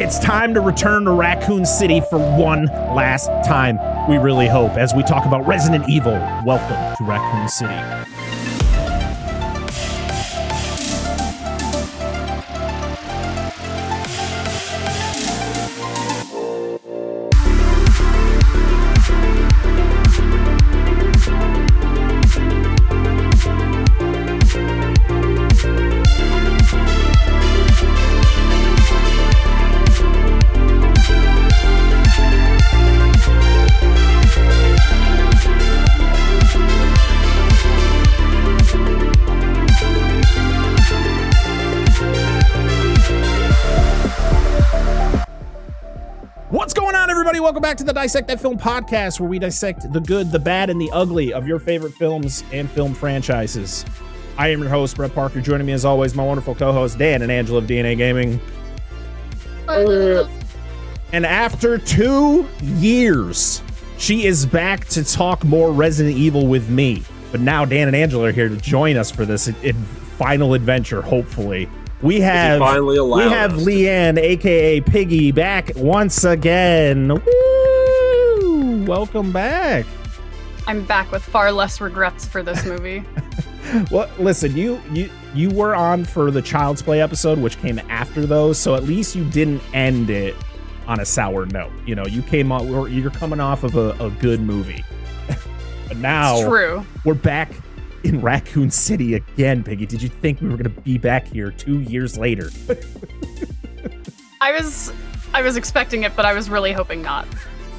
[0.00, 4.94] It's time to return to Raccoon City for one last time, we really hope, as
[4.94, 6.14] we talk about Resident Evil.
[6.46, 8.39] Welcome to Raccoon City.
[47.80, 50.90] To the Dissect That Film podcast, where we dissect the good, the bad, and the
[50.92, 53.86] ugly of your favorite films and film franchises.
[54.36, 55.40] I am your host, Brett Parker.
[55.40, 58.38] Joining me, as always, my wonderful co host, Dan and Angela of DNA Gaming.
[59.66, 63.62] And after two years,
[63.96, 67.02] she is back to talk more Resident Evil with me.
[67.32, 69.50] But now Dan and Angela are here to join us for this
[70.18, 71.66] final adventure, hopefully.
[72.02, 77.08] We have finally we have us Leanne, aka Piggy, back once again.
[77.08, 77.59] Woo!
[78.86, 79.86] Welcome back.
[80.66, 83.04] I'm back with far less regrets for this movie.
[83.90, 88.26] Well, listen, you you you were on for the Child's Play episode, which came after
[88.26, 90.34] those, so at least you didn't end it
[90.86, 91.70] on a sour note.
[91.86, 92.68] You know, you came on.
[92.72, 94.84] we're- You're coming off of a, a good movie,
[95.88, 96.84] but now It's true.
[97.04, 97.52] we're back
[98.02, 99.86] in Raccoon City again, Piggy.
[99.86, 102.50] Did you think we were gonna be back here two years later?
[104.40, 104.92] I was
[105.34, 107.26] I was expecting it, but I was really hoping not.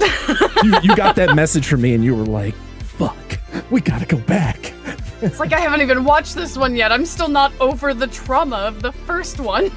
[0.63, 4.17] you, you got that message from me, and you were like, "Fuck, we gotta go
[4.17, 4.73] back."
[5.21, 6.91] It's like I haven't even watched this one yet.
[6.91, 9.71] I'm still not over the trauma of the first one.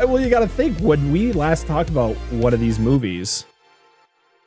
[0.00, 3.44] Uh, Well, you got to think when we last talked about one of these movies,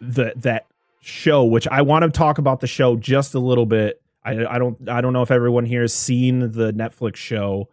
[0.01, 0.65] the that
[1.01, 4.01] show, which I want to talk about the show just a little bit.
[4.23, 7.69] I, I don't I don't know if everyone here has seen the Netflix show,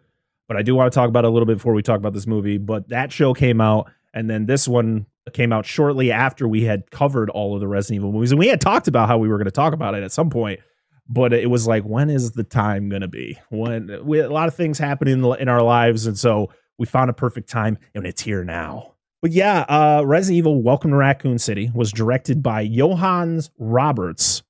[0.49, 2.13] but I do want to talk about it a little bit before we talk about
[2.13, 2.59] this movie.
[2.59, 6.91] But that show came out, and then this one came out shortly after we had
[6.91, 9.39] covered all of the Resident Evil movies, and we had talked about how we were
[9.39, 10.61] going to talk about it at some point.
[11.09, 13.39] But it was like, when is the time going to be?
[13.51, 17.11] When we, a lot of things happen in in our lives, and so we found
[17.11, 18.95] a perfect time and it's here now.
[19.21, 24.43] But yeah, uh, Resident Evil Welcome to Raccoon City was directed by Johannes Roberts,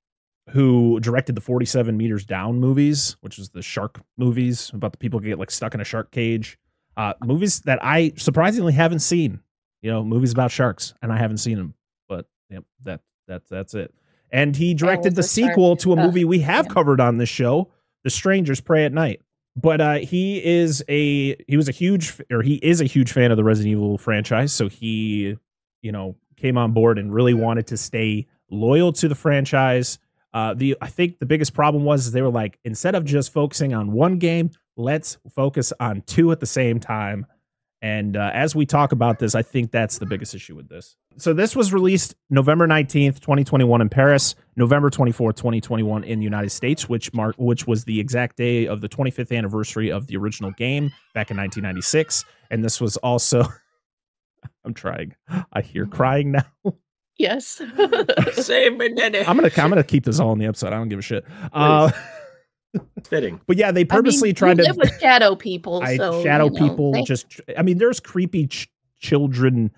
[0.51, 5.21] who directed the 47 Meters Down movies, which is the shark movies about the people
[5.21, 6.59] get like stuck in a shark cage.
[6.97, 9.41] Uh, movies that I surprisingly haven't seen.
[9.83, 11.75] You know, movies about sharks, and I haven't seen them.
[12.09, 13.93] But yep, that that's that's it.
[14.31, 16.73] And he directed the shark sequel to a movie we have Yeah.
[16.73, 17.69] covered on this show,
[18.05, 19.21] The Strangers Prey at Night
[19.55, 23.31] but uh he is a he was a huge or he is a huge fan
[23.31, 25.37] of the Resident Evil franchise so he
[25.83, 29.99] you know came on board and really wanted to stay loyal to the franchise
[30.33, 33.75] uh the I think the biggest problem was they were like instead of just focusing
[33.75, 37.27] on one game let's focus on two at the same time
[37.83, 40.97] and uh, as we talk about this I think that's the biggest issue with this
[41.19, 46.51] so this was released November 19th 2021 in Paris November 24th, 2021 in the United
[46.51, 50.51] States, which mark which was the exact day of the 25th anniversary of the original
[50.53, 52.25] game back in 1996.
[52.51, 53.45] And this was also
[54.65, 55.15] I'm trying.
[55.53, 56.75] I hear crying now.
[57.19, 57.63] Yes.
[58.33, 59.21] Save me, Daddy.
[59.21, 60.69] I'm gonna I'm gonna keep this all in the episode.
[60.69, 61.25] I don't give a shit.
[61.53, 61.91] Uh,
[63.05, 63.41] Fitting.
[63.47, 65.83] but yeah, they purposely I mean, tried we to live with shadow people.
[65.83, 69.71] I so, shadow you know, people they- just I mean there's creepy ch- children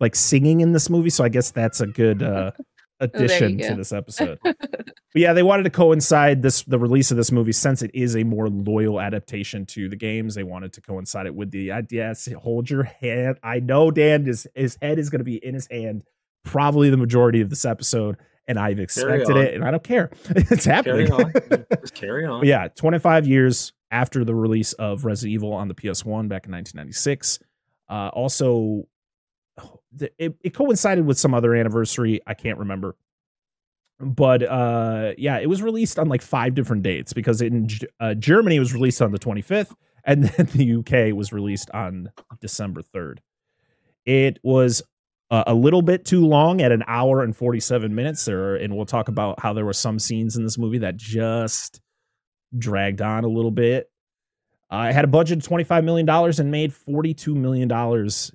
[0.00, 2.50] like singing in this movie so I guess that's a good uh
[3.00, 4.38] addition to this episode.
[4.42, 8.14] but yeah, they wanted to coincide this the release of this movie since it is
[8.16, 10.34] a more loyal adaptation to the games.
[10.34, 12.14] They wanted to coincide it with the idea.
[12.42, 13.38] Hold your hand.
[13.42, 16.04] I know Dan his his head is going to be in his hand
[16.44, 18.16] probably the majority of this episode,
[18.48, 20.10] and I've expected it, and I don't care.
[20.30, 21.06] it's happening.
[21.06, 21.66] Carry on.
[21.80, 22.44] Just carry on.
[22.44, 27.38] Yeah, 25 years after the release of Resident Evil on the PS1 back in 1996.
[27.88, 28.84] Uh, also,
[30.18, 32.20] it, it coincided with some other anniversary.
[32.26, 32.96] I can't remember.
[34.00, 37.68] But uh, yeah, it was released on like five different dates because in
[38.00, 39.74] uh, Germany it was released on the 25th,
[40.04, 42.10] and then the UK was released on
[42.40, 43.18] December 3rd.
[44.06, 44.82] It was
[45.30, 48.86] uh, a little bit too long at an hour and 47 minutes there, and we'll
[48.86, 51.80] talk about how there were some scenes in this movie that just
[52.56, 53.90] dragged on a little bit.
[54.72, 57.70] Uh, it had a budget of $25 million and made $42 million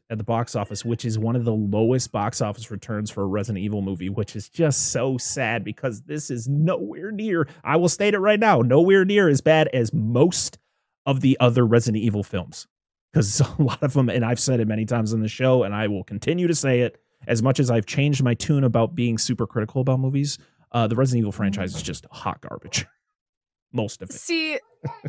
[0.09, 3.27] at the box office, which is one of the lowest box office returns for a
[3.27, 7.87] Resident Evil movie, which is just so sad because this is nowhere near, I will
[7.87, 10.57] state it right now, nowhere near as bad as most
[11.05, 12.67] of the other Resident Evil films.
[13.15, 15.73] Because a lot of them, and I've said it many times on the show, and
[15.73, 19.17] I will continue to say it as much as I've changed my tune about being
[19.17, 20.37] super critical about movies.
[20.73, 22.85] Uh, the Resident Evil franchise is just hot garbage.
[23.71, 24.13] Most of it.
[24.13, 24.59] See,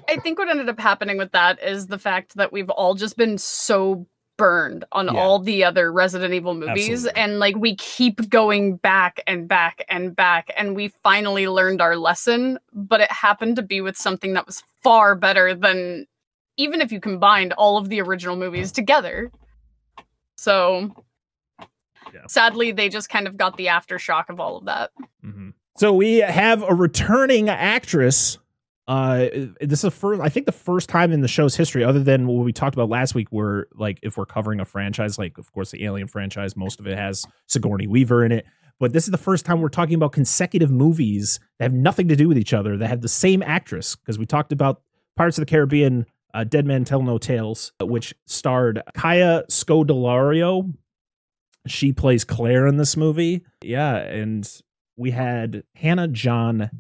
[0.08, 3.17] I think what ended up happening with that is the fact that we've all just
[3.17, 4.06] been so
[4.38, 5.14] burned on Yeah.
[5.20, 7.20] all the other Resident Evil movies Absolutely.
[7.23, 11.97] and like we keep going back and back and back and we finally learned our
[11.97, 16.06] lesson but it happened to be with something that was far better than
[16.56, 19.31] even if you combined all of the original movies together
[20.37, 20.91] so
[22.14, 22.20] Yeah.
[22.29, 24.91] sadly they just kind of got the aftershock of all of that
[25.25, 25.53] Mhm.
[25.79, 28.38] So we have a returning actress.
[28.88, 29.26] Uh,
[29.61, 32.26] this is the first, I think, the first time in the show's history, other than
[32.26, 35.52] what we talked about last week, where like if we're covering a franchise, like of
[35.52, 38.47] course the Alien franchise, most of it has Sigourney Weaver in it.
[38.81, 42.17] But this is the first time we're talking about consecutive movies that have nothing to
[42.17, 43.97] do with each other that have the same actress.
[43.97, 44.81] Because we talked about
[45.17, 46.06] Pirates of the Caribbean,
[46.37, 50.75] uh, Dead Man Tell No Tales, which starred Kaya Scodelario.
[51.67, 53.43] She plays Claire in this movie.
[53.62, 54.49] Yeah, and
[54.97, 56.71] we had Hannah John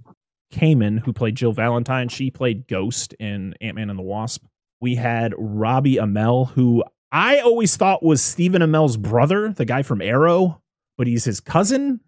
[0.52, 2.08] Kamen, who played Jill Valentine.
[2.08, 4.44] She played Ghost in Ant Man and the Wasp.
[4.80, 10.02] We had Robbie Amell, who I always thought was Stephen Amell's brother, the guy from
[10.02, 10.60] Arrow,
[10.98, 12.00] but he's his cousin.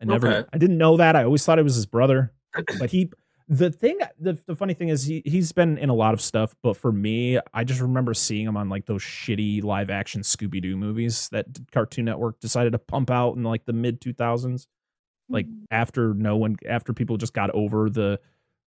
[0.00, 0.48] I never, Okay.
[0.52, 1.16] I didn't know that.
[1.16, 2.32] I always thought it was his brother,
[2.78, 3.10] but he.
[3.46, 6.54] The thing, the, the funny thing is, he he's been in a lot of stuff,
[6.62, 10.62] but for me, I just remember seeing him on like those shitty live action Scooby
[10.62, 14.66] Doo movies that Cartoon Network decided to pump out in like the mid two thousands
[15.28, 18.20] like after no one after people just got over the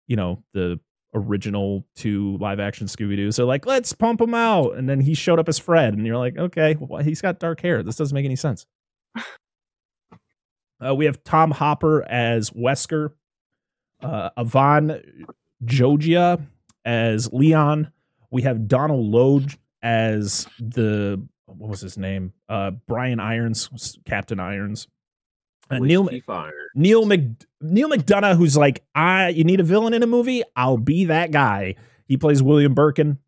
[0.07, 0.79] you know the
[1.13, 4.77] original two live action scooby-doo so like let's pump him out.
[4.77, 7.61] And then he showed up as fred and you're like okay well, he's got dark
[7.61, 7.83] hair.
[7.83, 8.65] This doesn't make any sense.
[10.83, 13.11] Uh, we have tom hopper as wesker
[14.01, 15.01] uh, Avan
[15.65, 16.41] Jogia
[16.85, 17.91] as Leon.
[18.29, 19.51] We have Donald Logue
[19.83, 22.31] as the what was his name?
[22.47, 24.87] Uh, Brian Irons, Captain Irons.
[25.69, 26.09] Uh, Neal
[26.75, 30.77] Neal Mc Neal McDonough, who's like, I you need a villain in a movie, I'll
[30.77, 31.75] be that guy.
[32.07, 33.19] He plays William Birkin,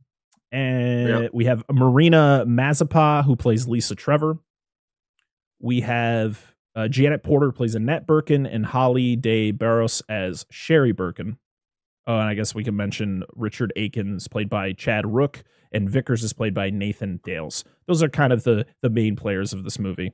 [0.51, 1.31] and Yep.
[1.33, 4.37] we have Marina Mazepa, who plays Lisa Trevor.
[5.61, 11.37] We have uh, Janet Porter plays Annette Birkin, and Holly de Barros as Sherry Birkin.
[12.05, 16.23] Oh, and I guess we can mention Richard Akins, played by Chad Rook, and Vickers
[16.23, 17.63] is played by Nathan Dales.
[17.87, 20.13] Those are kind of the the main players of this movie.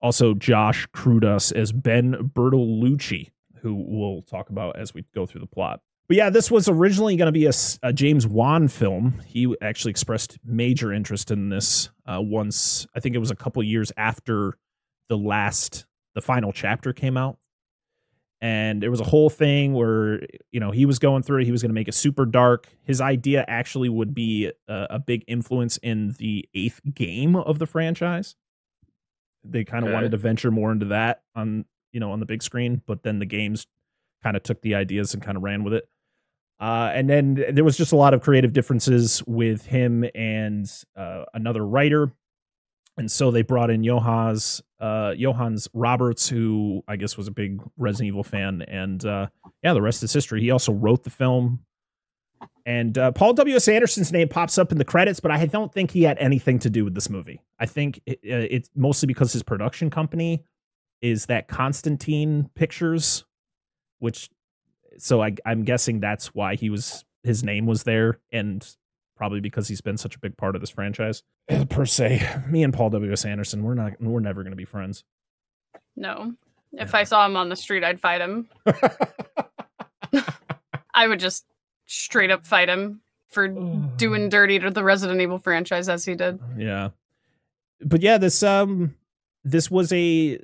[0.00, 3.30] Also, Josh Cruddas as Ben Bertolucci,
[3.62, 5.80] who we'll talk about as we go through the plot.
[6.08, 9.20] But yeah, this was originally going to be a James Wan film.
[9.26, 13.62] He actually expressed major interest in this uh, once, I think it was a couple
[13.62, 14.56] years after
[15.08, 17.38] the last, the final chapter came out.
[18.40, 20.20] And there was a whole thing where,
[20.52, 21.44] you know, he was going through it.
[21.44, 22.68] He was going to make it super dark.
[22.84, 27.66] His idea actually would be a, a big influence in the eighth game of the
[27.66, 28.36] franchise
[29.44, 29.94] they kind of Okay.
[29.94, 33.18] wanted to venture more into that on you know on the big screen but then
[33.20, 33.66] the games
[34.22, 35.88] kind of took the ideas and kind of ran with it
[36.60, 41.24] uh, and then there was just a lot of creative differences with him and uh,
[41.34, 42.10] another writer
[42.98, 47.60] and so they brought in Johans uh, Johans Roberts, who I guess was a big
[47.76, 49.28] Resident Evil fan, and uh,
[49.62, 50.40] yeah, the rest is history.
[50.40, 51.60] He also wrote the film,
[52.66, 53.56] and uh, Paul W.
[53.56, 53.68] S.
[53.68, 56.70] Anderson's name pops up in the credits, but I don't think he had anything to
[56.70, 57.40] do with this movie.
[57.58, 60.44] I think it, it's mostly because his production company
[61.00, 63.24] is that Constantine Pictures,
[63.98, 64.30] which
[64.98, 68.64] so I, I'm guessing that's why he was his name was there, and
[69.18, 71.22] probably because he's been such a big part of this franchise.
[71.50, 73.12] Uh, Per se, me and Paul W.
[73.12, 73.24] S.
[73.26, 75.04] Anderson, we're not, we're never going to be friends.
[75.96, 76.32] No.
[76.72, 76.98] If Yeah.
[77.00, 78.48] I saw him on the street, I'd fight him.
[80.94, 81.44] I would just
[81.86, 83.48] straight up fight him for
[83.96, 86.38] doing dirty to the Resident Evil franchise as he did.
[86.56, 86.90] yeah
[87.80, 88.94] but yeah this um
[89.44, 90.38] this was a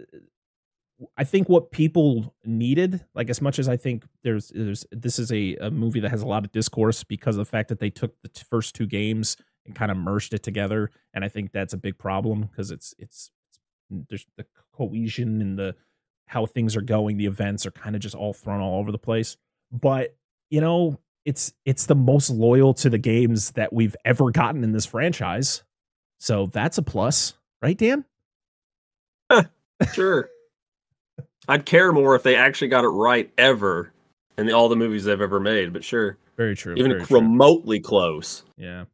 [1.17, 5.31] i think what people needed like as much as i think there's there's this is
[5.33, 7.91] a, a movie that has a lot of discourse because of the fact that they
[7.91, 11.53] took the t- first two games and kind of merged it together and i think
[11.53, 13.31] that's a big problem because it's it's
[13.91, 15.75] there's the cohesion and the
[16.27, 18.99] how things are going the events are kind of just all thrown all over the
[18.99, 19.37] place
[19.71, 20.17] but
[20.51, 24.73] you know it's it's the most loyal to the games that we've ever gotten in
[24.73, 25.63] this franchise
[26.25, 28.05] so that's a plus, right, Dan?
[29.93, 30.31] Sure.
[31.49, 33.93] I'd care more if they actually got it right ever
[34.39, 36.19] in all the movies they've ever made, but sure.
[36.37, 36.75] Very true.
[36.75, 37.21] Even very true.
[37.21, 38.45] remotely close.
[38.57, 38.85] Yeah.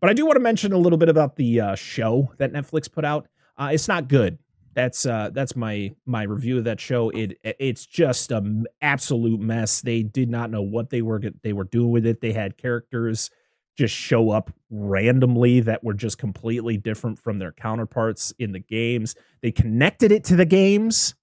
[0.00, 2.90] But I do want to mention a little bit about the uh, show that Netflix
[2.92, 3.26] put out.
[3.56, 4.38] Uh, it's not good.
[4.74, 7.10] That's uh, that's my my review of that show.
[7.10, 9.80] It it's just an absolute mess.
[9.80, 12.20] They did not know what they were they were doing with it.
[12.20, 13.30] They had characters
[13.76, 19.14] just show up randomly that were just completely different from their counterparts in the games.
[19.42, 21.14] They connected it to the games.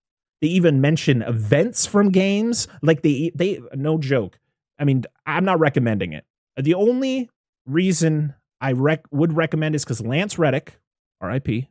[0.41, 2.67] They even mention events from games.
[2.81, 4.39] Like they they no joke.
[4.79, 6.25] I mean, I'm not recommending it.
[6.57, 7.29] The only
[7.65, 10.79] reason I rec- would recommend is because Lance Reddick,
[11.21, 11.69] R.I.P.,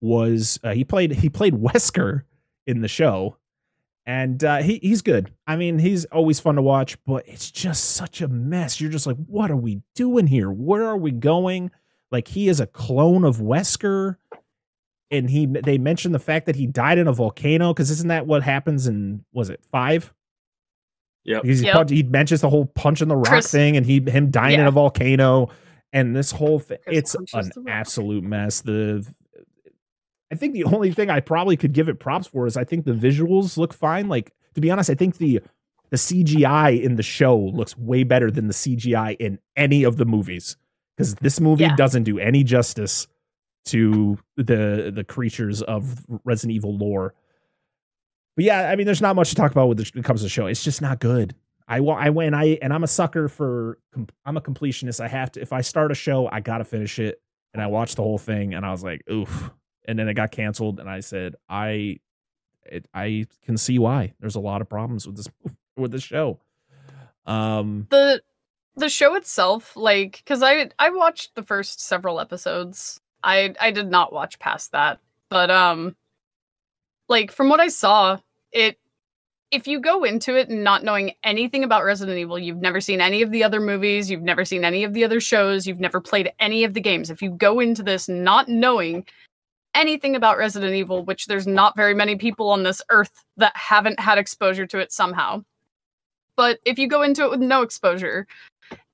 [0.00, 2.22] was uh, he played he played Wesker
[2.66, 3.36] in the show,
[4.06, 5.32] and uh, he he's good.
[5.46, 8.80] I mean, he's always fun to watch, but it's just such a mess.
[8.80, 10.50] You're just like, what are we doing here?
[10.50, 11.70] Where are we going?
[12.10, 14.16] Like he is a clone of Wesker,
[15.10, 18.26] and he they mentioned the fact that he died in a volcano because isn't that
[18.26, 20.12] what happens in was it five?
[21.24, 21.74] Yeah, Because he, Yep.
[21.74, 24.58] punch- he mentions the whole punch in the rock Chris- thing and he him dying
[24.60, 25.48] in a volcano
[25.92, 26.78] and this whole thing.
[26.86, 28.60] Chris It's an absolute mess.
[28.62, 29.06] The
[30.32, 32.84] I think the only thing I probably could give it props for is I think
[32.84, 34.08] the visuals look fine.
[34.08, 35.40] Like to be honest, I think the
[35.90, 40.04] the CGI in the show looks way better than the CGI in any of the
[40.04, 40.56] movies
[40.96, 41.74] because this movie Yeah.
[41.76, 43.08] doesn't do any justice
[43.66, 47.14] to the the creatures of Resident Evil lore.
[48.36, 50.30] But yeah, I mean, there's not much to talk about when it comes to the
[50.30, 50.46] show.
[50.46, 51.34] It's just not good.
[51.68, 53.78] I I went I and I'm a sucker for
[54.24, 55.00] I'm a completionist.
[55.00, 57.20] I have to if I start a show, I gotta finish it.
[57.52, 59.50] And I watched the whole thing, and I was like, oof.
[59.86, 61.98] And then it got canceled, and I said, I,
[62.64, 64.12] it, I can see why.
[64.20, 65.28] There's a lot of problems with this
[65.76, 66.38] with this show.
[67.26, 68.22] Um, the
[68.76, 73.90] the show itself like because i i watched the first several episodes i i did
[73.90, 74.98] not watch past that
[75.28, 75.94] but um
[77.08, 78.18] like from what i saw
[78.52, 78.78] it
[79.50, 83.22] if you go into it not knowing anything about resident evil you've never seen any
[83.22, 86.32] of the other movies you've never seen any of the other shows you've never played
[86.38, 89.04] any of the games if you go into this not knowing
[89.74, 94.00] anything about resident evil which there's not very many people on this earth that haven't
[94.00, 95.42] had exposure to it somehow
[96.36, 98.26] but if you go into it with no exposure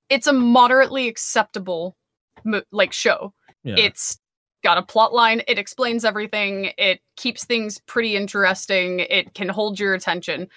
[0.09, 1.97] it's a moderately acceptable
[2.45, 3.33] mo- like show
[3.67, 4.19] yeah, it's
[4.63, 9.79] got a plot line it explains everything it keeps things pretty interesting it can hold
[9.79, 10.49] your attention.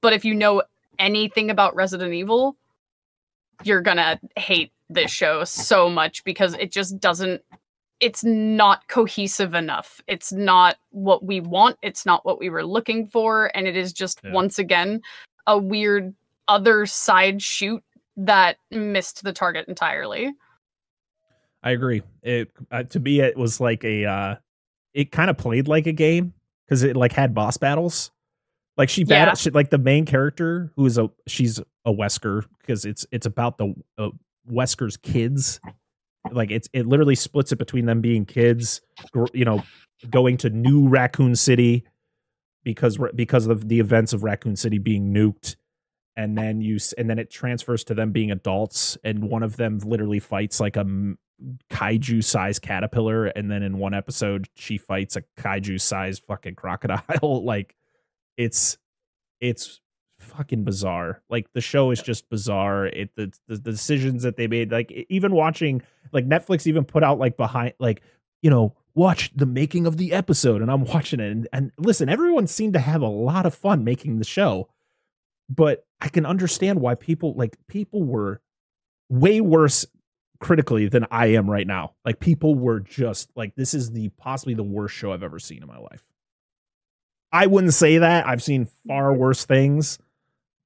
[0.00, 0.62] But if you know
[0.98, 2.56] anything about resident evil
[3.64, 7.42] you're gonna hate this show so much because it just doesn't
[8.00, 10.00] it's not cohesive enough.
[10.06, 13.92] It's not what we want it's not what we were looking for and it is
[13.92, 14.32] just Yeah.
[14.32, 15.02] once again
[15.46, 16.14] a weird
[16.48, 17.82] other side shoot
[18.16, 20.32] that missed the target entirely
[21.62, 22.02] I agree.
[22.22, 24.36] It uh, to me, it was like a, uh,
[24.94, 26.32] it kind of played like a game
[26.66, 28.10] because it like had boss battles.
[28.76, 29.06] Like she Yeah.
[29.24, 33.26] battled, she, like the main character who is a she's a Wesker because it's it's
[33.26, 34.08] about the uh,
[34.50, 35.60] Wesker's kids.
[36.30, 38.80] Like it's it literally splits it between them being kids,
[39.12, 39.62] gr- you know,
[40.10, 41.84] going to New Raccoon City
[42.64, 45.56] because because of the events of Raccoon City being nuked,
[46.16, 49.78] and then you and then it transfers to them being adults, and one of them
[49.78, 50.86] literally fights like a
[51.70, 57.44] kaiju size caterpillar, and then in one episode she fights a kaiju size fucking crocodile.
[57.44, 57.76] like
[58.36, 58.78] it's
[59.40, 59.80] it's
[60.18, 61.22] fucking bizarre.
[61.28, 62.86] Like the show is just bizarre.
[62.86, 65.82] It the, the the decisions that they made, like even watching,
[66.12, 68.02] like Netflix even put out like behind, like
[68.42, 72.08] you know, watch the making of the episode, and I'm watching it, and, and listen,
[72.08, 74.68] everyone seemed to have a lot of fun making the show,
[75.48, 78.40] but I can understand why people like people were
[79.08, 79.86] way worse
[80.40, 81.92] critically than I am right now.
[82.04, 85.62] Like people were just like, this is the possibly the worst show I've ever seen
[85.62, 86.04] in my life.
[87.32, 88.26] I wouldn't say that.
[88.26, 89.20] I've seen far mm-hmm.
[89.20, 89.98] worse things,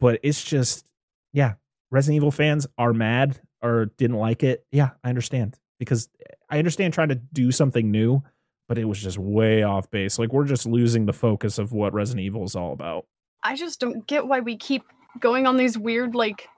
[0.00, 0.86] but it's just,
[1.32, 1.54] yeah,
[1.90, 4.64] Resident Evil fans are mad or didn't like it.
[4.72, 6.08] Yeah, I understand because
[6.48, 8.22] I understand trying to do something new,
[8.68, 10.18] but it was just way off base.
[10.18, 13.06] Like we're just losing the focus of what Resident Evil is all about.
[13.42, 14.84] I just don't get why we keep
[15.20, 16.48] going on these weird like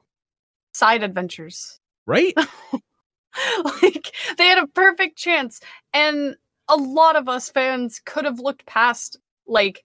[0.73, 1.81] side adventures.
[2.07, 2.35] Right?
[3.83, 5.61] like they had a perfect chance
[5.93, 6.37] and
[6.69, 9.85] a lot of us fans could have looked past like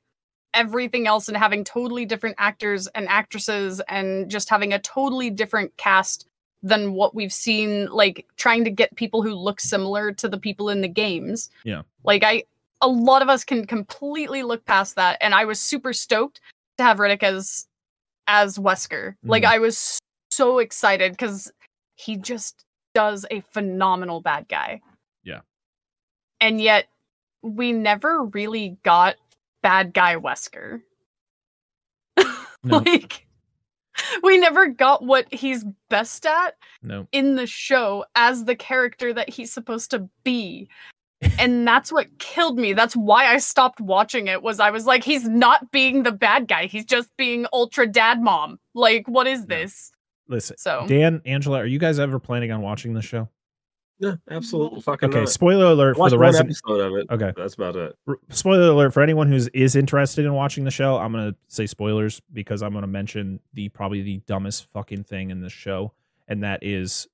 [0.54, 5.76] everything else and having totally different actors and actresses and just having a totally different
[5.78, 6.28] cast
[6.64, 10.70] than what we've seen like trying to get people who look similar to the people
[10.70, 11.50] in the games.
[11.64, 11.84] Yeah.
[12.04, 12.44] Like I
[12.82, 16.42] a lot of us can completely look past that and I was super stoked
[16.78, 17.68] to have Reddick as
[18.28, 19.16] as Wesker.
[19.24, 19.48] Like Mhm.
[19.50, 20.00] I was
[20.32, 21.52] so excited cuz
[21.96, 24.82] he just does a phenomenal bad guy.
[25.24, 25.42] Yeah.
[26.40, 26.88] And yet
[27.42, 29.16] we never really got
[29.62, 30.82] bad guy Wesker.
[32.64, 33.26] No, like
[34.24, 37.08] we never got what he's best at no.
[37.12, 40.70] in the show as the character that he's supposed to be.
[41.40, 42.74] and that's what killed me.
[42.74, 46.48] That's why I stopped watching it was I was like he's not being the bad
[46.48, 46.66] guy.
[46.66, 48.60] He's just being ultra dad mom.
[48.74, 49.58] Like what is Yeah.
[49.58, 49.92] this?
[50.32, 53.30] Listen, So Dan, Angela, are you guys ever planning on watching this show?
[54.00, 54.82] Yeah, absolutely.
[54.82, 55.30] Fucking Okay, not.
[55.30, 56.58] spoiler alert for Watch the one Resident.
[56.66, 57.08] episode of it.
[57.12, 57.96] Okay, That's about it.
[58.08, 60.98] r- spoiler alert for anyone who's is interested in watching the show.
[60.98, 65.40] I'm gonna say spoilers because I'm gonna mention the probably the dumbest fucking thing in
[65.42, 65.94] this show,
[66.28, 67.08] and that is,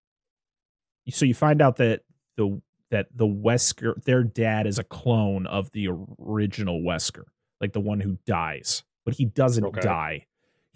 [1.10, 2.04] so you find out that
[2.38, 7.26] the that the Wesker their dad is a clone of the original Wesker,
[7.60, 9.82] like the one who dies, but he doesn't Okay.
[9.82, 10.26] die.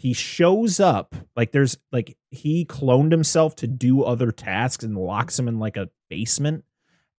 [0.02, 5.38] He shows up like there's like he cloned himself to do other tasks and locks
[5.38, 6.64] him in like a basement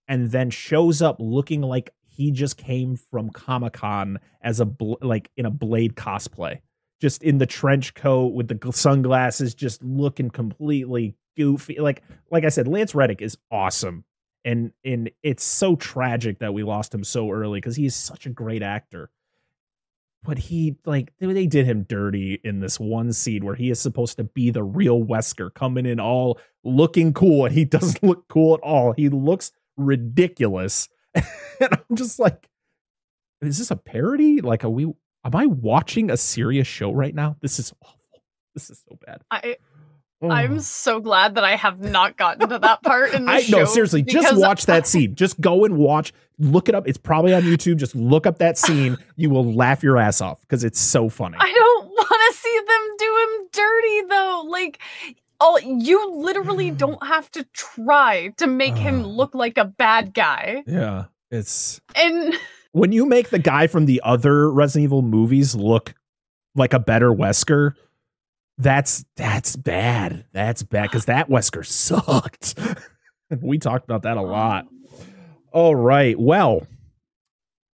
[0.08, 4.94] and then shows up looking like he just came from Comic Con as a bl-
[5.00, 6.58] like in a Blade cosplay,
[7.00, 11.78] just in the trench coat with the sunglasses, just looking completely goofy.
[11.78, 14.02] Like like I said, Lance Reddick is awesome,
[14.44, 18.26] and and it's so tragic that we lost him so early because he is such
[18.26, 19.08] a great actor.
[20.24, 24.16] But he like they did him dirty in this one scene where he is supposed
[24.18, 28.54] to be the real Wesker coming in all looking cool and he doesn't look cool
[28.54, 28.92] at all.
[28.92, 30.88] He looks ridiculous.
[31.14, 31.24] and
[31.60, 32.48] I'm just like,
[33.40, 34.40] is this a parody?
[34.40, 37.36] Like, are we, am I watching a serious show right now?
[37.40, 38.22] This is awful.
[38.54, 39.22] This is so bad.
[39.30, 39.56] I.
[40.30, 40.60] I'm mm.
[40.60, 43.58] so glad that I have not gotten to that part in the I show.
[43.58, 45.14] no, seriously, just watch that scene.
[45.14, 46.12] Just go and watch.
[46.38, 46.88] Look it up.
[46.88, 47.76] It's probably on YouTube.
[47.76, 48.96] Just look up that scene.
[49.16, 51.36] You will laugh your ass off because it's so funny.
[51.38, 54.44] I don't want to see them do him dirty though.
[54.48, 54.78] Like,
[55.40, 60.62] oh, you literally don't have to try to make him look like a bad guy.
[60.66, 62.34] yeah, it's And
[62.72, 65.94] when you make the guy from the other Resident Evil movies look
[66.54, 67.74] like a better Wesker,
[68.58, 70.24] that's that's bad.
[70.32, 72.58] That's bad because that Wesker sucked.
[73.40, 74.66] we talked about that a lot.
[75.52, 76.18] All right.
[76.18, 76.66] Well,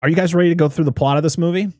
[0.03, 1.73] are you guys ready to go through the plot of this movie?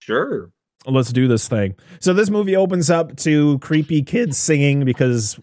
[0.00, 0.50] Sure.
[0.86, 1.74] Let's do this thing.
[2.00, 5.38] So this movie opens up to creepy kids singing because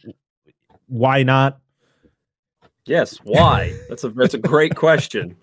[0.88, 1.60] why not?
[2.86, 3.18] Yes.
[3.24, 3.78] Why?
[3.90, 5.36] that's a that's a great question.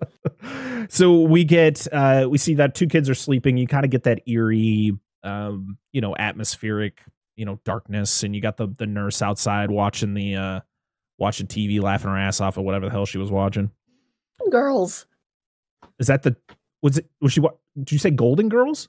[0.89, 4.05] so we get uh we see that two kids are sleeping you kind of get
[4.05, 4.93] that eerie
[5.25, 7.01] um you know atmospheric
[7.37, 10.61] you know darkness and you got the the nurse outside watching the uh
[11.19, 13.71] watching tv laughing her ass off or whatever the hell she was watching
[14.51, 15.07] Girls.
[15.99, 16.37] is that the
[16.83, 18.89] was it was she what did you say golden girls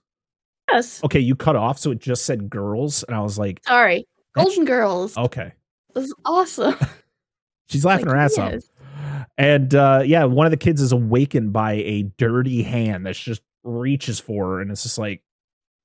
[0.72, 1.04] Yes.
[1.04, 4.08] okay you cut off so it just said girls and i was like Sorry.
[4.36, 5.16] Golden Girls.
[5.18, 5.54] okay
[5.94, 6.76] This is awesome.
[7.70, 8.54] she's laughing Like, her ass off.
[9.38, 13.42] And uh, yeah, one of the kids is awakened by a dirty hand that just
[13.64, 15.22] reaches for her, and it's just like,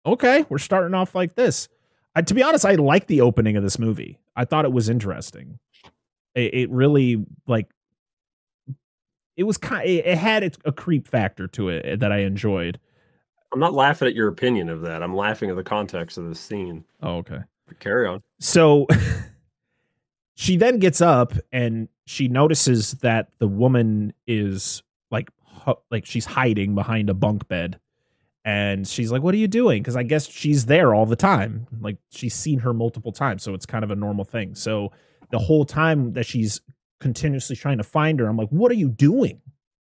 [0.04, 1.68] okay, we're starting off like this.
[2.14, 4.18] I, to be honest, I like the opening of this movie.
[4.34, 5.58] I thought it was interesting.
[6.34, 7.68] It, it really like
[9.36, 9.88] it was kind.
[9.88, 12.78] It, it had a creep factor to it eh, that I enjoyed.
[13.52, 15.02] I'm not laughing at your opinion of that.
[15.02, 16.84] I'm laughing at the context of the scene.
[17.02, 17.40] Oh, okay.
[17.78, 18.22] Carry on.
[18.38, 18.86] So
[20.34, 25.30] she then gets up and she notices that the woman is like
[25.90, 27.78] like she's hiding behind a bunk bed
[28.44, 29.82] and she's like what are you doing?
[29.82, 31.66] Because i guess she's there all the time.
[31.80, 34.54] Like she's seen her multiple times so it's kind of a normal thing.
[34.54, 34.92] So
[35.30, 36.60] the whole time that she's
[37.00, 39.40] continuously trying to find her i'm like what are you doing?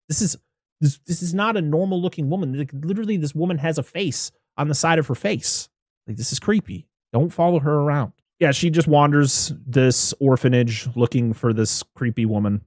[0.08, 0.38] This is
[0.82, 2.58] this this is not a normal looking woman.
[2.58, 5.70] Like, literally this woman has a face on the side of her face.
[6.08, 6.88] Like this is creepy.
[7.14, 8.14] Don't follow her around.
[8.40, 12.62] Yeah she just wanders this orphanage looking for this creepy woman.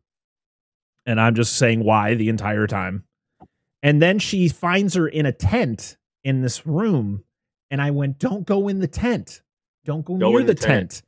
[1.06, 3.04] And i'm just saying why the entire time
[3.82, 7.24] and then she finds her in a tent in this room.
[7.70, 9.42] And i went don't go in the tent.
[9.84, 10.90] Don't go, Go near the the tent.
[10.90, 11.02] tent.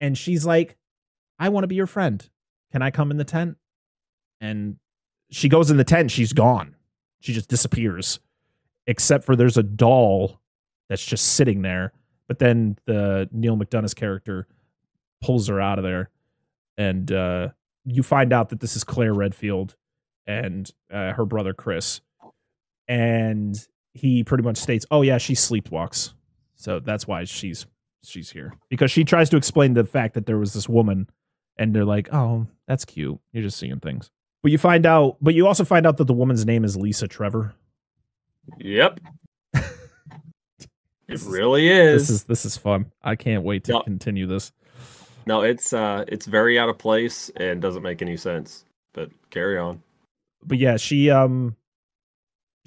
[0.00, 0.76] and she's like
[1.38, 2.26] i want to be your friend.
[2.72, 3.56] Can i come in the tent?
[4.40, 4.76] And
[5.30, 6.74] she goes in the tent she's gone.
[7.20, 8.20] She just disappears
[8.86, 10.40] except for there's a doll
[10.88, 11.92] that's just sitting there.
[12.26, 14.46] But then the neal mcdonough character
[15.22, 16.08] pulls her out of there.
[16.78, 17.48] And uh
[17.84, 19.76] you find out that this is claire redfield
[20.26, 22.00] and uh, her brother chris
[22.88, 26.12] and he pretty much states oh yeah she sleepwalks
[26.56, 27.66] so that's why she's
[28.04, 31.08] she's here because she tries to explain the fact that there was this woman
[31.56, 34.10] and they're like oh that's cute you're just seeing things
[34.42, 37.06] but you find out but you also find out that the woman's name is lisa
[37.08, 37.54] trevor
[38.58, 39.00] Yep.
[41.08, 42.02] It really is.
[42.08, 43.80] this is this is fun i can't wait to Yeah.
[43.84, 44.52] continue this
[45.26, 48.64] No, it's uh it's very out of place and doesn't make any sense.
[48.94, 49.82] But carry on.
[50.44, 51.54] but yeah, she um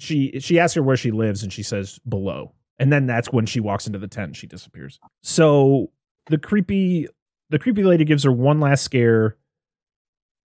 [0.02, 2.52] she she asks her where she lives and she says below.
[2.78, 4.98] And then that's when she walks into the tent and she disappears.
[5.22, 5.92] So
[6.26, 7.06] the creepy
[7.50, 9.36] the creepy lady gives her one last scare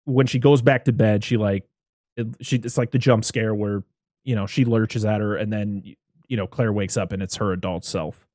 [0.06, 1.24] when she goes back to bed.
[1.24, 1.68] She like
[2.16, 3.84] it, she it's like the jump scare where
[4.24, 5.82] you know she lurches at her and then
[6.28, 8.28] you know Claire wakes up and it's her adult self.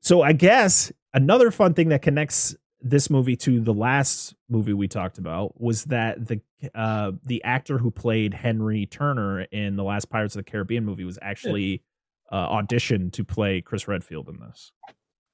[0.00, 4.88] So I guess another fun thing that connects this movie to the last movie we
[4.88, 6.40] talked about was that the
[6.74, 11.04] uh the actor who played Henry Turner in the last Pirates of the Caribbean movie
[11.04, 11.82] was actually
[12.30, 14.72] uh, auditioned to play Chris Redfield in this.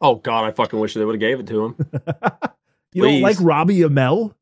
[0.00, 1.76] Oh God, I fucking wish they would have gave it to him.
[2.92, 4.34] you don't like Robbie Amell?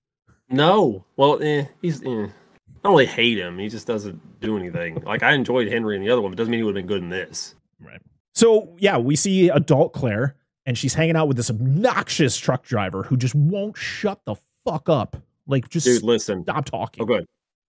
[0.48, 2.02] No, well, eh, he's.
[2.02, 2.06] Eh.
[2.06, 3.58] I don't really hate him.
[3.58, 5.02] He just doesn't do anything.
[5.04, 6.88] Like I enjoyed Henry in the other one, but doesn't mean he would have been
[6.88, 7.54] good in this.
[7.80, 8.00] Right.
[8.34, 10.35] So yeah, we see adult Claire,
[10.66, 14.88] and she's hanging out with this obnoxious truck driver who just won't shut the fuck
[14.88, 15.16] up.
[15.46, 16.42] Like, just Dude, listen.
[16.42, 17.02] stop talking.
[17.02, 17.26] Oh, good.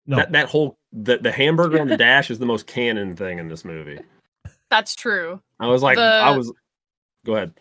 [0.07, 3.37] No, That that whole the the hamburger on the dash is the most canon thing
[3.37, 3.99] in this movie.
[4.71, 5.39] That's true.
[5.59, 6.51] I was like, The- I was.
[7.25, 7.53] Go ahead.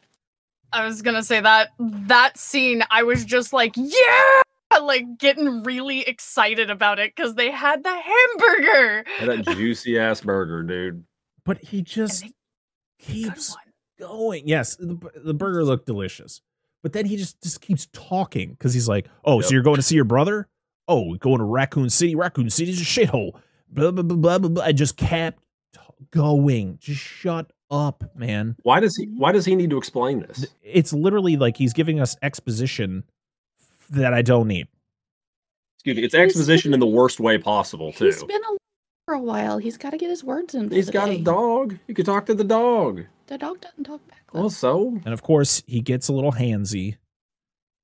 [0.72, 4.42] I was gonna say that that scene, I was just like, yeah,
[4.82, 9.04] like getting really excited about it because they had the hamburger.
[9.26, 11.04] That juicy ass burger, dude.
[11.44, 12.24] but he just
[12.98, 13.67] keeps one.
[13.98, 14.46] Going.
[14.46, 16.40] Yes, the, the burger looked delicious,
[16.82, 19.82] but then he just just keeps talking because he's like, "Oh, so you're going to
[19.82, 20.48] see your brother?
[20.86, 22.14] Oh, going to Raccoon City?
[22.14, 23.32] Raccoon City's a shithole."
[23.70, 24.48] Blah blah blah blah blah.
[24.48, 24.64] blah.
[24.64, 25.42] I just kept
[25.74, 25.80] t-
[26.10, 26.78] going.
[26.80, 28.56] Just shut up, man.
[28.62, 29.06] Why does he?
[29.06, 30.46] Why does he need to explain this?
[30.62, 33.04] It's literally like he's giving us exposition
[33.90, 34.68] that I don't need.
[35.76, 36.04] Excuse me.
[36.04, 38.06] It's exposition in the worst way possible too.
[38.06, 38.58] He's been alone
[39.08, 39.56] for a while.
[39.56, 40.68] He's got to get his words in.
[40.68, 41.16] For He's the got day.
[41.16, 41.78] a dog.
[41.86, 43.04] You can talk to the dog.
[43.26, 44.22] The dog doesn't talk back.
[44.30, 44.40] though.
[44.40, 46.96] Well, so And of course, he gets a little handsy.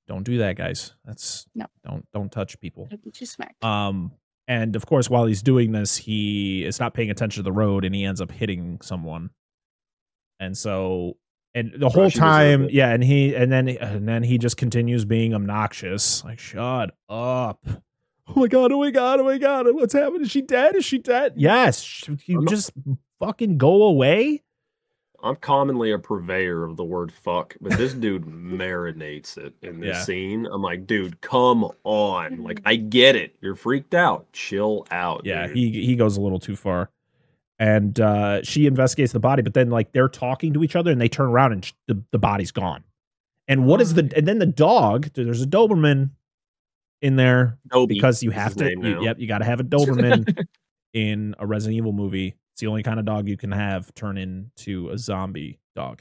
[0.06, 0.92] Don't do that, guys.
[1.06, 1.64] That's No.
[1.82, 2.88] Don't don't touch people.
[2.92, 3.64] I'll get you smacked.
[3.64, 4.12] Um,
[4.46, 7.86] and of course, while he's doing this, he is not paying attention to the road,
[7.86, 9.30] and he ends up hitting someone.
[10.40, 11.16] And so,
[11.54, 14.36] and the whole Gosh, he deserved time, yeah, and he and then and then he
[14.36, 16.22] just continues being obnoxious.
[16.22, 17.64] Like, shut up!
[18.26, 18.72] Oh my god!
[18.72, 19.20] Oh my god!
[19.20, 19.66] Oh my god!
[19.74, 20.22] What's happening?
[20.22, 20.74] Is she dead?
[20.76, 21.34] Is she dead?
[21.36, 21.82] Yes.
[21.82, 22.72] Sh- You I'm not- just
[23.20, 24.42] fucking go away.
[25.22, 29.96] I'm commonly a purveyor of the word fuck, but this dude marinates it in this
[29.96, 30.02] Yeah.
[30.02, 30.46] scene.
[30.46, 32.42] I'm like, dude, come on.
[32.42, 33.34] Like, I get it.
[33.40, 34.30] You're freaked out.
[34.34, 35.22] Chill out.
[35.24, 35.56] Yeah, dude.
[35.56, 36.90] he he goes a little too far.
[37.58, 41.00] And uh, she investigates the body, but then like they're talking to each other, and
[41.00, 42.82] they turn around and sh- the the body's gone.
[43.48, 45.10] And what is the and then the dog?
[45.14, 46.10] There's a Doberman
[47.04, 48.70] in there Dobie because you have to.
[48.70, 50.46] you- yep, you got to have a Doberman
[50.94, 52.34] in a Resident Evil movie.
[52.52, 56.00] It's the only kind of dog you can have turn into a zombie dog.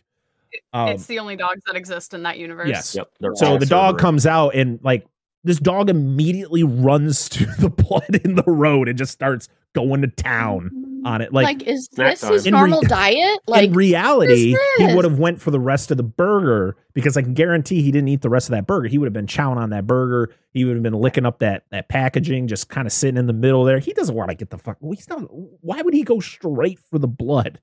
[0.71, 2.69] Um, it's the only dogs that exist in that universe.
[2.69, 2.95] yes.
[2.95, 3.09] Yep.
[3.35, 5.05] So the dog comes out and like
[5.43, 10.07] this dog immediately runs to the blood in the road and just starts going to
[10.07, 10.69] town
[11.05, 11.33] on it.
[11.33, 13.39] Like, Like, is this his In re- normal diet?
[13.47, 17.21] Like, in reality, he would have went for the rest of the burger because I
[17.21, 18.87] can guarantee he didn't eat the rest of that burger.
[18.87, 20.33] He would have been chowing on that burger.
[20.51, 23.33] He would have been licking up that that packaging, just kind of sitting in the
[23.33, 23.79] middle there.
[23.79, 24.77] He doesn't want to get the fuck.
[24.81, 25.19] He's not.
[25.61, 27.59] Why would he go straight for the blood?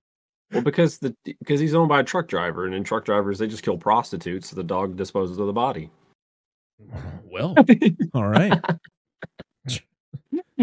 [0.53, 3.47] Well, because the because he's owned by a truck driver, and in truck drivers they
[3.47, 4.51] just kill prostitutes.
[4.51, 5.91] So the dog disposes of the body.
[7.25, 7.55] Well,
[8.15, 8.59] all right.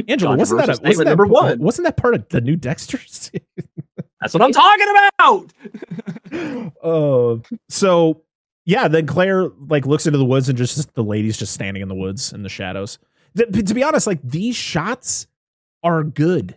[0.07, 1.59] Angela, wasn't that, a, wasn't, that number one.
[1.59, 3.31] wasn't that part of the new Dexter's?
[4.21, 4.87] That's what I'm talking
[5.19, 6.73] about.
[6.83, 7.37] uh,
[7.69, 8.21] so
[8.65, 11.87] yeah, then Claire like looks into the woods and just the lady's just standing in
[11.87, 12.99] the woods in the shadows.
[13.37, 15.27] Th- to be honest, like these shots
[15.83, 16.55] are good.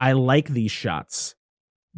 [0.00, 1.34] I like these shots.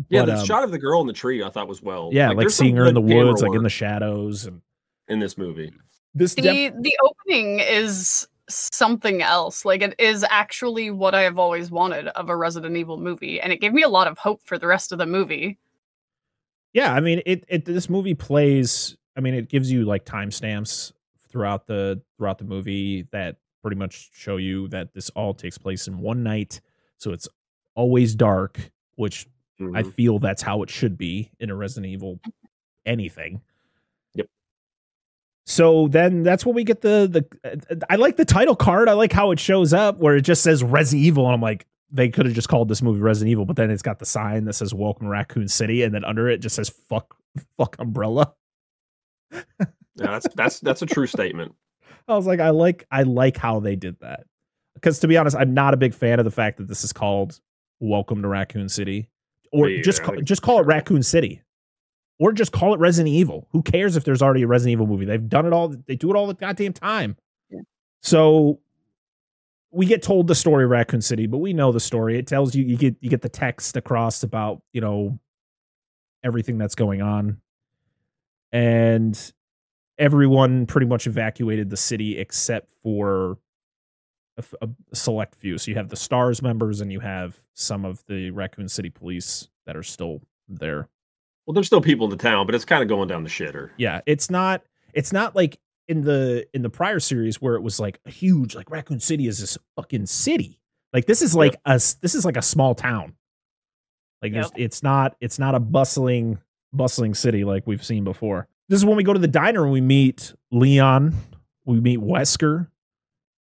[0.09, 2.11] Yeah, But, the um, shot of the girl in the tree I thought was well.
[2.13, 4.63] yeah, like, there's some seeing her in the woods, like in the shadows, and
[5.09, 5.73] in this movie.
[6.15, 6.35] this.
[6.35, 9.65] The def- the opening is something else.
[9.65, 13.53] Like it is actually what I have always wanted of a Resident Evil movie, and
[13.53, 15.59] it gave me a lot of hope for the rest of the movie.
[16.73, 17.65] yeah, I mean, it, it.
[17.65, 18.97] This movie plays.
[19.17, 20.93] I mean, it gives you like timestamps
[21.29, 25.87] throughout the throughout the movie that pretty much show you that this all takes place
[25.89, 26.61] in one night.
[26.97, 27.29] So it's
[27.75, 28.59] always dark,
[28.97, 29.27] which
[29.61, 29.93] I Mhm.
[29.93, 32.19] feel that's how it should be in a Resident Evil
[32.87, 33.43] anything.
[35.47, 38.89] So then that's when we get the the I like the title card.
[38.89, 41.67] I like how it shows up where it just says Resident Evil and I'm like
[41.91, 44.45] they could have just called this movie Resident Evil, but then it's got the sign
[44.45, 47.17] that says Welcome to Raccoon City and then under it just says fuck
[47.59, 48.35] fuck umbrella.
[49.33, 49.43] Yeah,
[49.97, 51.55] that's that's that's a true statement.
[52.07, 54.25] I was like I like I like how they did that.
[54.83, 56.93] Cuz to be honest, I'm not a big fan of the fact that this is
[56.93, 57.41] called
[57.81, 59.09] Welcome to Raccoon City
[59.53, 60.03] or Me just.
[60.03, 61.43] Call, just call it Raccoon City.
[62.21, 63.49] Or just call it Resident Evil.
[63.51, 65.07] Who cares if there's already a Resident Evil movie?
[65.07, 65.69] They've done it all.
[65.69, 67.17] They do it all the goddamn time.
[67.49, 67.61] Yeah.
[68.03, 68.61] So
[69.71, 72.19] we get told the story of Raccoon City, but we know the story.
[72.19, 75.19] It tells you you get you get the text across about you know
[76.23, 77.41] everything that's going on,
[78.53, 79.33] and
[79.99, 83.39] everyone pretty much evacuated the city except for
[84.61, 85.57] a select few.
[85.57, 89.49] So you have the Stars members and you have some of the Raccoon City police
[89.67, 90.89] that are still there.
[91.47, 93.71] Well, there's still people in the town, but it's kind of going down the shitter.
[93.77, 94.63] Yeah, it's not
[94.95, 98.55] it's not like in the in the prior series where it was like a huge
[98.55, 100.61] like Raccoon City is this fucking city.
[100.93, 103.15] Like this is like a s- this is like a small town.
[104.23, 106.39] Like there's it's not it's not a bustling
[106.73, 108.47] bustling city like we've seen before.
[108.69, 111.15] This is when we go to the diner and we meet Leon,
[111.65, 112.69] we meet Wesker,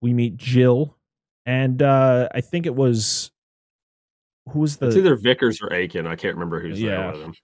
[0.00, 0.96] we meet Jill,
[1.44, 3.30] and uh I think it was
[4.50, 6.06] who was the It's either Vickers or Aiken.
[6.06, 6.96] I can't remember who's Yeah.
[6.96, 7.34] there with him.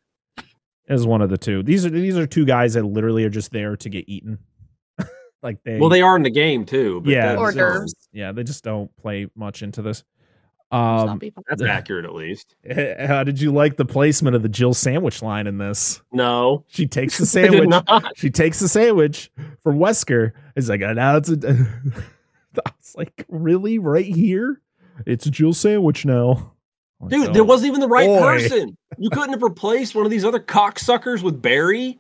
[0.86, 1.62] It was one of the two.
[1.62, 4.38] These are these are two guys that literally are just there to get eaten.
[5.42, 7.00] like they Well, they are in the game too.
[7.00, 7.34] But Yeah.
[7.36, 10.04] that's, Hors um, yeah, they just don't play much into this.
[10.72, 12.56] Um people- That's accurate, at least.
[12.98, 16.02] how did you like the placement of the Jill sandwich line in this?
[16.12, 17.68] No, She takes the sandwich.
[17.68, 18.12] not.
[18.16, 19.30] she takes the sandwich
[19.62, 20.32] from Wesker.
[20.56, 21.66] It's like now it's a
[22.66, 23.78] I was like, really?
[23.78, 24.60] Right here?
[25.06, 26.53] It's a Jill sandwich now.
[27.04, 27.32] Like, Dude, oh.
[27.32, 28.20] there wasn't even the right Boy.
[28.20, 28.76] person.
[28.98, 31.98] You couldn't have replaced one of these other cocksuckers with Barry.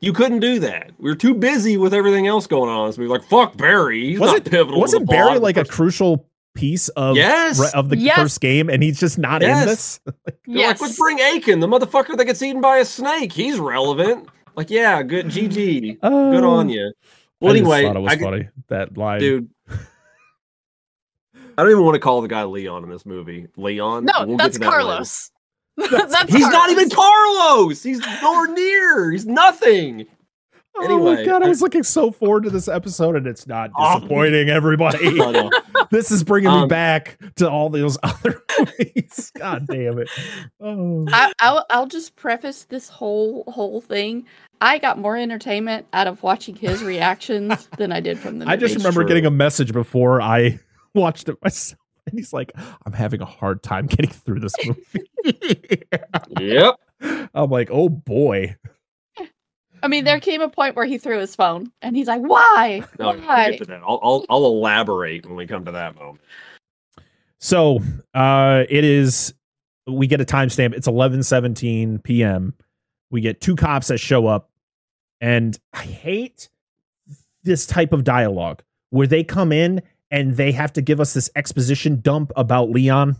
[0.00, 0.92] You couldn't do that.
[0.98, 2.92] We were too busy with everything else going on.
[2.92, 4.80] So we were like, "Fuck Barry." He's wasn't not pivotal.
[4.80, 7.72] wasn't Barry like a crucial piece of Yes.
[7.74, 8.16] of the Yes.
[8.18, 10.00] first game and he's just not in this?
[10.06, 10.14] They're
[10.46, 10.80] Yes.
[10.80, 13.32] like, let's bring Aiken, the motherfucker that gets eaten by a snake.
[13.32, 14.28] He's relevant.
[14.56, 15.80] Like, yeah, good GG.
[15.92, 16.50] Good oh.
[16.50, 16.92] on you.
[17.40, 17.54] Well, Oh.
[17.54, 19.20] I just anyway, thought it was I- funny that line.
[19.20, 19.48] dude.
[21.56, 23.48] I don't even want to call the guy Leon in this movie.
[23.56, 24.04] Leon?
[24.06, 24.80] No, We'll that's to that later.
[24.82, 25.30] Carlos.
[25.76, 27.82] that's He's not even Carlos.
[27.82, 29.10] He's nowhere near.
[29.10, 30.06] He's nothing.
[30.76, 33.70] oh my god, I I- was looking so forward to this episode, and it's not
[33.76, 33.98] Oh.
[34.00, 34.48] disappointing.
[34.50, 34.98] Everybody,
[35.90, 39.32] this is bringing me Um, back to all those other movies.
[39.36, 40.08] God damn it!
[40.60, 41.06] Oh.
[41.10, 44.26] I, I'll, I'll just preface this whole whole thing.
[44.60, 48.52] I got more entertainment out of watching his reactions than I did from the movie.
[48.52, 50.60] I just remember getting a message before I
[50.94, 52.52] watched it myself, and he's like,
[52.86, 55.06] "I'm having a hard time getting through this movie."
[56.40, 56.76] Yep.
[57.34, 58.56] I'm like, "Oh boy."
[59.82, 62.82] I mean, there came a point where he threw his phone, and he's like, "Why?
[62.98, 63.82] No, we'll Why?" get to that.
[63.86, 66.20] I'll, I'll I'll elaborate when we come to that moment.
[67.38, 67.80] So
[68.14, 69.34] uh it is
[69.86, 70.74] we get a timestamp.
[70.74, 72.54] It's 11:17 p.m.
[73.10, 74.50] We get two cops that show up
[75.20, 76.48] and I hate
[77.42, 81.30] this type of dialogue where they come in and they have to give us this
[81.36, 83.16] exposition dump about Leon,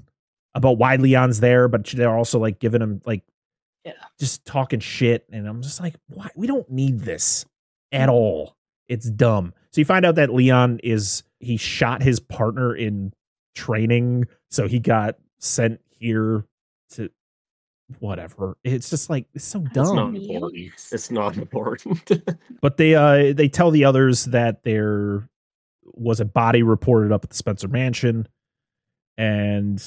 [0.54, 3.22] about why Leon's there, but they're also like giving him like
[3.84, 3.92] Yeah.
[4.18, 7.44] just talking shit and I'm just like, "Why we don't need this
[7.92, 8.56] at all."
[8.88, 9.54] It's dumb.
[9.72, 13.12] So you find out that Leon is he shot his partner in
[13.54, 16.44] training, so he got sent here
[16.90, 17.08] to
[18.00, 18.56] whatever.
[18.64, 19.96] It's just like it's so It's dumb.
[19.96, 20.72] not important.
[20.92, 22.10] It's not important.
[22.60, 25.28] But they uh they tell the others that there
[25.94, 28.26] was a body reported up at the Spencer Mansion,
[29.16, 29.80] and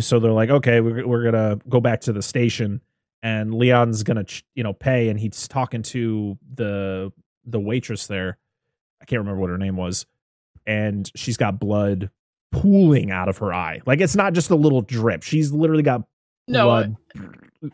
[0.00, 2.80] so they're like, okay, we're we're gonna go back to the station,
[3.22, 7.12] and Leon's gonna ch- you know pay, and he's talking to the
[7.44, 8.38] the waitress there.
[9.00, 10.06] I can't remember what her name was,
[10.66, 12.10] and she's got blood
[12.52, 13.80] pooling out of her eye.
[13.86, 15.22] Like it's not just a little drip.
[15.22, 16.02] She's literally got
[16.46, 16.96] No, blood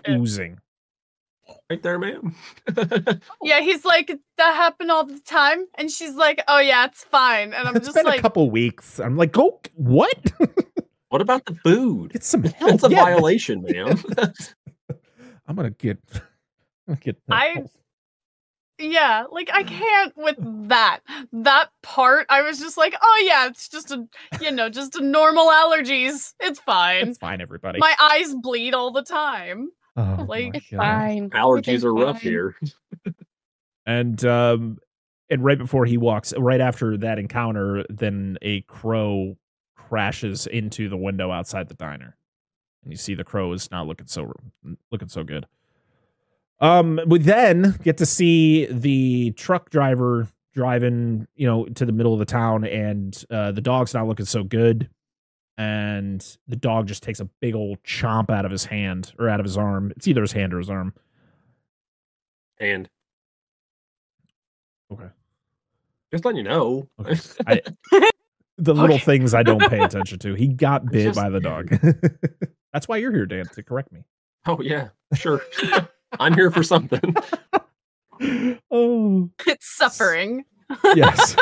[0.07, 0.59] uh, oozing.
[1.70, 2.35] Right there, ma'am.
[3.42, 5.66] Yeah, he's like, that happened all the time.
[5.76, 7.52] And she's like, oh, yeah, it's fine.
[7.52, 8.98] And I'm It's just been like, a couple weeks.
[8.98, 10.33] I'm like, go what?
[11.11, 12.12] what about the food?
[12.14, 12.70] It's some help.
[12.72, 14.02] That's a Yeah, violation, ma'am.
[15.46, 15.98] I'm gonna get.
[16.14, 16.20] I'm
[16.94, 17.16] gonna get.
[17.30, 17.64] I-
[18.78, 20.37] yeah, like I can't with
[20.68, 21.00] that.
[21.33, 24.04] That part, I was just like, oh, yeah, it's just a,
[24.40, 26.35] you know, just a normal allergies.
[26.40, 27.09] It's fine.
[27.09, 27.78] It's fine, everybody.
[27.78, 29.68] My eyes bleed all the time.
[29.96, 31.30] Oh, like- It's fine.
[31.30, 32.30] Allergies Everything's are rough fine.
[32.33, 32.57] here.
[33.87, 34.78] And um,
[35.28, 39.37] and right before he walks, right after that encounter, then a crow
[39.76, 42.16] crashes into the window outside the diner,
[42.83, 44.33] and you see the crow is not looking so
[44.90, 45.46] looking so good.
[46.61, 52.14] Um, we then get to see the truck driver driving, you know, to the middle
[52.14, 54.88] of the town, and uh, the dog's not looking so good.
[55.56, 59.38] And the dog just takes a big old chomp out of his hand or out
[59.40, 59.92] of his arm.
[59.96, 60.94] It's either his hand or his arm.
[62.58, 62.88] And
[64.92, 65.08] Okay.
[66.12, 66.88] just letting you know.
[67.00, 67.18] Okay.
[67.46, 67.60] I,
[68.58, 69.04] the little Okay.
[69.04, 70.34] things I don't pay attention to.
[70.34, 71.68] He got bit Just- by the dog.
[72.72, 74.04] That's why you're here, Dan, to correct me.
[74.46, 75.40] oh yeah, sure.
[76.18, 77.14] I'm here for something.
[78.70, 80.44] oh, It's suffering.
[80.96, 81.36] yes.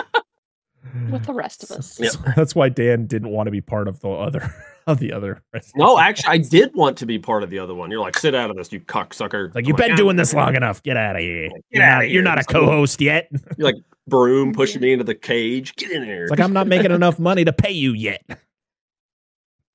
[1.11, 1.99] With the rest of us.
[1.99, 2.13] Yep.
[2.37, 4.55] That's why Dan didn't want to be part of the other
[4.87, 5.43] of the other.
[5.75, 7.91] No, actually, I did want to be part of the other one.
[7.91, 9.55] You're like, sit out of this, you cocksucker.
[9.55, 10.83] like you've been "Ah, doing this long enough.
[10.83, 11.49] Get out of here.
[11.49, 13.29] Get You're outta not, you're not a co-host yet.
[13.57, 13.77] You're like
[14.07, 15.75] broom pushing me into the cage.
[15.77, 16.25] Get in here.
[16.25, 18.23] It's like I'm not making enough money to pay you yet.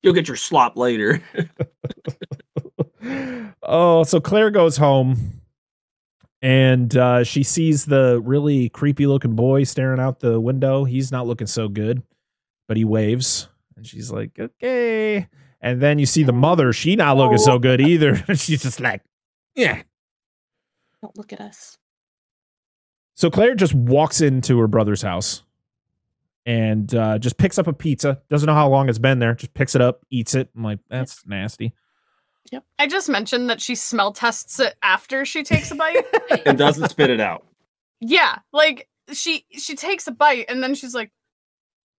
[0.03, 1.21] You'll get your slop later.
[3.63, 5.36] oh, so Claire goes home
[6.41, 10.83] and uh, she sees the really creepy looking boy staring out the window.
[10.83, 12.03] He's not looking so good,
[12.67, 13.47] but he waves
[13.77, 15.27] and she's like, okay.
[15.61, 16.73] And then you see the mother.
[16.73, 18.15] She not looking so good either.
[18.35, 19.01] she's just like,
[19.55, 19.83] yeah.
[21.01, 21.77] Don't look at us.
[23.15, 25.43] So Claire just walks into her brother's house
[26.45, 28.21] and uh, just picks up a pizza.
[28.29, 29.33] Doesn't know how long it's been there.
[29.35, 30.49] Just picks it up, eats it.
[30.55, 31.73] I'm like, that's nasty.
[32.79, 36.05] I just mentioned that she smell tests it after she takes a bite.
[36.45, 37.45] and doesn't spit it out.
[37.99, 41.11] yeah, like she she takes a bite and then she's like,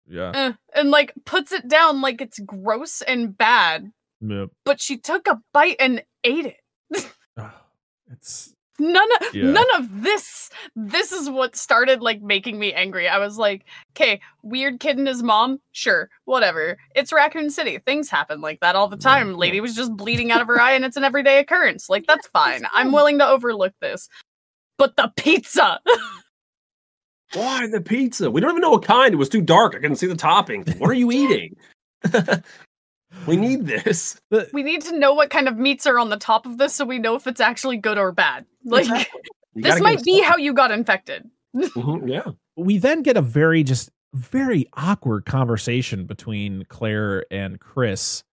[0.07, 0.33] Yeah.
[0.35, 3.93] eh, and like puts it down like it's gross and bad.
[4.21, 4.51] Yep.
[4.65, 7.07] But she took a bite and ate it.
[8.11, 9.51] It's None of Yeah.
[9.51, 10.51] none of this.
[10.77, 13.09] This is what started like making me angry.
[13.09, 16.79] I was like, okay, weird kid and his mom, sure, whatever.
[16.95, 17.79] It's Raccoon City.
[17.79, 19.09] Things happen like that all the mm-hmm.
[19.09, 19.35] time.
[19.35, 21.88] Lady was just bleeding out of her eye and it's an everyday occurrence.
[21.88, 22.62] Like that's fine.
[22.73, 24.09] I'm willing to overlook this.
[24.77, 25.81] But the pizza.
[27.35, 28.31] Why the pizza?
[28.31, 29.12] We don't even know what kind.
[29.12, 29.75] It was too dark.
[29.75, 30.79] I couldn't see the toppings.
[30.79, 31.57] What are you eating?
[33.27, 34.21] we need this.
[34.53, 36.85] we need to know what kind of meats are on the top of this so
[36.85, 38.44] we know if it's actually good or bad.
[38.64, 39.21] Like Exactly.
[39.55, 41.29] This might be how you got infected.
[41.55, 41.83] something.
[41.83, 42.33] Mhm, yeah.
[42.57, 48.25] we then get a very just very awkward conversation between Claire and Chris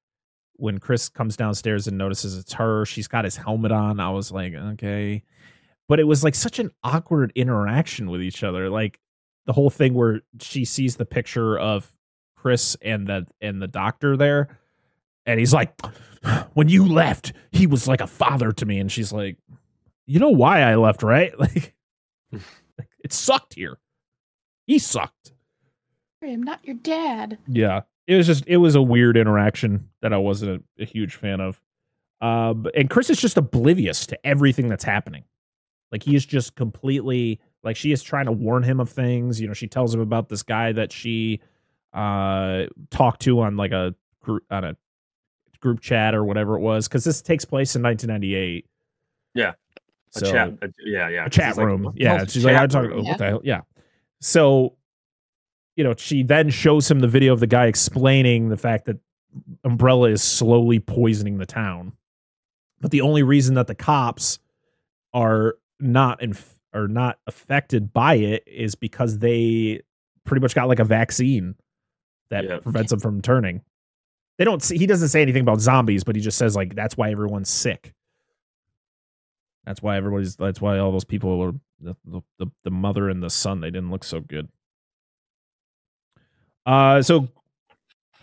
[0.57, 2.85] when Chris comes downstairs and notices it's her.
[2.85, 3.99] She's got his helmet on.
[3.99, 5.23] I was like, okay.
[5.87, 8.69] But it was like such an awkward interaction with each other.
[8.69, 8.99] Like
[9.45, 11.91] the whole thing where she sees the picture of
[12.37, 14.59] Chris and the and the doctor there
[15.25, 15.79] and he's like
[16.53, 19.37] when you left, he was like a father to me and she's like,
[20.05, 21.33] "You know why I left, right?"
[22.77, 23.77] Like it sucked here.
[24.67, 25.31] He sucked.
[26.21, 27.37] I am not your dad.
[27.47, 27.81] Yeah.
[28.07, 31.39] It was just it was a weird interaction that I wasn't a, a huge fan
[31.39, 31.61] of.
[32.19, 35.23] Um and Chris is just oblivious to everything that's happening.
[35.91, 39.39] Like he is just completely like she is trying to warn him of things.
[39.39, 41.41] You know, she tells him about this guy that she
[41.93, 44.75] uh talked to on like a group on a
[45.59, 48.65] group chat or whatever it was cuz this takes place in 1998.
[49.33, 49.53] Yeah.
[50.15, 50.49] A So, chat.
[50.61, 51.25] a- yeah, yeah.
[51.25, 51.93] a chat She's like, room.
[51.95, 52.89] Yeah, hell's she's like, I'm talking.
[52.91, 53.41] room?" What the hell?
[53.43, 53.61] Yeah.
[54.21, 54.75] So,
[55.75, 58.97] you know, she then shows him the video of the guy explaining the fact that
[59.65, 61.91] Umbrella is slowly poisoning the town,
[62.79, 64.39] but the only reason that the cops
[65.13, 69.81] are not inf- are not affected by it is because they
[70.23, 71.55] pretty much got like a vaccine
[72.29, 72.59] that Yeah.
[72.59, 73.61] prevents them from turning.
[74.37, 74.61] They don't.
[74.61, 77.49] See, he doesn't say anything about zombies, but he just says like that's why everyone's
[77.49, 77.93] sick.
[79.65, 80.35] That's why everybody's.
[80.35, 83.61] That's why all those people were the the, the, the mother and the son.
[83.61, 84.49] They didn't look so good.
[86.65, 87.29] Uh, so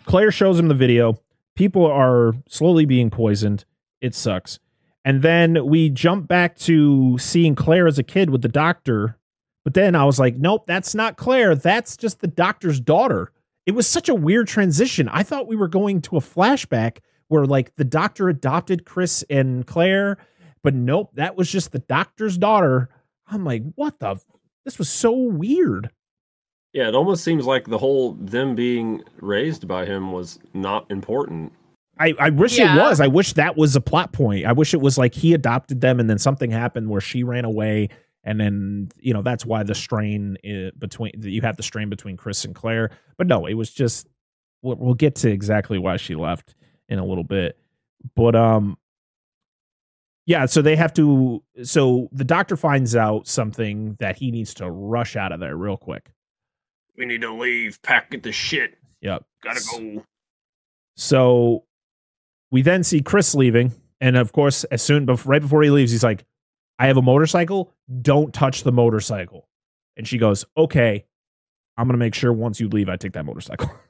[0.05, 1.19] Claire shows him the video.
[1.55, 3.65] People are slowly being poisoned.
[4.01, 4.59] It sucks.
[5.05, 9.17] And then we jump back to seeing Claire as a kid with the doctor.
[9.63, 11.55] But then I was like, nope, that's not Claire.
[11.55, 13.31] That's just the doctor's daughter.
[13.65, 15.07] It was such a weird transition.
[15.09, 16.97] I thought we were going to a flashback
[17.29, 20.17] where like the doctor adopted Chris and Claire,
[20.63, 22.89] but nope, that was just the doctor's daughter.
[23.27, 24.11] I'm like, what the?
[24.11, 24.25] f-
[24.65, 25.89] This was so weird.
[26.73, 31.53] Yeah, it almost seems like the whole them being raised by him was not important.
[31.99, 32.75] I, I wish Yeah.
[32.75, 32.99] it was.
[32.99, 34.45] I wish that was a plot point.
[34.45, 37.45] I wish it was like he adopted them and then something happened where she ran
[37.45, 37.89] away.
[38.23, 40.37] And then, you know, that's why the strain
[40.77, 42.91] between you have the strain between Chris and Claire.
[43.17, 44.07] But no, it was just,
[44.61, 46.55] we'll, we'll get to exactly why she left
[46.87, 47.57] in a little bit.
[48.15, 48.77] But, um,
[50.25, 51.43] yeah, so they have to.
[51.63, 55.75] So the doctor finds out something that he needs to rush out of there real
[55.75, 56.11] quick.
[56.97, 57.81] We need to leave.
[57.81, 58.77] Pack the shit.
[59.01, 59.25] Yep.
[59.43, 60.05] Gotta go.
[60.95, 61.65] So
[62.51, 66.03] we then see Chris leaving, and of course, as soon right before he leaves, he's
[66.03, 66.23] like,
[66.83, 67.71] "I have a motorcycle.
[68.01, 69.47] Don't touch the motorcycle."
[69.97, 71.05] And she goes, "Okay,
[71.77, 73.69] I'm gonna make sure once you leave, I take that motorcycle."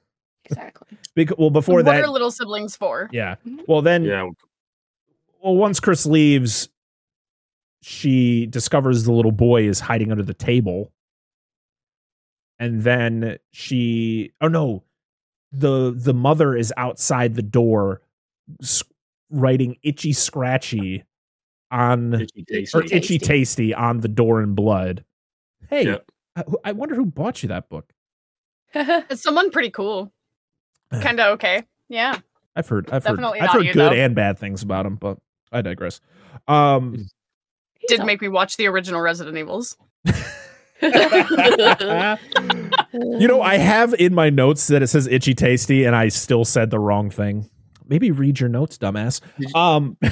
[0.46, 0.98] Exactly.
[1.16, 3.10] because, well, before what that, are little siblings for?
[3.14, 3.36] yeah.
[3.48, 3.62] Mm-hmm.
[3.66, 4.30] Well, then, Yeah.
[5.42, 6.68] well, once Chris leaves,
[7.82, 10.92] she discovers the little boy is hiding under the table.
[12.60, 14.84] And then she, oh no,
[15.54, 18.02] the the mother is outside the door,
[19.30, 21.06] writing itchy scratchy
[21.74, 22.78] on Itchy tasty.
[22.78, 25.04] or itchy tasty on the door in blood.
[25.70, 25.98] Hey, Yeah.
[26.36, 27.92] I, I wonder who bought you that book.
[28.76, 30.12] It's someone pretty cool.
[31.02, 31.64] kind of okay.
[31.90, 32.20] Yeah.
[32.56, 33.96] I've heard, I've heard, Definitely I've heard you, good though.
[33.96, 35.18] and bad things about him, but
[35.52, 36.00] I digress.
[36.48, 37.10] Um,
[37.80, 39.76] He's Did a- make me watch the original Resident Evils.
[40.84, 40.92] you
[43.28, 46.70] know, I have in my notes that it says itchy tasty, and I still said
[46.70, 47.50] the wrong thing.
[47.88, 49.22] Maybe read your notes, dumbass.
[49.56, 49.98] Um,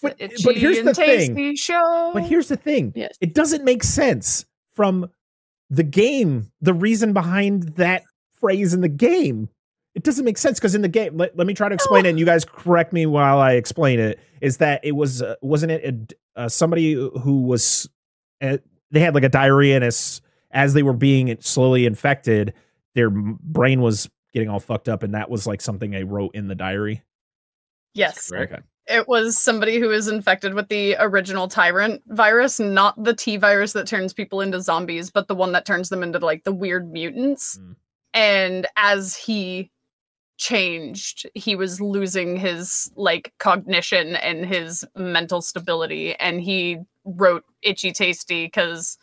[0.00, 1.56] but, Itchy but here's and the tasty thing.
[1.56, 2.10] show.
[2.12, 2.92] But here's the thing.
[2.94, 3.16] Yes.
[3.20, 5.10] It doesn't make sense from
[5.70, 8.04] the game, the reason behind that
[8.40, 9.48] phrase in the game.
[9.94, 12.10] It doesn't make sense because in the game, let, let me try to explain it,
[12.10, 14.20] and you guys correct me while I explain it.
[14.40, 17.88] Is that it was uh, wasn't it a, uh, somebody who was
[18.40, 18.58] uh,
[18.92, 20.20] they had like a diarrhea and as
[20.52, 22.54] as they were being slowly infected,
[22.94, 26.46] their brain was getting all fucked up, and that was like something they wrote in
[26.46, 27.02] the diary.
[27.94, 28.52] yes, correct.
[28.52, 28.62] Okay.
[28.88, 33.72] It was somebody who was infected with the original tyrant virus, not the T virus
[33.74, 36.90] that turns people into zombies, but the one that turns them into like the weird
[36.90, 37.58] mutants.
[37.58, 37.76] Mm.
[38.14, 39.70] And as he
[40.38, 46.14] changed, he was losing his like cognition and his mental stability.
[46.16, 48.96] And he wrote Itchy Tasty because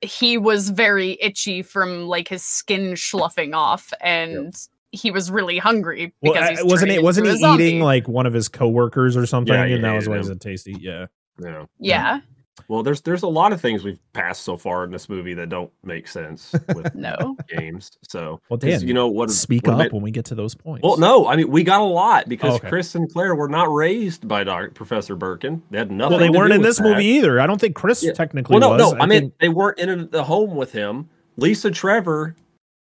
[0.00, 4.54] he was very itchy from like his skin sloughing off and
[4.94, 7.02] he was really hungry because I- he's wasn't turning it?
[7.02, 7.64] Wasn't he zombie.
[7.64, 9.52] eating like one of his coworkers or something?
[9.54, 10.22] Yeah, he and that was hated why him.
[10.22, 10.76] he's a tasty.
[10.80, 11.06] Yeah.
[11.42, 11.64] Yeah.
[11.80, 12.20] yeah
[12.68, 15.48] Well, there's there's a lot of things we've passed so far in this movie that
[15.48, 17.90] don't make sense with no games.
[18.08, 19.30] So, Well, 'cause Dan, you know what?
[19.32, 20.84] Speak what up made- when we get to those points.
[20.84, 22.68] Well, no, I mean we got a lot because oh, okay.
[22.68, 24.70] Chris and Claire were not raised by Dr.
[24.70, 25.60] Professor Birkin.
[25.70, 26.10] They had nothing.
[26.12, 26.84] Well, they to weren't do in with this that.
[26.84, 27.40] movie either.
[27.40, 28.12] I don't think Chris Yeah.
[28.12, 28.92] technically Well, no, was.
[28.94, 29.00] no.
[29.00, 31.08] I, mean, think- they weren't in the home with him.
[31.36, 32.36] Lisa Trevor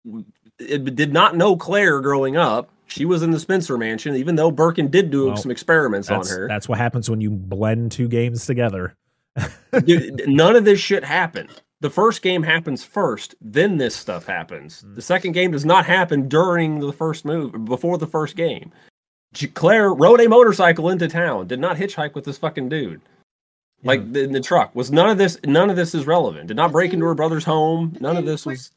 [0.06, 0.41] w- it
[0.96, 2.70] did not know Claire growing up.
[2.88, 6.28] She was in the Spencer mansion, even though Birkin did do Well, some experiments on
[6.28, 6.48] her.
[6.48, 8.96] that's what happens when you blend two games together.
[9.86, 11.62] Dude, none of this shit happened.
[11.80, 14.82] The first game happens first, then this stuff happens.
[14.82, 14.96] Hmm.
[14.96, 18.72] The second game does not happen during the first move, before the first game.
[19.54, 23.02] Claire rode a motorcycle into town, did not hitchhike with this fucking dude.
[23.84, 25.40] Like the, in the truck was none of this.
[25.46, 26.48] None of this is relevant.
[26.48, 27.98] Did not break into her brother's home.
[28.00, 28.72] None of this was.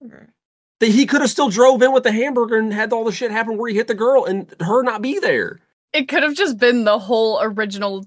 [0.00, 3.30] That he could have still drove in with the hamburger and had all the shit
[3.30, 5.60] happen where he hit the girl and her not be there.
[5.92, 8.04] it could have just been the whole original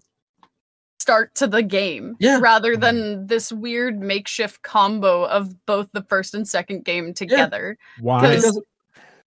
[1.00, 2.38] start to the game Yeah.
[2.40, 8.20] rather than this weird makeshift combo of both the first and second game together Why?
[8.22, 8.68] But it Because- doesn't-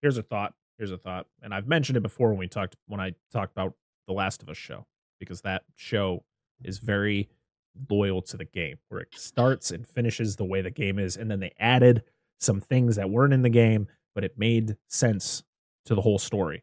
[0.02, 0.54] Here's a thought.
[0.78, 3.74] Here's a thought, and I've mentioned it before when we talked when I talked about
[4.06, 4.86] the Last of Us show
[5.20, 6.24] because that show
[6.64, 7.28] is very
[7.88, 11.30] loyal to the game, where it starts and finishes the way the game is, and
[11.30, 12.02] then they added
[12.42, 15.42] some things that weren't in the game, but it made sense
[15.86, 16.62] to the whole story.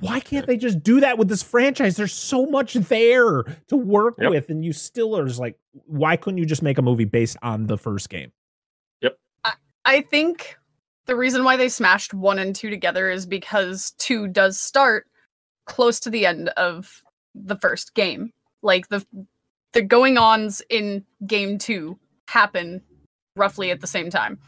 [0.00, 1.96] Why can't they just do that with this franchise?
[1.96, 4.30] There's so much there to work Yep.
[4.30, 7.36] with, and you still are just like, why couldn't you just make a movie based
[7.42, 8.32] on the first game?
[9.02, 9.18] Yep.
[9.84, 10.56] I think
[11.06, 15.06] the reason why they smashed one and two together is because two does start
[15.66, 17.02] close to the end of
[17.34, 18.30] the first game
[18.62, 19.04] like the
[19.72, 21.98] the going ons in game two
[22.28, 22.82] happen
[23.36, 24.38] roughly at the same time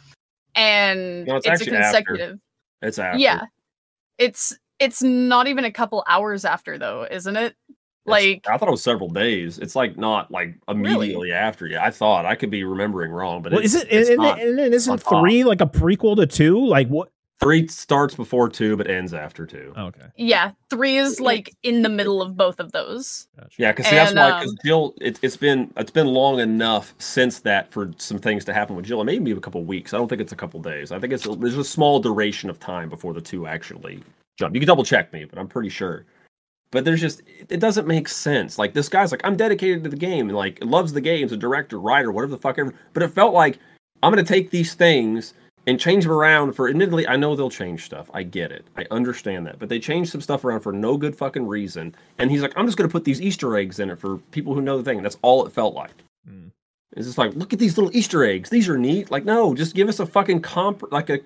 [0.55, 1.99] and No, it's it's, a actually after.
[1.99, 2.39] consecutive
[2.83, 3.19] It's after.
[3.19, 3.43] Yeah.
[4.19, 7.47] It's it's not even a couple hours after though, isn't it?
[7.47, 7.77] It's-
[8.07, 9.59] Like I thought it was several days.
[9.59, 11.67] It's like not like immediately after.
[11.67, 13.89] Yeah, I thought I could be remembering wrong, but well, it's, is it?
[13.91, 14.39] It's and, not.
[14.41, 15.23] and, and isn't on top.
[15.23, 16.67] three like a prequel to two?
[16.67, 17.11] Like what?
[17.41, 19.73] Three starts before two, but ends after two.
[19.77, 23.27] Okay, yeah, 3 is like in the middle of both of those.
[23.37, 23.51] gotcha.
[23.59, 24.41] Yeah, because that's And, why.
[24.41, 28.45] Because um, Jill, it, it's been it's been long enough since that for some things
[28.47, 29.01] to happen with Jill.
[29.03, 29.93] It may be a couple weeks.
[29.93, 30.93] I don't think it's a couple days.
[30.93, 34.01] I think it's a, there's a small duration of time before the two actually
[34.39, 34.55] jump.
[34.55, 36.07] You can double check me, but I'm pretty sure.
[36.71, 38.59] But there's just it, it doesn't make sense.
[38.59, 41.37] Like this guy's like I'm dedicated to the game and like loves the game's a
[41.37, 42.73] director, writer, whatever the fuck ever.
[42.93, 43.59] But it felt like
[44.03, 45.35] I'm gonna take these things
[45.67, 48.11] and change them around for admittedly I know they'll change stuff.
[48.13, 48.67] I get it.
[48.77, 49.59] I understand that.
[49.59, 51.95] But they changed some stuff around for no good fucking reason.
[52.19, 54.63] And he's like, I'm just gonna put these Easter eggs in it for people who
[54.63, 54.99] know the thing.
[54.99, 55.95] And that's all it felt like.
[56.29, 56.51] Mm.
[56.97, 58.51] It's just like, look at these little Easter eggs.
[58.51, 59.11] These are neat.
[59.11, 61.21] Like, no, just give us a fucking comp like a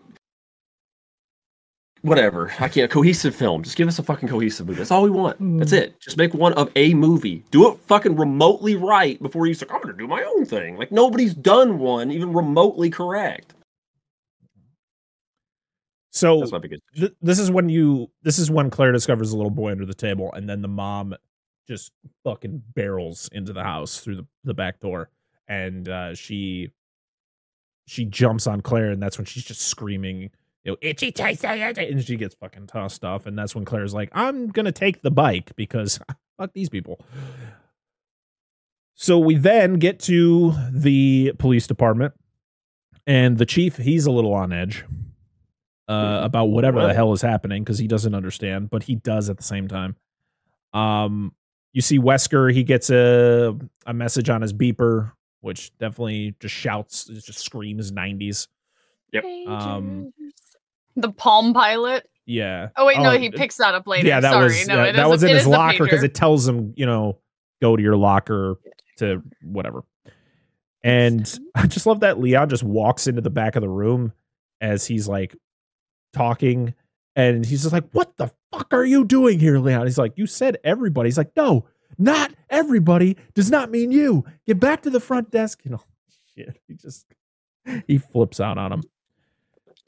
[2.02, 2.52] whatever.
[2.60, 3.62] I can't cohesive film.
[3.62, 4.78] Just give us a fucking cohesive movie.
[4.78, 5.36] That's all we want.
[5.58, 6.00] That's it.
[6.00, 7.42] Just make one of a movie.
[7.50, 10.76] Do it fucking remotely right before you say, I'm gonna do my own thing.
[10.76, 13.54] Like nobody's done one even remotely correct.
[16.10, 19.36] So That's my biggest th- this is when you this is when Claire discovers a
[19.36, 21.14] little boy under the table, and then the mom
[21.66, 21.92] just
[22.24, 25.10] fucking barrels into the house through the, the back door,
[25.48, 26.70] and uh, she
[27.86, 30.30] she jumps on Claire, and that's when she's just screaming,
[30.64, 31.44] you know, itchy taste,
[31.90, 35.10] and she gets fucking tossed off, and that's when Claire's like, I'm gonna take the
[35.10, 36.00] bike because
[36.38, 37.00] fuck these people.
[38.94, 42.14] So we then get to the police department,
[43.06, 44.84] and the chief he's a little on edge
[45.88, 49.36] uh, about whatever the hell is happening because he doesn't understand, but he does at
[49.38, 49.96] the same time.
[50.74, 51.32] Um,
[51.72, 57.08] you see Wesker, he gets a a message on his beeper, which definitely just shouts,
[57.08, 58.48] it just screams '90s.
[59.46, 60.12] Um,
[60.96, 62.68] The Palm Pilot Yeah.
[62.76, 64.06] Oh wait, no, Oh, he picks that up later.
[64.06, 65.50] Yeah, that Sorry, was no, that, it that is was a- in it his the
[65.50, 67.18] locker because it tells him, you know,
[67.62, 68.56] go to your locker
[68.98, 69.82] to whatever.
[70.82, 74.12] And I just love that Leon just walks into the back of the room
[74.60, 75.34] as he's like
[76.12, 76.74] talking,
[77.16, 80.26] and he's just like, "What the fuck are you doing here, Leon?" He's like, "You
[80.26, 81.66] said everybody." He's like, "No,
[81.98, 84.24] not everybody does not mean you.
[84.46, 85.82] Get back to the front desk." You know,
[86.34, 86.60] shit.
[86.66, 87.06] He just
[87.86, 88.82] he flips out on him.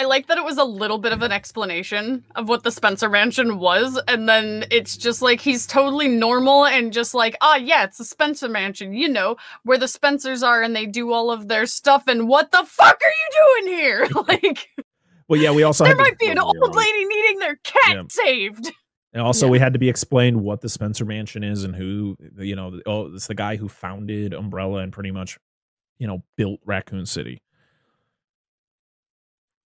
[0.00, 3.10] I like that it was a little bit of an explanation of what the Spencer
[3.10, 7.84] Mansion was, and then it's just like he's totally normal and just like, ah, yeah,
[7.84, 11.48] it's the Spencer Mansion, you know, where the Spencers are and they do all of
[11.48, 12.04] their stuff.
[12.06, 14.08] And what the fuck are you doing here?
[14.28, 14.70] like,
[15.30, 17.94] Well, yeah, we also there had to might be an old lady needing their cat
[17.94, 18.02] Yeah.
[18.08, 18.72] saved.
[19.12, 19.52] And also, Yeah.
[19.52, 23.14] we had to be explained what the Spencer Mansion is and who, you know, oh,
[23.14, 25.38] it's the guy who founded Umbrella and pretty much,
[25.98, 27.42] you know, built Raccoon City.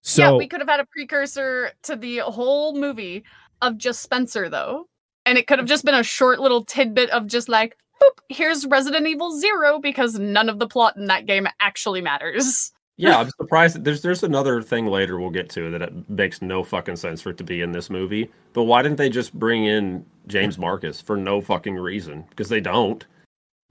[0.02, 3.24] So, yeah, we could have had a precursor to the whole movie
[3.62, 4.88] of just Spencer, though.
[5.24, 8.66] And it could have just been a short little tidbit of just like, boop, here's
[8.66, 12.70] Resident Evil Zero, because none of the plot in that game actually matters.
[12.96, 13.76] Yeah, I'm surprised.
[13.76, 17.20] that There's there's another thing later we'll get to that it makes no fucking sense
[17.20, 18.30] for it to be in this movie.
[18.52, 22.24] But why didn't they just bring in James Marcus for no fucking reason?
[22.30, 23.04] Because they don't.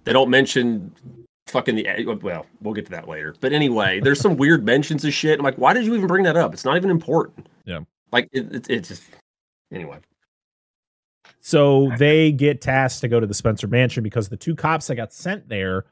[0.04, 0.92] They don't mention
[1.48, 2.46] fucking the well.
[2.62, 3.36] We'll get to that later.
[3.40, 5.40] But anyway, there's some weird mentions of shit.
[5.40, 6.54] I'm like, why did you even bring that up?
[6.54, 7.48] It's not even important.
[7.66, 7.80] Yeah.
[8.12, 9.04] Like it, it, it's just
[9.72, 10.00] anyway.
[11.42, 14.96] so they get tasked to go to the Spencer Mansion because the two cops that
[14.96, 15.86] got sent there,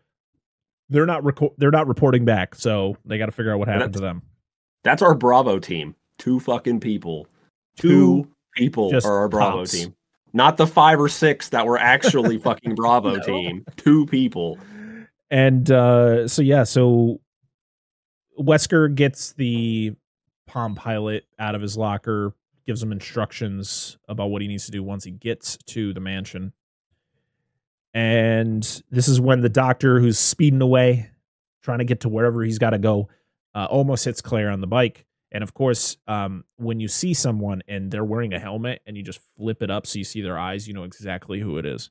[0.92, 2.54] they're not reco- they're not reporting back.
[2.54, 4.22] So they got to figure out what happened to them.
[4.84, 5.96] That's our Bravo team.
[6.20, 7.28] Two fucking people.
[7.78, 7.90] Two
[8.24, 9.72] Two people are our Bravo cops.
[9.72, 9.96] team.
[10.34, 13.22] Not the five or six that were actually fucking Bravo No.
[13.24, 13.66] team.
[13.78, 14.58] Two people.
[15.30, 17.20] And uh, so yeah, so
[18.40, 19.94] Wesker gets the
[20.48, 22.34] Palm Pilot out of his locker,
[22.66, 26.54] gives him instructions about what he needs to do once he gets to the mansion.
[27.94, 31.10] And this is when the doctor, who's speeding away,
[31.64, 33.10] trying to get to wherever he's got to go,
[33.54, 35.06] uh, almost hits Claire on the bike.
[35.34, 39.04] And of course, um, when you see someone and they're wearing a helmet and you
[39.04, 41.90] just flip it up so you see their eyes, you know exactly who it is.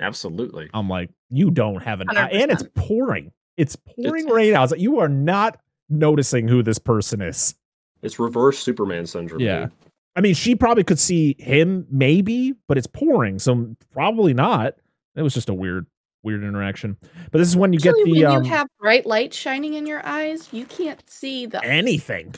[0.00, 0.70] Absolutely.
[0.72, 2.30] I'm like, you don't have an eye.
[2.32, 3.32] And it's pouring.
[3.56, 4.70] It's pouring It's- rain out.
[4.70, 7.54] Like, you are not noticing who this person is.
[8.02, 9.40] It's reverse Superman syndrome.
[9.40, 9.60] Yeah.
[9.66, 9.72] dude.
[10.16, 14.74] I mean, she probably could see him, maybe, but it's pouring, so probably not.
[15.16, 15.86] It was just a weird,
[16.22, 16.96] weird interaction.
[17.30, 19.86] But this is when you get the when um, you have bright light shining in
[19.86, 22.34] your eyes, you can't see the anything,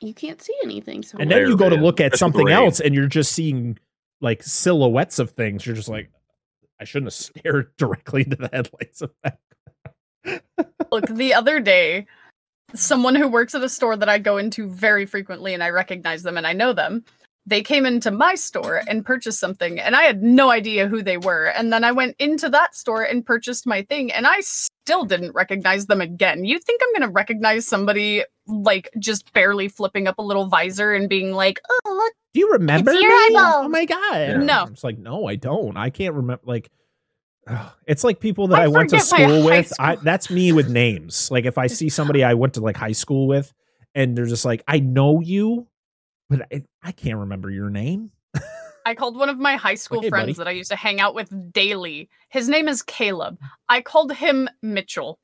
[0.00, 1.02] you can't see anything.
[1.02, 2.56] So and then you go to look at Especially something rain.
[2.56, 3.78] else, and you're just seeing
[4.20, 5.64] like silhouettes of things.
[5.64, 6.10] You're just like,
[6.80, 9.38] I shouldn't have stared directly into the headlights of that.
[10.92, 12.06] Look, the other day,
[12.74, 16.22] someone who works at a store that I go into very frequently and I recognize
[16.22, 17.04] them and I know them,
[17.46, 21.16] they came into my store and purchased something and I had no idea who they
[21.16, 21.46] were.
[21.46, 25.34] And then I went into that store and purchased my thing and I still didn't
[25.34, 26.44] recognize them again.
[26.44, 30.92] You think I'm going to recognize somebody like just barely flipping up a little visor
[30.92, 33.36] and being like, oh, look, Do you remember your me?
[33.36, 33.64] Oh eyeball.
[33.64, 34.40] Oh my god!
[34.44, 34.66] No.
[34.70, 35.76] it's like no, I don't.
[35.76, 36.42] I can't remember.
[36.44, 36.70] Like,
[37.86, 39.72] it's like people that I, I went to forget my school with.
[39.78, 41.30] I, that's me with names.
[41.30, 43.52] Like if I see somebody I went to like high school with,
[43.94, 45.66] and they're just like, I know you,
[46.30, 48.10] but I, I can't remember your name.
[48.86, 50.32] I called one of my high school hey, friends buddy.
[50.38, 52.08] that I used to hang out with daily.
[52.30, 53.38] His name is Caleb.
[53.68, 55.18] I called him Mitchell.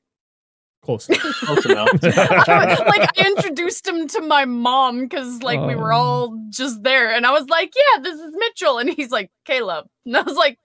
[0.83, 1.07] Close.
[1.11, 1.89] Close enough.
[2.03, 5.97] like I introduced him to my mom because like we were Oh.
[5.97, 9.87] all just there, and I was like, "Yeah, this is Mitchell," and he's like, "Caleb,"
[10.05, 10.59] and I was like,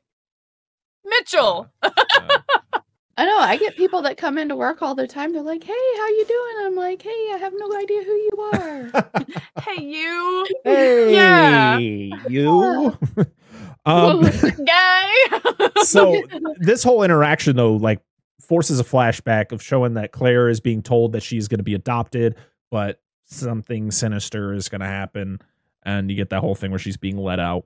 [1.05, 1.91] "Mitchell." Uh,
[3.17, 5.33] I know I get people that come into work all the time.
[5.33, 8.51] They're like, "Hey, how you doing?" I'm like, "Hey, I have no idea who you
[8.55, 8.91] are."
[9.63, 11.79] hey, you hey, Yeah.
[12.29, 12.97] you.
[13.85, 14.23] um,
[14.67, 15.11] guy.
[15.83, 16.23] so
[16.59, 18.01] this whole interaction though like
[18.41, 21.75] forces a flashback of showing that claire is being told that she's going to be
[21.75, 22.35] adopted
[22.71, 25.39] but something sinister is going to happen
[25.85, 27.65] and you get that whole thing where she's being let out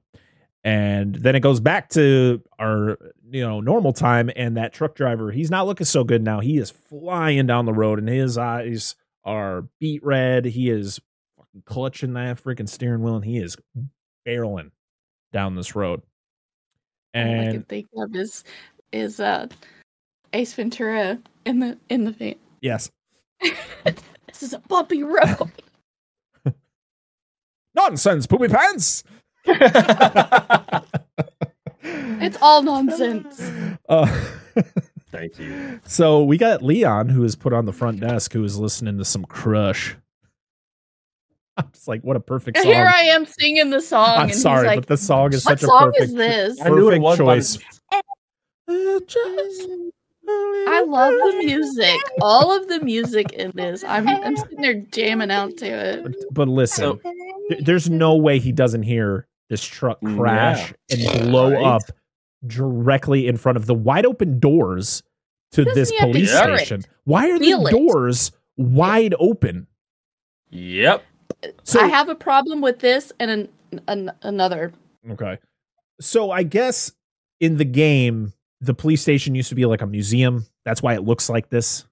[0.67, 2.99] and then it goes back to our
[3.31, 6.59] you know normal time and that truck driver he's not looking so good now he
[6.59, 11.01] is flying down the road and his eyes are beat red he is
[11.39, 13.57] fucking clutching that freaking steering wheel and he is
[14.27, 14.71] barreling
[15.33, 16.03] down this road
[17.15, 18.43] All I and can think of is
[18.93, 19.47] is uh
[20.33, 22.35] Ace Ventura in the in the van.
[22.61, 22.91] Yes.
[24.29, 25.51] This is a bumpy road.
[27.75, 29.03] Nonsense, poopy pants.
[32.21, 33.53] It's all nonsense.
[33.89, 34.07] Uh,
[35.13, 35.79] Thank you.
[35.87, 39.05] so we got Leon, who is put on the front desk, who is listening to
[39.05, 39.95] some Crush.
[41.57, 42.67] I'm just like, what a perfect song.
[42.67, 44.17] Here I am singing the song.
[44.17, 46.61] I'm and sorry, like, but the song is what such a song perfect is this?
[46.61, 47.59] I knew it perfect was choice.
[49.07, 49.71] Just
[50.69, 52.01] I love the music.
[52.21, 53.85] All of the music in this.
[53.85, 56.03] I'm I'm sitting there jamming out to it.
[56.03, 57.13] But, but listen, So-
[57.61, 60.17] there's no way he doesn't hear this truck mm, Yeah.
[60.19, 61.65] crash and blow Right.
[61.65, 61.83] up
[62.47, 65.03] directly in front of the wide open doors
[65.53, 66.37] to Doesn't this he have to police it?
[66.59, 66.83] station.
[67.05, 67.71] Why are Feel the it?
[67.73, 69.67] doors wide open?
[70.51, 71.03] Yep.
[71.65, 73.49] So I have a problem with this and an,
[73.89, 74.73] an, another.
[75.11, 75.39] Okay.
[76.01, 76.93] So I guess
[77.41, 80.47] in the game, the police station used to be like a museum.
[80.65, 81.85] That's why it looks like this.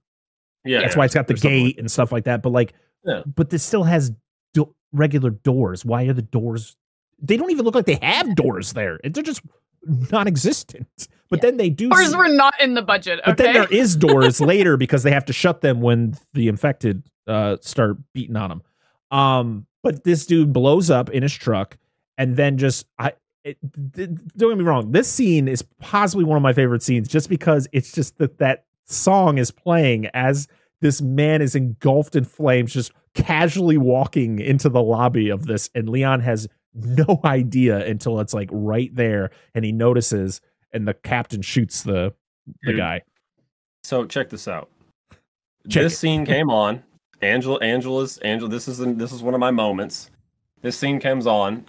[0.63, 0.81] Yeah.
[0.81, 2.41] That's why it's got the There's something gate and stuff like that.
[2.41, 3.21] But like, Yeah.
[3.25, 4.11] but this still has
[4.53, 5.85] do- regular doors.
[5.85, 6.75] Why are the doors?
[7.19, 8.99] They don't even look like they have doors there.
[9.03, 9.41] They're just
[10.11, 11.07] non-existent.
[11.29, 11.89] But then they do.
[11.89, 13.19] Doors were not in the budget.
[13.25, 17.03] but then there is doors later because they have to shut them when the infected
[17.27, 18.61] uh, start beating on them.
[19.11, 21.77] Um, but this dude blows up in his truck
[22.17, 23.13] and then just I.
[23.43, 23.57] It,
[23.93, 24.91] th- don't get me wrong.
[24.91, 28.65] This scene is possibly one of my favorite scenes, just because it's just that that
[28.85, 30.47] song is playing as
[30.81, 35.87] this man is engulfed in flames, just casually walking into the lobby of this, and
[35.87, 36.47] Leon has
[36.83, 40.41] no idea until it's like right there, and he notices,
[40.73, 42.13] and the captain shoots the
[42.61, 43.01] the Dude, guy.
[43.83, 44.69] So check this out.
[45.69, 45.97] Check this it.
[45.97, 46.83] scene came on.
[47.21, 48.49] Angela, Angela's, Angela.
[48.49, 50.11] This is this is one of my moments.
[50.61, 51.65] This scene comes on.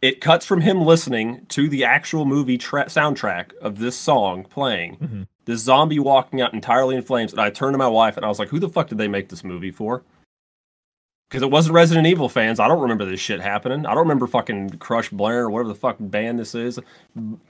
[0.00, 4.96] It cuts from him listening to the actual movie tra- soundtrack of this song playing.
[4.96, 5.26] Mhm.
[5.44, 8.28] This zombie walking out entirely in flames, and I turned to my wife and I
[8.28, 10.02] was like, "Who the fuck did they make this movie for?"
[11.28, 12.58] Because it wasn't Resident Evil fans.
[12.58, 13.84] I don't remember this shit happening.
[13.84, 16.78] I don't remember fucking Crush Blair or whatever the fuck band this is,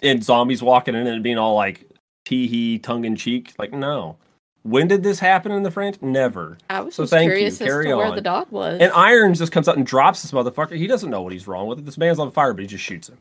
[0.02, 1.88] and zombies walking in and being all like
[2.24, 3.54] tee hee, tongue in cheek.
[3.58, 4.16] Like, no.
[4.64, 6.02] When did this happen in the French?
[6.02, 6.58] Never.
[6.68, 7.30] I was So just thank you.
[7.36, 8.80] curious as Carry to where the dog was.
[8.80, 10.76] And Irons just comes out and drops this motherfucker.
[10.76, 11.84] He doesn't know what he's wrong with it.
[11.86, 13.18] This man's on fire, but he just shoots him.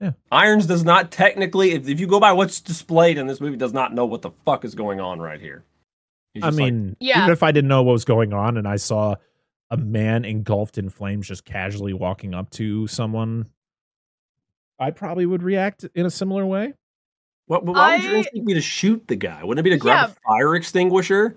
[0.00, 0.12] Yeah.
[0.30, 3.72] Irons does not technically, if, if you go by what's displayed in this movie, does
[3.72, 5.64] not know what the fuck is going on right here.
[6.34, 7.18] He's I just like, mean, Yeah.
[7.18, 9.16] even if I didn't know what was going on and I saw
[9.70, 13.46] a man engulfed in flames just casually walking up to someone,
[14.78, 16.74] I probably would react in a similar way.
[17.46, 19.42] what, why would your I- instinct be to shoot the guy?
[19.42, 20.14] Wouldn't it be to grab Yeah.
[20.14, 21.36] a fire extinguisher?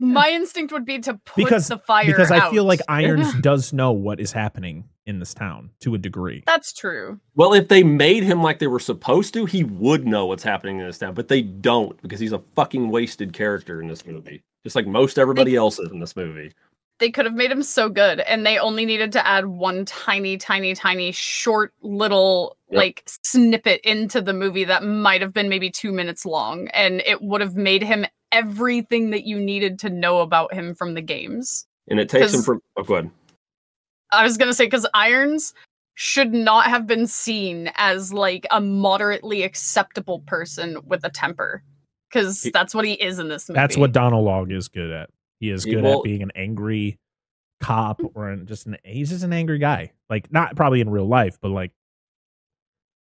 [0.00, 3.72] My instinct would be to put Because- the fire because I feel like Irons does
[3.72, 6.42] know what is happening in this town to a degree.
[6.46, 7.20] That's true.
[7.36, 10.78] Well, if they made him like they were supposed to, he would know what's happening
[10.80, 14.42] in this town, but they don't because he's a fucking wasted character in this movie,
[14.64, 16.52] just like most everybody else is in this movie.
[17.04, 20.38] They could have made him so good, and they only needed to add one tiny,
[20.38, 22.78] tiny, tiny, short little Yep.
[22.78, 27.20] like snippet into the movie that might have been maybe two minutes long, and it
[27.20, 31.66] would have made him everything that you needed to know about him from the games.
[31.88, 32.62] And it takes him from.
[32.78, 33.10] Oh, go ahead.
[34.10, 35.52] I was gonna say because Irons
[35.96, 41.62] should not have been seen as like a moderately acceptable person with a temper,
[42.08, 43.60] because that's what he is in this movie.
[43.60, 45.10] That's what Donald Logue is good at.
[45.40, 46.98] He is good at being an angry
[47.60, 48.10] cop mm.
[48.14, 49.92] or an, just an he's just an angry guy.
[50.10, 51.72] Like not probably in real life, but like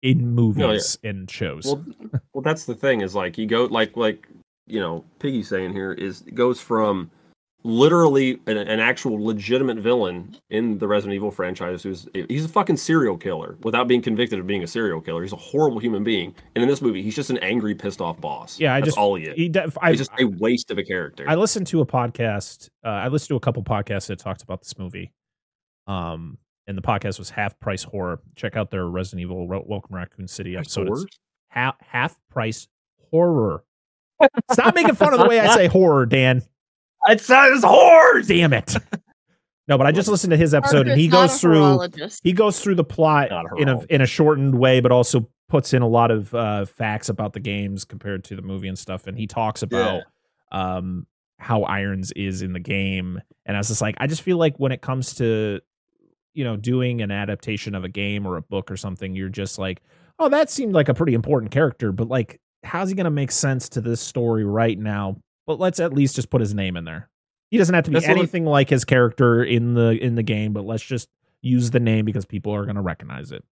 [0.03, 1.65] in movies and shows.
[1.65, 1.85] Well,
[2.33, 4.29] well, that's the thing is like you go like like
[4.67, 7.11] you know Piggy saying here is it goes from
[7.65, 12.77] literally an, an actual legitimate villain in the Resident Evil franchise who's he's a fucking
[12.77, 15.23] serial killer without being convicted of being a serial killer.
[15.23, 18.21] He's a horrible human being, and in this movie he's just an angry, pissed off
[18.21, 18.61] boss.
[18.61, 19.35] Yeah, I that's just- all he is.
[19.35, 21.25] he def- I, he's just a waste of a character.
[21.27, 22.69] I listened to a podcast.
[22.85, 25.13] Uh, I listened to a couple podcasts that talked about this movie.
[25.87, 28.21] Um, and the podcast was Half Price Horror.
[28.37, 30.89] Check out their Resident Evil Welcome Raccoon City episode.
[30.93, 31.07] It's
[31.49, 32.69] half half price
[33.11, 33.65] horror.
[34.53, 36.43] Stop making fun of the way I say horror, Dan.
[37.07, 38.27] It says horse.
[38.27, 38.75] Damn it.
[39.67, 41.79] No, but I just listened to his episode, and he goes through
[42.23, 45.73] he goes through the plot a in a in a shortened way, but also puts
[45.73, 49.07] in a lot of uh, facts about the games compared to the movie and stuff.
[49.07, 50.03] And he talks about
[50.53, 51.07] um,
[51.39, 53.21] how Irons is in the game.
[53.47, 55.61] And I was just like, I just feel like when it comes to
[56.35, 59.59] you know doing an adaptation of a game or a book or something, you're just
[59.59, 59.81] like,
[60.19, 63.71] oh, that seemed like a pretty important character, but like, how's he gonna make sense
[63.71, 65.17] to this story right now?
[65.47, 67.09] But let's at least just put his name in there.
[67.51, 70.53] He doesn't have to be That's anything like his character in the in the game,
[70.53, 71.09] but let's just
[71.43, 73.45] use the name because people are gonna recognize it.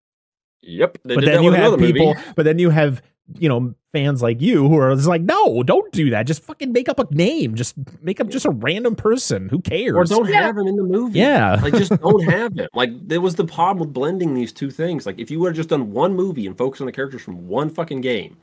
[0.64, 1.00] Yep.
[1.04, 2.20] They but did then that you with have people, movie.
[2.36, 3.02] but then you have
[3.40, 6.24] you know fans like you who are just like, no, don't do that.
[6.26, 7.56] Just fucking make up a name.
[7.56, 9.50] Just make up just a random person.
[9.50, 9.94] Who cares?
[9.96, 10.44] Or don't Yeah.
[10.44, 11.20] have him in the movie.
[11.20, 11.60] Yeah.
[11.62, 12.68] like just don't have him.
[12.74, 15.06] Like there was the problem with blending these two things.
[15.06, 17.48] Like if you would have just done one movie and focused on the characters from
[17.48, 18.38] one fucking game,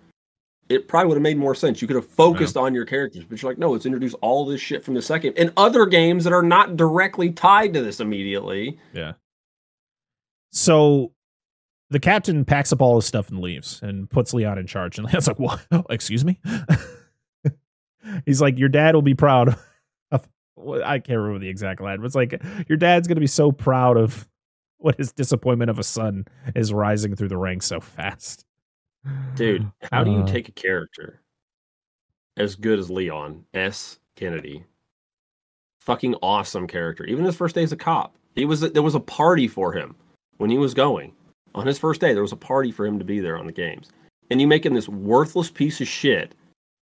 [0.69, 1.81] it probably would have made more sense.
[1.81, 4.61] You could have focused on your characters, but you're like, no, let's introduce all this
[4.61, 8.79] shit from the second and other games that are not directly tied to this immediately.
[8.93, 9.13] Yeah.
[10.53, 11.13] So
[11.91, 14.99] the captain packs up all his stuff and leaves and puts Leon in charge.
[14.99, 15.65] And Leon's like, what?
[15.71, 16.41] Oh, excuse me?
[18.27, 19.57] He's like, your dad will be proud
[20.11, 20.29] of,
[20.85, 23.53] I can't remember the exact line, but it's like, your dad's going to be so
[23.53, 24.29] proud of
[24.79, 28.45] what his disappointment of a son is rising through the ranks so fast.
[29.35, 31.21] Dude, how do you Uh, take a character
[32.37, 33.99] as good as Leon S.
[34.17, 34.65] Kennedy?
[35.81, 37.05] Fucking awesome character.
[37.05, 39.95] Even his first day as a cop, he was there was a party for him
[40.37, 41.13] when he was going
[41.55, 42.13] on his first day.
[42.13, 43.91] There was a party for him to be there on the games,
[44.31, 46.35] and you make him this worthless piece of shit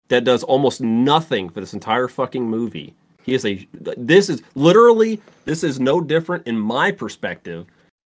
[0.07, 2.95] that does almost nothing for this entire fucking movie.
[3.23, 3.67] He is a.
[3.97, 7.65] This is literally this is no different in my perspective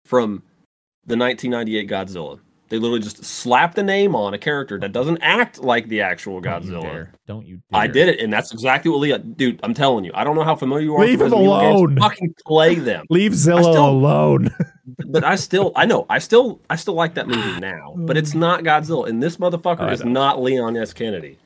[0.04, 0.42] from
[1.06, 2.38] the 1998 Godzilla.
[2.72, 6.40] They literally just slapped a name on a character that doesn't act like the actual
[6.40, 6.82] Don't you Godzilla.
[6.82, 7.12] dare.
[7.26, 7.80] Don't you dare.
[7.82, 9.34] I did it, and that's exactly what Leon.
[9.34, 11.04] Dude, I'm telling you, I don't know how familiar you are.
[11.04, 11.80] Leave with him Resident Evil games.
[11.82, 11.98] alone.
[11.98, 13.04] Fucking play them.
[13.10, 14.48] Leave Zilla still- alone.
[15.06, 17.94] But I still, I know, I still, I still like that movie now.
[17.96, 20.10] But it's not Godzilla, and this motherfucker oh, I is know.
[20.10, 20.94] not Leon S.
[20.94, 21.36] Kennedy.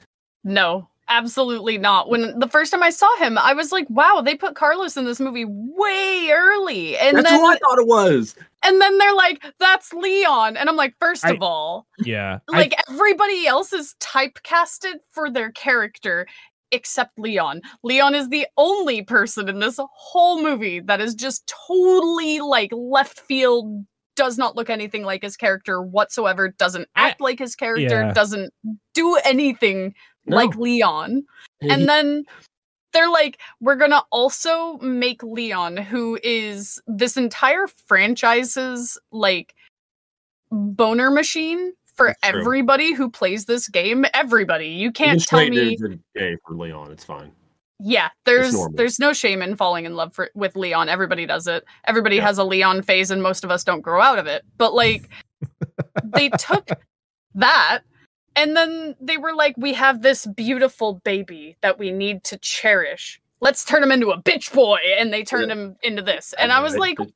[0.45, 2.09] No, absolutely not.
[2.09, 5.05] When the first time I saw him, I was like, wow, they put Carlos in
[5.05, 6.97] this movie way early.
[6.99, 8.35] And That's then who I thought it was.
[8.63, 10.57] and then they're like, that's Leon.
[10.57, 12.39] And I'm like, first I- of all, yeah.
[12.53, 16.27] I- like everybody else is typecasted for their character
[16.73, 17.63] except Leon.
[17.85, 23.21] Leon is the only person in this whole movie that is just totally like left
[23.21, 23.85] field,
[24.17, 28.13] does not look anything like his character whatsoever, doesn't I- act like his character, Yeah.
[28.13, 28.53] doesn't
[28.95, 29.95] do anything
[30.27, 30.37] No.
[30.37, 31.25] like Leon.
[31.63, 32.25] And then
[32.93, 39.55] they're like, we're gonna also make Leon, who is this entire franchise's like
[40.51, 42.41] boner machine for That's true.
[42.41, 44.05] everybody who plays this game.
[44.15, 44.69] Everybody.
[44.69, 45.77] You can't tell me
[46.15, 46.91] gay for Leon.
[46.93, 47.33] It's fine.
[47.81, 50.89] yeah, there's there's no shame in falling in love for, with Leon.
[50.89, 51.65] Everybody does it.
[51.85, 52.23] Everybody Yeah.
[52.27, 54.45] has a Leon phase, and most of us don't grow out of it.
[54.59, 55.09] But like,
[56.05, 56.69] they took
[57.35, 57.81] that,
[58.37, 63.21] and then they were like, "We have this beautiful baby that we need to cherish.
[63.41, 66.61] Let's turn him into a bitch boy." And they turned him into this, and I
[66.61, 67.13] was like, it-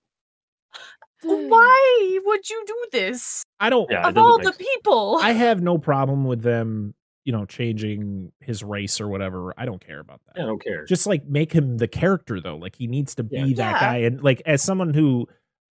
[1.22, 3.90] "Why would you do this I don't.
[3.90, 4.56] Yeah, of all the sense.
[4.56, 6.94] people?" I have no problem with them,
[7.24, 9.52] you know, changing his race or whatever.
[9.58, 10.36] I don't care about that.
[10.36, 10.84] yeah, I don't care.
[10.86, 12.56] Just like make him the character though.
[12.56, 13.44] Like he needs to be Yeah.
[13.56, 13.80] that Yeah.
[13.80, 13.96] guy.
[13.98, 15.28] And like as someone who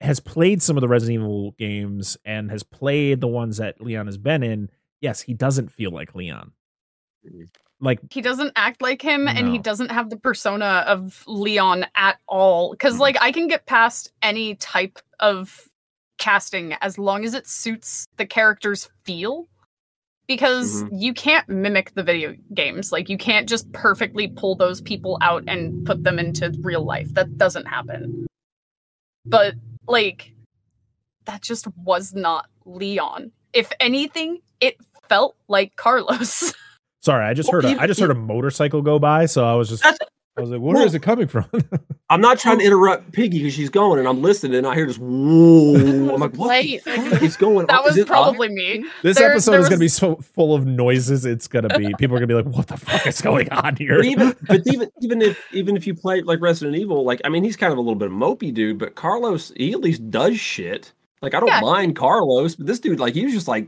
[0.01, 4.05] has played some of the Resident Evil games and has played the ones that Leon
[4.05, 4.69] has been in,
[5.03, 6.51] yes, he doesn't feel like Leon.
[7.25, 7.49] Mhm.
[7.81, 12.17] Like he doesn't act like him and he doesn't have the persona of Leon at
[12.27, 12.99] all because Mhm.
[12.99, 15.67] like I can get past any type of
[16.17, 19.49] casting as long as it suits the character's feel
[20.27, 25.17] because you can't mimic the video games like you can't just perfectly pull those people
[25.19, 28.25] out and put them into real life that doesn't happen
[29.25, 29.55] but
[29.87, 30.33] like
[31.25, 34.77] that just was not Leon if anything it
[35.13, 36.53] felt like Carlos
[37.01, 39.45] sorry, I just Well, heard a, even- I just heard a motorcycle go by, so
[39.45, 41.45] I was just I was like, where is Well- it coming from?
[42.09, 44.85] I'm not trying to interrupt Piggy because she's going, and I'm listening, and I hear
[44.85, 44.97] this.
[44.99, 46.13] Whoa!
[46.13, 46.81] I'm like, what the Wait.
[46.83, 47.83] fuck is going that on?
[47.85, 50.65] was Is it probably me this There- episode there is gonna be so full of
[50.65, 51.25] noises.
[51.25, 53.97] It's gonna be people are gonna be like, what the fuck is going on here?
[53.97, 57.29] But even, but even, even if, even if you play like Resident Evil, like I
[57.29, 59.79] mean, he's kind of a little bit of a mopey dude, but Carlos, he at
[59.81, 60.91] least does shit.
[61.21, 61.61] Like I don't Yeah.
[61.61, 63.67] mind Carlos, but this dude, like he was just like,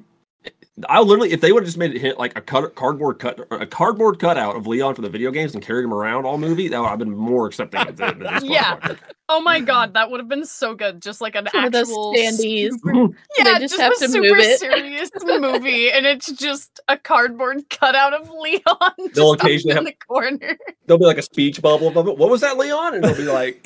[0.89, 3.47] I literally, if they would have just made it hit like a cut, cardboard cut,
[3.49, 6.67] a cardboard cutout of Leon for the video games and carried him around all movie,
[6.67, 8.95] that would have been more accepting of than this Yeah.
[9.27, 9.35] Motherfucker.
[9.37, 11.01] Oh my god, that would have been so good.
[11.01, 12.71] Just like an One actual standees.
[12.71, 12.93] super-
[13.37, 14.59] yeah, They just, just have a to super move it.
[14.59, 18.61] serious movie, and it's just a cardboard cutout of Leon
[18.99, 20.57] just They'll up occasionally in have- the corner.
[20.85, 22.17] There'll be like a speech bubble above it.
[22.17, 22.95] What was that, Leon?
[22.95, 23.63] And it'll be like,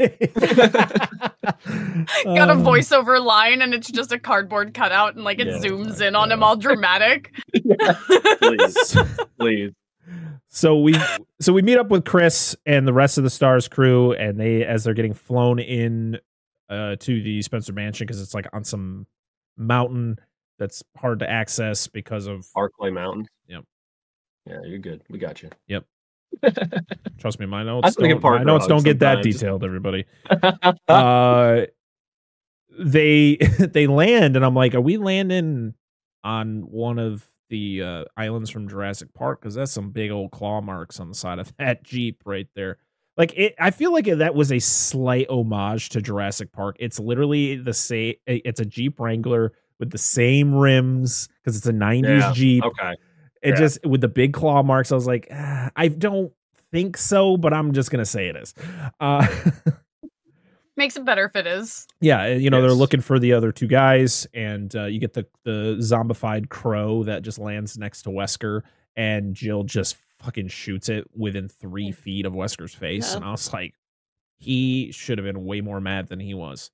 [2.24, 5.58] Got a Um, voiceover line, and it's just a cardboard cutout, and like it Yeah.
[5.58, 7.34] zooms my in on him all dramatic.
[8.42, 8.98] please,
[9.40, 9.72] please.
[10.50, 10.96] So we
[11.40, 14.66] so we meet up with Chris and the rest of the Stars crew, and they
[14.66, 16.18] as they're getting flown in
[16.70, 19.06] uh, to the Spencer Mansion because it's like on some
[19.58, 20.18] mountain
[20.58, 23.28] that's hard to access because of Arklay Mountain.
[23.48, 23.64] Yep.
[24.48, 25.04] Yeah, you're good.
[25.10, 25.50] We got you.
[25.68, 25.86] Yep.
[27.20, 29.64] Trust me, my notes get don't, my notes don't get that detailed.
[29.64, 30.06] Everybody,
[30.88, 31.62] uh,
[32.80, 35.74] they they land, and I'm like, are we landing
[36.24, 39.42] on one of the uh, islands from Jurassic Park?
[39.42, 42.78] Because that's some big old claw marks on the side of that Jeep right there.
[43.18, 46.78] Like it, I feel like that was a slight homage to Jurassic Park.
[46.80, 48.16] It's literally the same.
[48.26, 52.64] It's a Jeep Wrangler with the same rims because it's a '90s Yeah, Jeep.
[52.64, 52.94] Okay.
[53.42, 53.56] It Yeah.
[53.56, 56.32] just with the big claw marks, I was like, ah, I don't
[56.72, 58.54] think so, but I'm just gonna say it is.
[59.00, 59.26] Uh,
[60.80, 61.88] Makes it better if it is.
[62.00, 65.28] yeah, you know they're looking for the other two guys, and uh, you get the
[65.44, 68.62] the zombified crow that just lands next to Wesker,
[68.96, 73.18] and Jill just fucking shoots it within three feet of Wesker's face, Yeah.
[73.18, 73.74] and I was like,
[74.38, 76.72] he should have been way more mad than he was.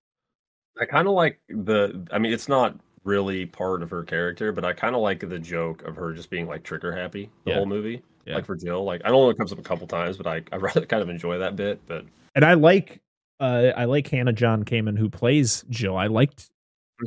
[0.79, 2.05] I kind of like the.
[2.11, 2.75] I mean, it's not
[3.05, 6.29] really part of her character, but I kind of like the joke of her just
[6.29, 7.57] being like trigger happy the Yeah.
[7.57, 8.03] whole movie.
[8.27, 8.35] Yeah.
[8.35, 10.43] Like for Jill, like I don't know it comes up a couple times, but I
[10.51, 11.79] I rather kind of enjoy that bit.
[11.87, 13.01] But And I like
[13.39, 15.97] uh, I like Hannah John Kamen who plays Jill.
[15.97, 16.49] I liked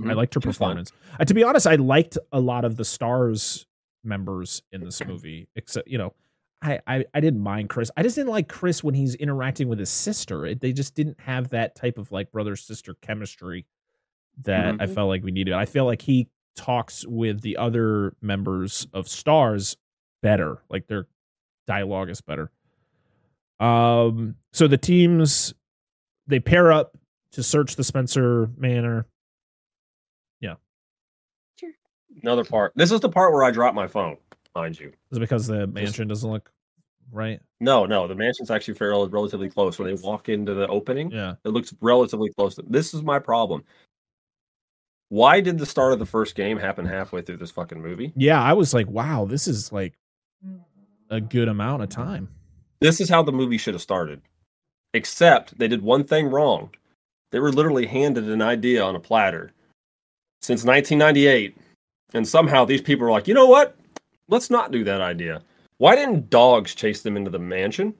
[0.07, 0.93] I liked her She performance.
[1.18, 3.66] Uh, to be honest, I liked a lot of the stars
[4.05, 5.49] members in this movie.
[5.57, 6.12] Except, you know,
[6.61, 7.91] I, I I didn't mind Chris.
[7.97, 10.45] I just didn't like Chris when he's interacting with his sister.
[10.45, 13.64] It, they just didn't have that type of like brother sister chemistry
[14.43, 14.95] that I Mhm.
[14.95, 15.55] felt like we needed.
[15.55, 19.76] I feel like he talks with the other members of Stars
[20.22, 20.59] better.
[20.68, 21.07] Like their
[21.66, 22.51] dialogue is better.
[23.61, 24.37] Um.
[24.53, 25.55] So the teams
[26.29, 26.97] they pair up
[27.33, 29.07] to search the Spencer Manor.
[30.41, 30.55] Yeah.
[32.22, 32.72] Another part.
[32.76, 34.16] This is the part where I drop my phone,
[34.55, 34.93] mind you.
[35.11, 36.51] Is it because the mansion doesn't look
[37.11, 37.41] right?
[37.61, 39.79] No, no, the mansion's actually fairly relatively close.
[39.79, 41.35] When they walk into the opening, Yeah.
[41.45, 42.55] it looks relatively close.
[42.57, 43.64] To, this is my problem.
[45.11, 48.12] Why did the start of the first game happen halfway through this fucking movie?
[48.14, 49.95] Yeah, I was like, wow, this is like
[51.09, 52.29] a good amount of time.
[52.81, 54.20] This is how the movie should have started.
[54.95, 56.70] Except they did one thing wrong.
[57.30, 59.53] They were literally handed an idea on a platter
[60.41, 61.57] since 1998.
[62.14, 63.76] And somehow these people are like, you know what?
[64.28, 65.43] Let's not do that idea.
[65.76, 67.95] Why didn't dogs chase them into the mansion?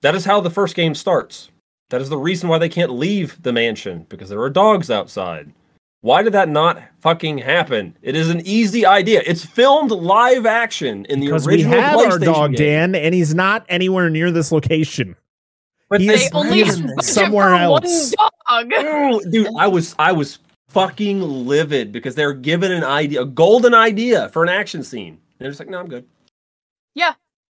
[0.00, 1.50] That is how the first game starts.
[1.90, 5.52] That is the reason why they can't leave the mansion because there are dogs outside.
[6.00, 7.96] Why did that not fucking happen?
[8.02, 9.22] It is an easy idea.
[9.26, 12.66] It's filmed live action in the Because we original have our PlayStation dog, game.
[12.66, 15.16] Dan, and he's not anywhere near this location.
[15.90, 16.64] But He they is only
[17.02, 18.14] somewhere else.
[18.48, 18.72] One dog.
[19.10, 20.38] Oh, dude, I was I was
[20.68, 25.14] fucking livid because they're given an idea, a golden idea for an action scene.
[25.14, 26.06] And they're just like, no, I'm good.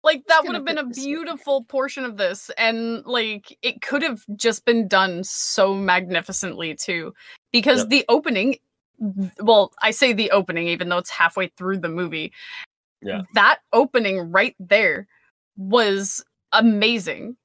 [0.08, 4.24] Like that would have been a beautiful portion of this, and like it could have
[4.36, 7.12] just been done so magnificently too,
[7.52, 7.88] because Yep.
[7.90, 8.56] the opening.
[9.40, 12.32] Well, I say the opening, even though it's halfway through the movie.
[13.02, 13.22] Yeah.
[13.34, 15.06] that opening right there
[15.56, 17.36] was amazing.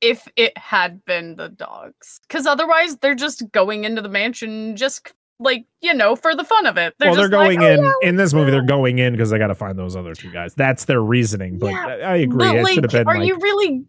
[0.00, 5.12] If it had been the dogs, because otherwise they're just going into the mansion, just
[5.38, 6.94] like you know, for the fun of it.
[6.98, 8.50] They're well, they're just like, going "Oh, in yeah, in this movie.
[8.50, 10.54] They're going in because they got to find those other two guys.
[10.54, 11.58] That's their reasoning.
[11.58, 12.38] But Yeah, I, I agree.
[12.38, 13.84] But it like, should have been are like you really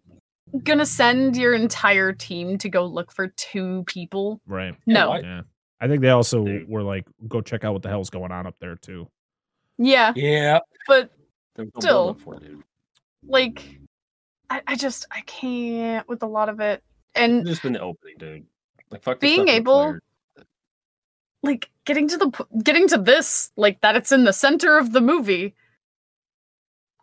[0.64, 4.40] gonna send your entire team to go look for two people?
[4.46, 4.74] right.
[4.86, 5.10] No.
[5.10, 5.42] why- Yeah,
[5.80, 6.68] I think they also Dude.
[6.68, 9.08] were like, go check out what the hell's going on up there too.
[9.78, 10.60] Yeah, Yeah.
[10.86, 11.10] but
[11.78, 12.14] Still.
[12.14, 12.62] build-up for it, dude.
[13.26, 13.78] like,
[14.50, 16.82] I, I just I can't with a lot of it,
[17.14, 18.46] and It's just been the opening, dude.
[18.90, 19.20] Like fuck.
[19.20, 20.00] the Being able- Claire.
[21.42, 25.00] Like getting to the getting to this like that it's in the center of the
[25.00, 25.54] movie.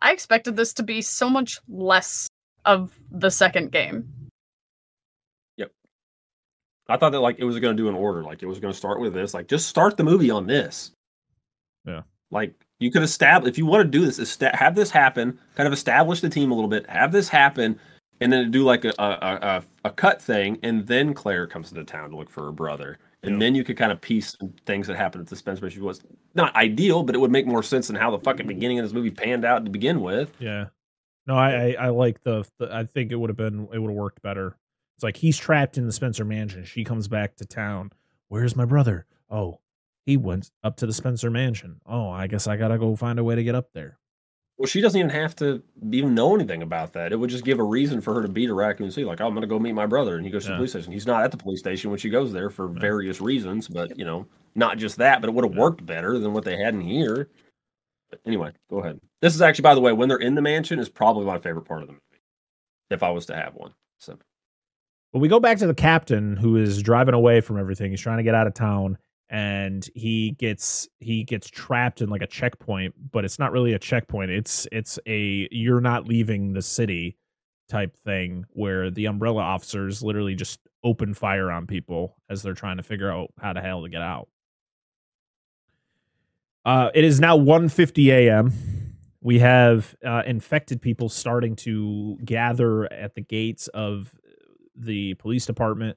[0.02, 2.28] I expected this to be so much less
[2.64, 4.06] of the second game.
[5.56, 5.72] Yep.
[6.88, 8.72] I thought that like it was going to do an order, like it was going
[8.72, 10.90] to start with this, like just start the movie on this.
[11.86, 12.02] Yeah.
[12.30, 15.66] Like you could establish if you want to do this, esta- have this happen, kind
[15.66, 17.78] of establish the team a little bit, have this happen,
[18.20, 21.68] and then do like a a, a, a- a cut thing, and then Claire comes
[21.68, 23.46] to the town to look for her brother, and Yeah.
[23.46, 26.02] then you could kind of piece things that happened at the Spencer Mansion was
[26.34, 28.92] not ideal, but it would make more sense than how the fucking beginning of this
[28.92, 30.32] movie panned out to begin with.
[30.38, 30.66] Yeah.
[31.26, 32.74] No, I I, I like the, the.
[32.74, 33.68] I think it would have been.
[33.72, 34.56] It would have worked better.
[34.96, 36.64] It's like he's trapped in the Spencer mansion.
[36.64, 37.90] She comes back to town.
[38.28, 39.06] Where's my brother?
[39.30, 39.60] Oh,
[40.06, 41.80] he went up to the Spencer mansion.
[41.84, 43.98] Oh, I guess I gotta go find a way to get up there.
[44.58, 47.12] Well, she doesn't even have to even know anything about that.
[47.12, 49.04] It would just give a reason for her to be to Raccoon City.
[49.04, 50.16] Like, oh, I'm going to go meet my brother.
[50.16, 50.54] And he goes to Yeah.
[50.54, 50.92] the police station.
[50.92, 52.80] He's not at the police station when she goes there for Yeah.
[52.80, 53.68] various reasons.
[53.68, 55.60] But, you know, not just that, but it would have Yeah.
[55.60, 57.28] worked better than what they had in here.
[58.10, 58.98] But anyway, go ahead.
[59.20, 61.64] This is actually, by the way, when they're in the mansion, is probably my favorite
[61.66, 62.02] part of the movie.
[62.88, 63.74] If I was to have one.
[63.98, 64.16] So,
[65.12, 67.90] But we go back to the captain who is driving away from everything.
[67.90, 68.96] He's trying to get out of town
[69.28, 73.78] and he gets he gets trapped in like a checkpoint, but it's not really a
[73.78, 74.30] checkpoint.
[74.30, 77.16] It's it's a you're not leaving the city
[77.68, 82.76] type thing where the umbrella officers literally just open fire on people as they're trying
[82.76, 84.28] to figure out how the hell to get out.
[86.64, 88.52] Uh, it is now 1.50 a.m.
[89.20, 94.14] We have uh, infected people starting to gather at the gates of
[94.76, 95.96] the police department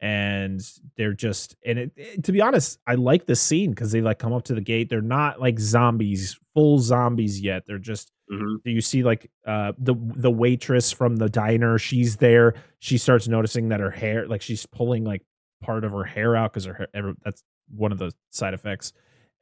[0.00, 0.60] and
[0.96, 4.18] they're just and it, it- to be honest i like this scene because they like
[4.18, 4.88] come up to the gate.
[4.88, 7.64] They're not like zombies full zombies yet.
[7.66, 8.58] They're just Mhm.
[8.64, 12.54] you see like uh the the waitress from the diner she's there.
[12.78, 15.22] She starts noticing that her hair like she's pulling like
[15.62, 17.42] part of her hair out because her hair ever, that's
[17.74, 18.92] one of the side effects.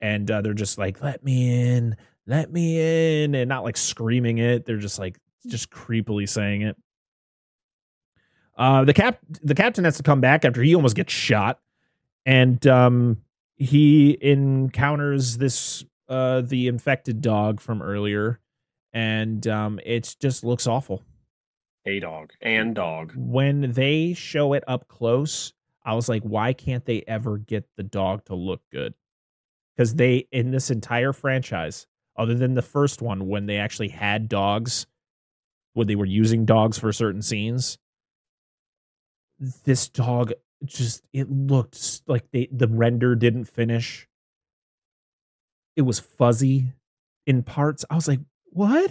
[0.00, 1.96] And uh, they're just like let me in
[2.26, 4.64] let me in and not like screaming it.
[4.64, 6.76] They're just like just creepily saying it
[8.58, 11.60] uh the cap the captain has to come back after he almost gets shot.
[12.26, 13.22] And um
[13.56, 18.40] he encounters this uh the infected dog from earlier.
[18.92, 21.02] And um it just looks awful.
[21.86, 23.12] A dog and dog.
[23.16, 25.54] when they show it up close
[25.84, 28.92] i was like why can't they ever get the dog to look good?
[29.74, 31.86] Because they in this entire franchise
[32.16, 34.86] other than the first one when they actually had dogs
[35.74, 37.78] when they were using dogs for certain scenes
[39.64, 40.32] this dog
[40.64, 44.08] just it looked like they the render didn't finish
[45.76, 46.72] it was fuzzy
[47.26, 48.20] in parts i was like
[48.50, 48.90] what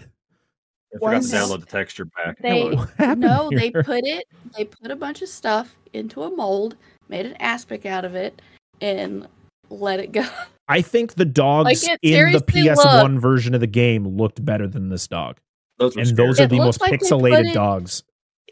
[0.96, 2.38] I forgot to download the texture pack.
[2.42, 4.26] They What happened no, they put it.
[4.56, 6.78] They put a bunch of stuff into a mold,
[7.10, 8.42] made an aspic out of it,
[8.82, 9.28] and
[9.70, 10.26] let it go.
[10.70, 14.90] I think the dogs it in the PS1 version of the game looked better than
[14.90, 15.38] this dog.
[15.78, 18.04] Those were And those are It the most like pixelated put it dogs.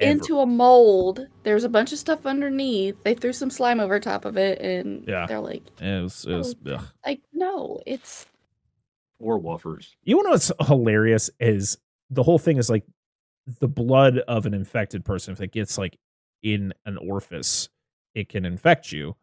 [0.01, 0.11] Ever.
[0.11, 1.27] into a mold.
[1.43, 2.95] There's a bunch of stuff underneath.
[3.03, 5.25] They threw some slime over top of it, and Yeah.
[5.27, 6.85] they're like, It was, it was, oh, ugh.
[7.05, 8.25] like no, it's
[9.19, 9.91] or woofers.
[10.03, 11.77] You know what's hilarious is
[12.09, 12.83] the whole thing is like
[13.59, 15.31] the blood of an infected person.
[15.33, 15.97] If it gets like
[16.43, 17.69] in an orifice,
[18.13, 19.15] it can infect you.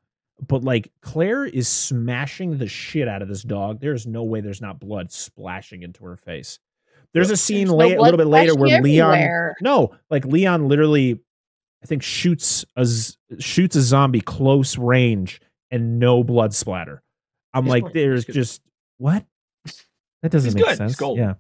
[0.49, 3.81] But like Claire is smashing the shit out of this dog.
[3.81, 6.59] There's no way there's not blood splashing into her face.
[7.15, 9.57] There's a scene there's no a little bit later where splashing Leon everywhere.
[9.61, 11.21] No, like Leon literally,
[11.83, 15.41] I think shoots a z- shoots a zombie close range
[15.71, 17.03] and no blood splatter.
[17.53, 17.93] I'm He's like, fine.
[17.93, 18.63] there's just
[18.99, 19.25] what?
[20.23, 20.77] That doesn't He's make good.
[20.79, 20.97] Sense.
[20.97, 21.25] golden.
[21.25, 21.35] Yeah,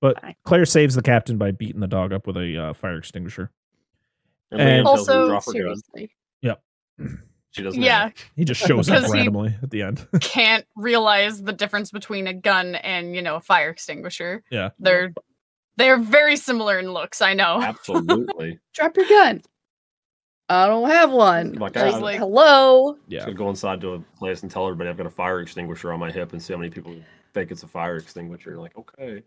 [0.00, 3.50] but Claire saves the captain by beating the dog up with a uh, fire extinguisher.
[4.52, 5.76] And, And- Leanne tells her to Also, drop her gun.
[5.92, 6.10] seriously.
[7.56, 7.80] She doesn't.
[7.80, 10.06] Yeah, He just shows up randomly at the end.
[10.20, 14.42] can't realize the difference between a gun and you know a fire extinguisher.
[14.50, 14.70] Yeah.
[14.78, 15.14] They're
[15.78, 17.22] they're very similar in looks.
[17.22, 17.62] I know.
[17.62, 18.58] Absolutely.
[18.74, 19.40] Drop your gun.
[20.50, 21.54] I don't have one.
[21.58, 22.02] My Like, God.
[22.02, 22.98] Like- hello.
[23.08, 25.92] Yeah, Should go inside to a place and tell everybody I've got a fire extinguisher
[25.94, 26.94] on my hip and see how many people
[27.32, 28.58] think it's a fire extinguisher.
[28.58, 29.22] Like, okay.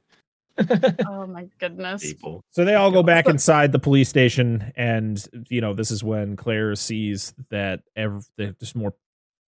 [1.08, 2.04] Oh my goodness.
[2.04, 2.44] People.
[2.52, 6.36] So they all go back inside the police station, and you know this is when
[6.36, 8.94] Claire sees that ev- there's more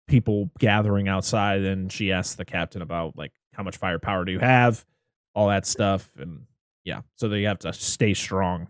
[0.09, 4.39] people gathering outside, and she asks the captain about like how much firepower do you
[4.39, 4.85] have,
[5.35, 6.43] all that stuff, and
[6.85, 8.69] yeah, so they have to stay strong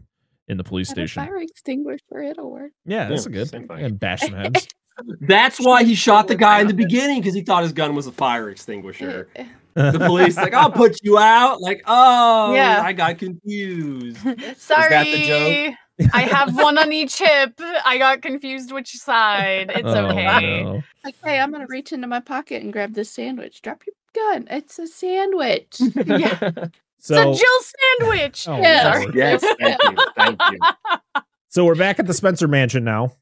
[0.48, 1.24] in the police Have a station.
[1.26, 2.22] fire extinguisher.
[2.22, 2.70] It'll work.
[2.84, 3.50] Yeah, that's Yeah, a good.
[3.50, 3.66] thing.
[3.70, 4.68] And bash some heads.
[5.20, 8.06] That's why he shot the guy in the beginning because he thought his gun was
[8.06, 9.28] a fire extinguisher.
[9.36, 9.46] Eh, eh.
[9.76, 11.60] The police like, I'll put you out.
[11.60, 12.80] Like, oh, Yeah.
[12.82, 14.16] I got confused.
[14.56, 14.88] Sorry.
[14.90, 16.10] that the joke?
[16.14, 17.60] I have one on each hip.
[17.84, 19.70] I got confused which side.
[19.74, 20.62] It's Oh, okay.
[20.64, 20.82] no.
[21.04, 23.62] Like, hey, I'm gonna reach into my pocket and grab this sandwich.
[23.62, 23.94] Drop your
[24.32, 24.48] gun.
[24.50, 25.78] It's a sandwich.
[26.06, 26.50] Yeah.
[26.98, 28.48] So it's a Jill sandwich.
[28.48, 29.04] Oh, Yeah.
[29.14, 29.96] Yes, thank you.
[30.16, 30.58] Thank you.
[31.50, 33.12] So we're back at the Spencer Mansion now,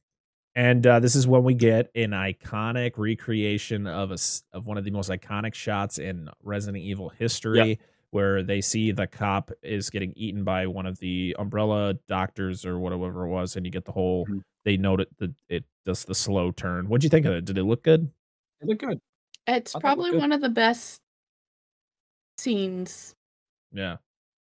[0.57, 4.79] and uh, this is when we get an iconic recreation of a s- of one
[4.79, 7.79] of the most iconic shots in Resident Evil history,
[8.11, 12.79] where they see the cop is getting eaten by one of the Umbrella doctors or
[12.79, 14.27] whatever it was, and you get the whole.
[14.27, 14.43] Mhm.
[14.65, 16.89] They note it that it does the slow turn.
[16.89, 17.45] What'd you think of it?
[17.45, 18.11] Did it look good?
[18.61, 19.01] It looked good.
[19.47, 20.21] It's I thought it probably good.
[20.21, 21.03] one of the best
[22.39, 23.15] scenes
[23.73, 23.97] Yeah,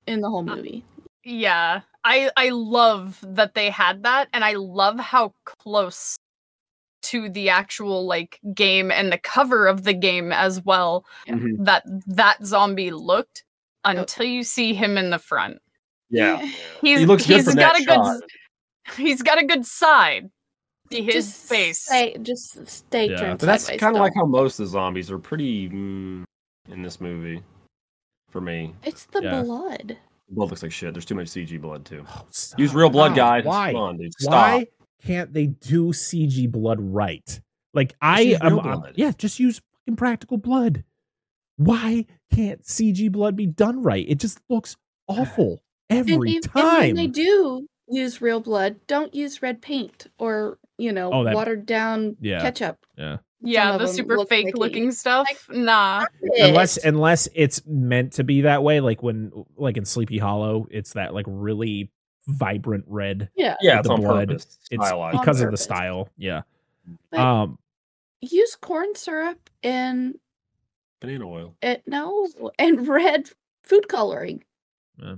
[0.07, 0.85] in the whole Uh, movie.
[1.25, 1.83] Yeah.
[2.05, 6.17] I I love that they had that and I love how close
[7.03, 11.35] to the actual like game and the cover of the game as well Yeah.
[11.35, 11.65] Mhm.
[11.65, 13.45] that that zombie looked
[13.85, 15.59] until you see him in the front.
[16.11, 16.39] Yeah.
[16.83, 18.17] He's he looks good he's from got that a good shot.
[18.89, 20.31] s- he's got a good side.
[20.93, 21.79] See his Just face.
[21.81, 23.17] Stay, just stay Yeah.
[23.17, 26.25] turned But that's kind of like how most of the zombies are pretty mm,
[26.69, 27.43] in this movie.
[28.31, 29.43] For me, It's the Yeah.
[29.43, 29.97] blood.
[30.31, 30.95] Blood looks like shit.
[30.95, 32.05] There's too much CG blood too.
[32.09, 32.27] Oh.
[32.59, 33.17] Use real blood, Wow.
[33.17, 33.45] guys.
[33.45, 33.73] Why?
[33.73, 34.13] Come on, dude.
[34.19, 34.33] Stop.
[34.33, 34.67] Why
[35.03, 37.41] can't they do CG blood right?
[37.75, 38.93] Like I am, real I'm- blood.
[38.97, 40.85] yeah, just use fucking practical blood.
[41.57, 44.05] Why can't CG blood be done right?
[44.09, 44.77] It just looks
[45.09, 46.81] awful every and, if- and time.
[46.81, 51.35] when they do use real blood, don't use red paint or you know Oh, that-
[51.35, 52.41] watered down Yeah.
[52.41, 52.79] ketchup.
[52.97, 53.19] yeah.
[53.43, 55.29] Yeah, the super look fake like looking stuff.
[55.51, 56.05] nah.
[56.39, 60.93] Unless unless it's meant to be that way, like when like in Sleepy Hollow, it's
[60.95, 61.91] that like really
[62.29, 63.29] vibrant red.
[63.35, 64.29] yeah, Yeah, with it's the on blood.
[64.29, 64.59] purpose.
[64.71, 65.19] It's Stylized.
[65.21, 66.09] because of the style.
[66.17, 66.43] Yeah.
[67.11, 67.59] But Um,
[68.21, 70.19] use corn syrup and
[71.01, 71.57] Banana oil.
[71.63, 72.29] it no
[72.59, 73.31] and red
[73.63, 74.45] food coloring.
[75.03, 75.15] Yeah.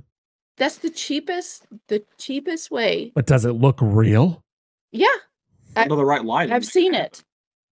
[0.58, 3.10] That's the cheapest the cheapest way.
[3.14, 4.44] but does it look real?
[4.92, 5.06] Yeah,
[5.76, 6.52] I- Under the right lighting.
[6.54, 7.24] I've seen it.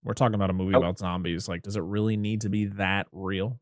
[0.04, 0.78] We're talking about a movie Oh.
[0.78, 1.48] about zombies.
[1.48, 3.58] Like, does it really need to be that real?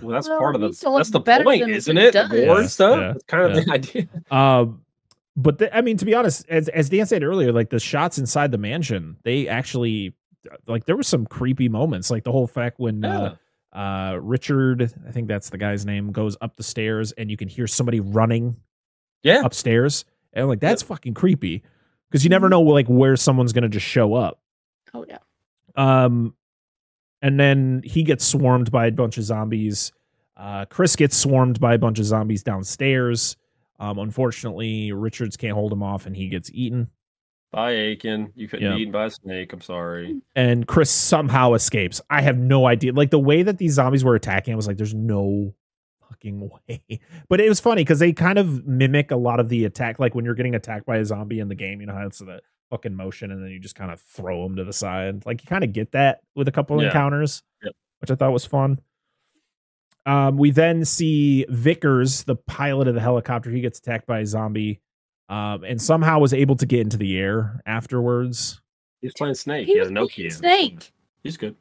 [0.00, 2.12] Well, that's Well, part of the needs that's the point, isn't it it?
[2.12, 2.30] does.
[2.30, 3.00] War Yeah, stuff.
[3.00, 3.64] yeah, That's kind of yeah.
[3.64, 4.08] the idea.
[4.30, 4.82] Um,
[5.36, 8.16] but the, I mean, to be honest, as as Dan said earlier, like the shots
[8.18, 10.14] inside the mansion, they actually
[10.66, 13.34] like there was some creepy moments, like the whole fact when uh,
[13.74, 17.48] uh Richard, I think that's the guy's name, goes up the stairs and you can
[17.48, 18.56] hear somebody running
[19.22, 19.42] Yeah.
[19.44, 21.62] upstairs, and like that's fucking creepy
[22.10, 24.40] because you never know like where someone's gonna just show up.
[24.94, 25.18] Oh yeah.
[25.76, 26.34] Um,
[27.20, 29.92] and then he gets swarmed by a bunch of zombies.
[30.36, 33.36] Uh, Chris gets swarmed by a bunch of zombies downstairs.
[33.78, 36.88] Um, unfortunately, Richards can't hold him off, and he gets eaten.
[37.52, 38.32] Bye, Aiken.
[38.34, 38.76] You couldn't Yeah.
[38.76, 39.52] be eaten by a snake.
[39.52, 40.20] I'm sorry.
[40.34, 42.00] And Chris somehow escapes.
[42.08, 42.92] I have no idea.
[42.92, 45.54] Like the way that these zombies were attacking, I was like, "There's no
[46.08, 49.64] fucking way." But it was funny because they kind of mimic a lot of the
[49.66, 49.98] attack.
[49.98, 52.20] Like when you're getting attacked by a zombie in the game, you know how it's
[52.20, 52.40] the
[52.72, 55.26] fucking motion, and then you just kind of throw them to the side.
[55.26, 56.88] Like you kind of get that with a couple Yeah.
[56.88, 57.74] encounters, Yep.
[58.00, 58.80] which I thought was fun.
[60.06, 63.50] Um, we then see Vickers, the pilot of the helicopter.
[63.50, 64.80] He gets attacked by a zombie,
[65.28, 68.60] um, and somehow was able to get into the air afterwards.
[69.02, 69.66] He's playing Snake.
[69.66, 70.32] He He was a Nokia.
[70.32, 70.92] Snake.
[71.22, 71.54] He's good.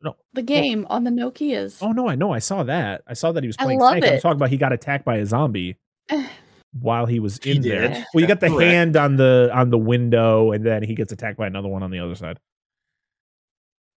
[0.00, 0.16] No.
[0.32, 1.78] The game on the Nokias.
[1.82, 2.32] Oh no, I know.
[2.32, 3.02] I saw that.
[3.06, 4.04] I saw that he was I playing love Snake.
[4.04, 4.20] I'm it.
[4.22, 5.76] talking about he got attacked by a zombie
[6.78, 7.92] while he was He in did.
[7.92, 8.06] there.
[8.14, 8.62] Well, you got the Correct.
[8.70, 11.90] hand on the on the window, and then he gets attacked by another one on
[11.90, 12.38] the other side.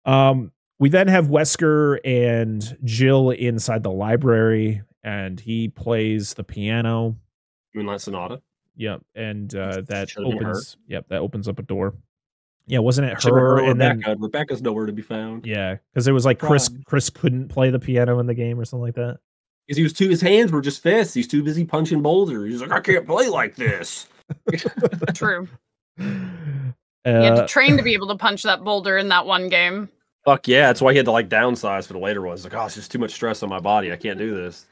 [0.06, 7.18] Um, we then have Wesker and Jill inside the library, and he plays the piano.
[7.74, 8.42] Moonlight Sonata.
[8.76, 10.24] Yep, and uh, that her.
[10.26, 10.78] opens.
[10.88, 11.96] Yep, that opens up a door.
[12.66, 13.60] Yeah, wasn't it her?
[13.60, 15.46] or And then Rebecca's nowhere to be found.
[15.46, 16.70] yeah, because it was like Chris.
[16.86, 19.20] Chris couldn't play the piano in the game or something like that.
[19.68, 21.14] Because he was too his hands were just fists.
[21.14, 22.51] He's too busy punching boulders.
[22.51, 24.07] He's like, I can't play like this.
[25.14, 25.47] True.
[27.05, 29.49] Uh, You had to train to be able to punch that boulder in that one
[29.49, 29.89] game.
[30.24, 30.68] Fuck yeah.
[30.68, 32.45] That's why he had to like downsize for the later ones.
[32.45, 33.91] Like, oh, it's just too much stress on my body.
[33.91, 34.66] I can't do this.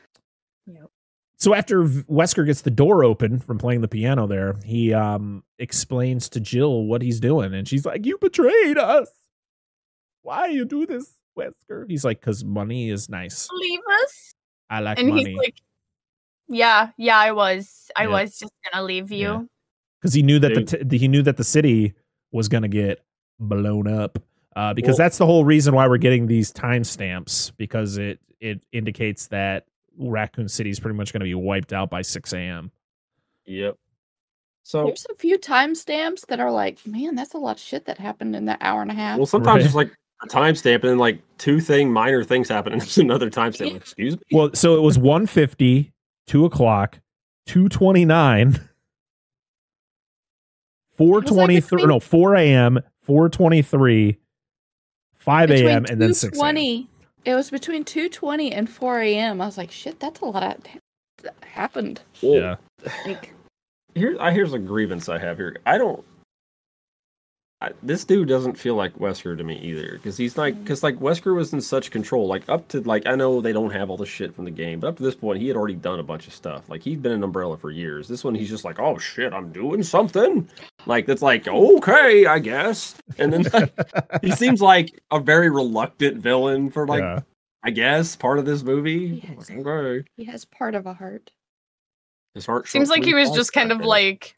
[1.36, 6.30] so after Wesker gets the door open from playing the piano there, he um explains
[6.30, 9.10] to Jill what he's doing, and she's like, "You betrayed us.
[10.22, 13.50] Why you do this, Wesker?" He's like, "Cause money is nice.
[13.52, 14.34] Leave us.
[14.72, 15.56] I like And money." he's like,
[16.48, 17.92] Yeah, yeah, I was.
[17.96, 18.10] I Yeah.
[18.10, 19.18] was just gonna leave you.
[19.20, 19.42] Yeah.
[20.02, 20.90] Because he knew that the, Dude.
[20.90, 21.94] t- he knew that the city
[22.32, 23.04] was gonna get
[23.40, 24.18] blown up.
[24.56, 28.60] Uh, because Well- that's the whole reason why we're getting these timestamps because it it
[28.72, 29.68] indicates that
[29.98, 32.72] Raccoon City is pretty much going to be wiped out by 6 a.m.
[33.46, 33.78] Yep.
[34.64, 38.00] So There's a few timestamps that are like, man, that's a lot of shit that
[38.00, 39.18] happened in that hour and a half.
[39.18, 39.66] well sometimes Right.
[39.66, 39.92] it's like
[40.24, 43.66] a timestamp and then like two thing minor things happen and there's another timestamp.
[43.74, 44.22] Like, Excuse me?
[44.32, 45.92] Well, so it was 150,
[46.28, 47.00] 2 o'clock,
[47.48, 48.60] 229,
[50.98, 54.18] 423, between- no, 4 a.m., 423,
[55.14, 56.56] 5 a.m., and then 6 a.m.
[56.56, 56.88] 2:20
[57.26, 59.42] It was between 2:20 and 4 a.m.
[59.42, 60.64] I was like, shit, that's a lot of
[61.24, 62.02] that happened.
[62.22, 62.56] Well, Yeah.
[63.06, 63.34] Like,
[63.96, 65.58] Here, I here's a grievance I have here.
[65.66, 66.04] I don't.
[67.62, 70.64] I, this dude doesn't feel like Wesker to me either, because he's like, mm.
[70.64, 72.26] because like Wesker was in such control.
[72.26, 74.80] Like up to like, I know they don't have all the shit from the game,
[74.80, 76.68] but up to this point, he had already done a bunch of stuff.
[76.70, 78.08] Like he'd been an Umbrella for years.
[78.08, 80.50] This one, he's just like, oh shit, I'm doing something.
[80.88, 82.96] Like that's like okay, I guess.
[83.20, 83.70] And then
[84.24, 87.20] he seems like a very reluctant villain for like, yeah.
[87.64, 89.22] I guess, part of this movie.
[89.24, 89.52] Yes.
[89.52, 91.32] Like, okay, he has part of a heart.
[92.34, 92.68] his heart.
[92.68, 93.88] Seems like he was just kind of then.
[93.88, 94.36] like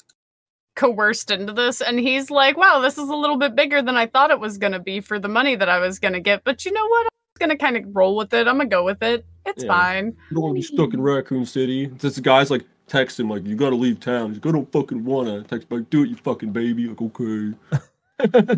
[0.75, 4.07] coerced into this and he's like, Wow, this is a little bit bigger than I
[4.07, 6.43] thought it was gonna be for the money that I was gonna get.
[6.43, 7.05] But you know what?
[7.07, 8.47] I'm gonna kind of roll with it.
[8.47, 9.25] I'm gonna go with it.
[9.45, 9.69] It's Yeah.
[9.69, 10.05] fine.
[10.29, 11.87] You don't want to be stuck in Raccoon City.
[11.87, 15.03] This guy's like text him like, "You gotta leave town." He's like, "I don't fucking
[15.03, 17.53] wanna." Text like, "Do it, you fucking baby." Like, okay.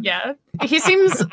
[0.02, 0.34] Yeah.
[0.64, 1.24] He seems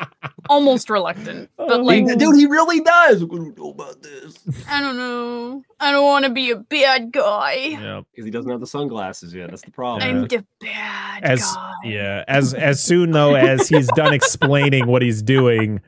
[0.49, 1.49] almost reluctant.
[1.57, 3.21] But like He- dude, he really does.
[3.21, 4.37] Like, I don't know about this
[4.69, 5.63] I don't know.
[5.79, 7.53] I don't wanna be a bad guy.
[7.53, 8.01] Yeah.
[8.11, 9.49] because he doesn't have the sunglasses yet.
[9.49, 10.07] That's the problem.
[10.07, 10.27] I'm Yeah.
[10.27, 11.71] the bad as guy.
[11.85, 15.81] yeah as as soon though as he's done explaining what he's doing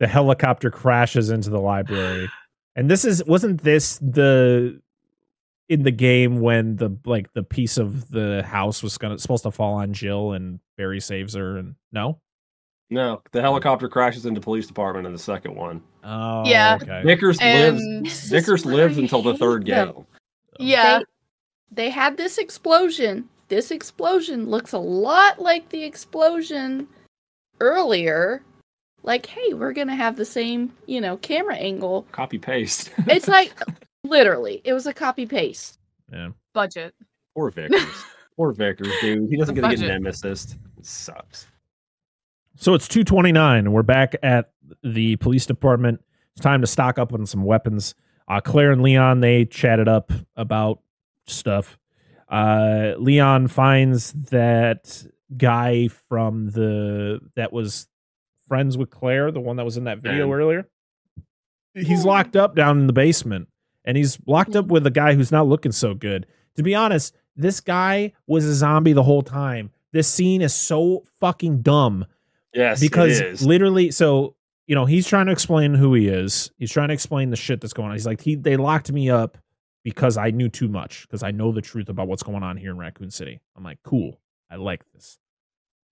[0.00, 2.28] the helicopter crashes into the library
[2.76, 4.80] and this is wasn't this the
[5.70, 9.50] in the game when the like the piece of the house was gonna supposed to
[9.50, 12.18] fall on jill and barry saves her and no
[12.90, 15.80] No, the helicopter crashes into police department in the second one.
[16.04, 16.76] oh Yeah.
[16.82, 18.02] okay Vickers And- lives.
[18.02, 19.86] This is Vickers lives until the third them.
[19.86, 19.94] game.
[19.96, 20.06] Oh.
[20.58, 20.98] Yeah.
[21.70, 23.28] They, they had this explosion.
[23.48, 26.88] This explosion looks a lot like the explosion
[27.60, 28.42] earlier,
[29.02, 32.06] like, hey, we're gonna have the same, you know, camera angle.
[32.12, 32.90] Copy paste.
[33.06, 33.52] It's like
[34.04, 35.78] literally, it was a copy paste.
[36.12, 36.30] Yeah.
[36.52, 36.94] Budget.
[37.34, 38.04] Poor Vickers.
[38.36, 39.30] Poor Vickers, dude.
[39.30, 39.88] He doesn't get to get budget.
[39.88, 40.56] nemesis.
[40.78, 41.46] It sucks.
[42.56, 44.50] So it's 229 we're back at
[44.82, 46.00] the police department.
[46.34, 47.94] It's time to stock up on some weapons.
[48.28, 50.80] Uh, Claire and Leon, they chatted up about
[51.26, 51.78] stuff.
[52.28, 55.04] Uh, Leon finds that
[55.36, 57.88] guy from the that was
[58.46, 60.32] friends with Claire, the one that was in that video Ben.
[60.32, 60.68] earlier.
[61.74, 63.48] He's locked up down in the basement
[63.84, 66.26] and he's locked up with a guy who's not looking so good.
[66.56, 69.70] To be honest, this guy was a zombie the whole time.
[69.92, 72.06] This scene is so fucking dumb
[72.54, 73.46] Yes, because it is.
[73.46, 74.34] literally so
[74.66, 77.60] you know he's trying to explain who he is he's trying to explain the shit
[77.60, 79.38] that's going on he's like he they locked me up
[79.84, 82.70] because i knew too much because i know the truth about what's going on here
[82.72, 84.20] in raccoon city i'm like cool
[84.50, 85.18] i like this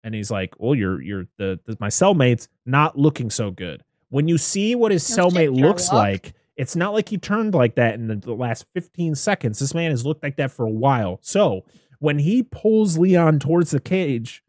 [0.03, 4.27] and he's like well you're you're the, the my cellmate's not looking so good when
[4.27, 6.05] you see what his No shit, cellmate looks Sherlock.
[6.05, 9.73] like it's not like he turned like that in the, the last 15 seconds this
[9.75, 11.65] man has looked like that for a while so
[12.01, 14.43] when he pulls leon towards the cage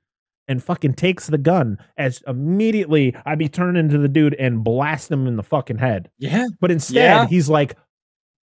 [0.47, 5.11] and fucking takes the gun as immediately I'd be turned into the dude and blast
[5.11, 6.09] him in the fucking head.
[6.17, 6.47] yeah.
[6.59, 7.27] But instead, Yeah.
[7.27, 7.75] he's like,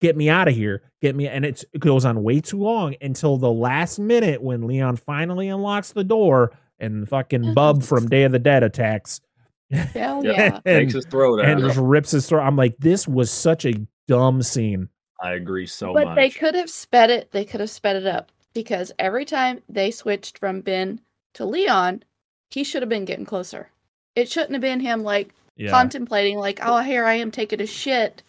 [0.03, 2.95] "Get me out of here, get me!" And it's, it goes on way too long
[3.01, 8.25] until the last minute when Leon finally unlocks the door and fucking Bub from Day
[8.25, 9.23] of the Dead attacks
[9.71, 10.61] Hell yeah.
[10.65, 11.47] and, Takes his throat out.
[11.47, 12.43] and just rips his throat.
[12.43, 13.75] I'm like, this was such a
[14.09, 14.89] dumb scene.
[15.23, 16.17] I agree so but much.
[16.17, 17.31] they could have sped it.
[17.33, 21.01] They could have sped it up because every time they switched from Ben
[21.35, 22.03] to Leon,
[22.51, 23.71] he should have been getting closer.
[24.17, 27.67] It shouldn't have been him like Yeah, contemplating, like, "Oh, here I am taking a
[27.67, 28.23] shit."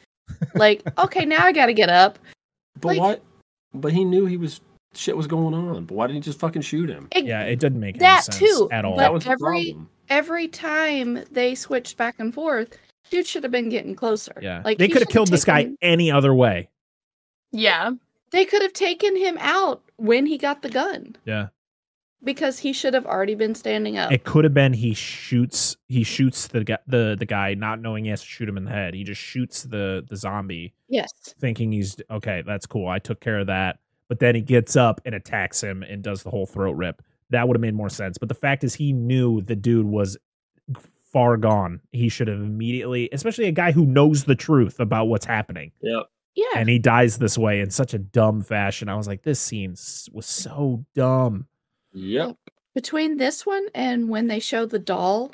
[0.56, 2.18] like, okay, now I got to get up.
[2.80, 3.24] but like- what?
[3.74, 4.62] But he knew he was
[4.98, 5.86] shit was going on.
[5.86, 7.08] But why didn't he just fucking shoot him?
[7.12, 8.96] It- yeah, it didn't make That any sense too, at all.
[8.96, 9.90] but- that was the every- problem.
[10.08, 12.78] Every time they switched back and forth,
[13.10, 14.34] dude should have been getting closer.
[14.42, 16.70] yeah, like they could have should killed this guy any other way.
[17.52, 17.92] Yeah.
[18.32, 21.48] They could have taken him out when he got the gun Yeah.
[22.24, 24.12] because he should have already been standing up.
[24.12, 28.04] It could have been he shoots he shoots the guy the the guy not knowing
[28.04, 28.94] he has to shoot him in the head.
[28.94, 31.10] He just shoots the the zombie yes.
[31.40, 32.88] thinking he's okay, that's cool.
[32.88, 33.80] I took care of that.
[34.10, 37.02] But then he gets up and attacks him and does the whole throat rip.
[37.32, 38.18] That would have made more sense.
[38.18, 40.16] But the fact is he knew the dude was
[41.12, 41.82] far gone.
[41.92, 45.72] He should have immediately, especially a guy who knows the truth about what's happening.
[45.82, 46.04] Yep.
[46.36, 46.46] Yeah.
[46.58, 48.90] And he dies this way in such a dumb fashion.
[48.90, 49.72] I was like, this scene
[50.12, 51.48] was so dumb.
[51.94, 52.36] Yep.
[52.76, 55.32] Between this one and when they show the doll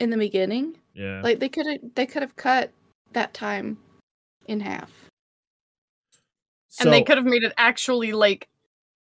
[0.00, 1.20] in the beginning, Yeah.
[1.22, 2.72] like they could have they could have cut
[3.12, 3.78] that time
[4.48, 4.90] in half.
[6.80, 8.48] And they could have made it actually like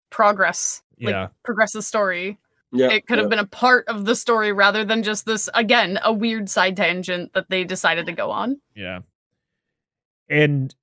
[0.09, 0.81] progress.
[0.99, 1.27] Like Yeah.
[1.43, 2.39] progress the story.
[2.71, 2.91] Yep.
[2.91, 3.29] it could have yep.
[3.29, 7.31] been a part of the story rather than just this again, a weird side tangent
[7.33, 8.59] that they decided to go on.
[8.75, 8.99] Yeah.
[10.29, 10.73] And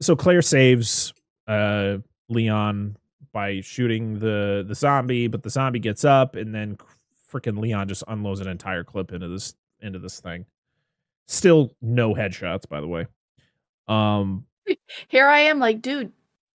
[0.00, 1.12] so Claire saves
[1.46, 2.96] uh Leon
[3.32, 6.76] by shooting the the zombie, but the zombie gets up and then
[7.32, 10.44] freaking Leon just unloads an entire clip into this into this thing.
[11.26, 13.06] Still no headshots, by the way.
[13.86, 14.46] Um
[15.08, 16.12] Here I am, like, dude,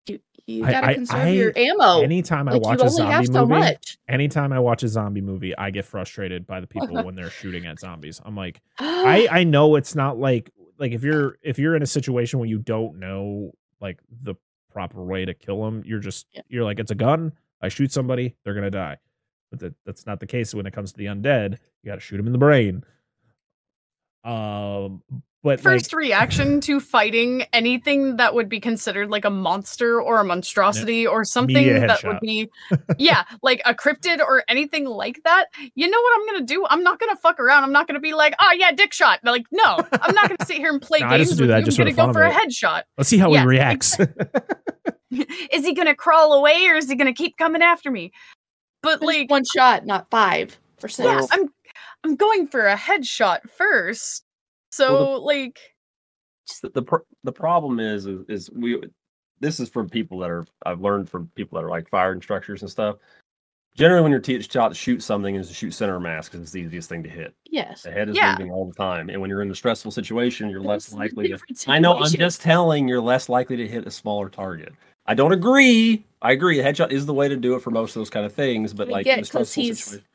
[0.07, 2.01] you you gotta I- conserve I- your ammo.
[2.01, 3.97] anytime I like watch a zombie so movie, much.
[4.09, 7.65] anytime I watch a zombie movie, I get frustrated by the people when they're shooting
[7.65, 8.19] at zombies.
[8.25, 11.87] I'm like, I I know it's not like like if you're if you're in a
[11.87, 14.35] situation where you don't know like the
[14.71, 16.41] proper way to kill them, you're just Yeah.
[16.49, 17.31] you're like it's a gun.
[17.61, 18.97] I shoot somebody, they're gonna die.
[19.51, 21.59] But that, that's not the case when it comes to the undead.
[21.83, 22.83] You got to shoot them in the brain.
[24.23, 25.03] Um,
[25.43, 30.21] but First like, reaction to fighting anything that would be considered like a monster or
[30.21, 32.49] a monstrosity or something that would be
[32.97, 35.47] yeah, like a cryptid or anything like that.
[35.75, 36.65] You know what I'm gonna do?
[36.69, 37.65] I'm not gonna fuck around.
[37.65, 39.19] I'm not gonna be like, oh yeah, dick shot.
[39.25, 41.49] Like, no, I'm not gonna sit here and play No, I games just do with
[41.49, 41.65] that you.
[41.65, 42.83] just I'm gonna go for a headshot.
[42.97, 43.97] let's see how yeah, he reacts.
[45.51, 48.11] Is he gonna crawl away or is he gonna keep coming after me?
[48.81, 51.05] But like one shot, not five for six.
[51.05, 51.49] yeah, I'm
[52.03, 54.22] I'm going for a headshot first.
[54.73, 55.59] So Well, the- like
[56.61, 58.81] the the, pr- the problem is, is is we
[59.39, 62.61] this is from people that are I've learned from people that are like fire instructors
[62.61, 62.95] and stuff.
[63.75, 66.51] Generally, when you're te- taught to shoot something, is to shoot center mass because it's
[66.51, 67.33] the easiest thing to hit.
[67.49, 67.81] yes.
[67.83, 68.31] The head is Yeah.
[68.37, 71.33] moving all the time, and when you're in a stressful situation, you're less likely to.
[71.33, 71.95] different I know.
[71.97, 74.73] I'm just telling you're less likely to hit a smaller target.
[75.07, 76.05] I don't agree.
[76.21, 76.59] I agree.
[76.59, 78.73] A headshot is the way to do it for most of those kind of things,
[78.73, 80.05] but I like get in a stressful he's- situation,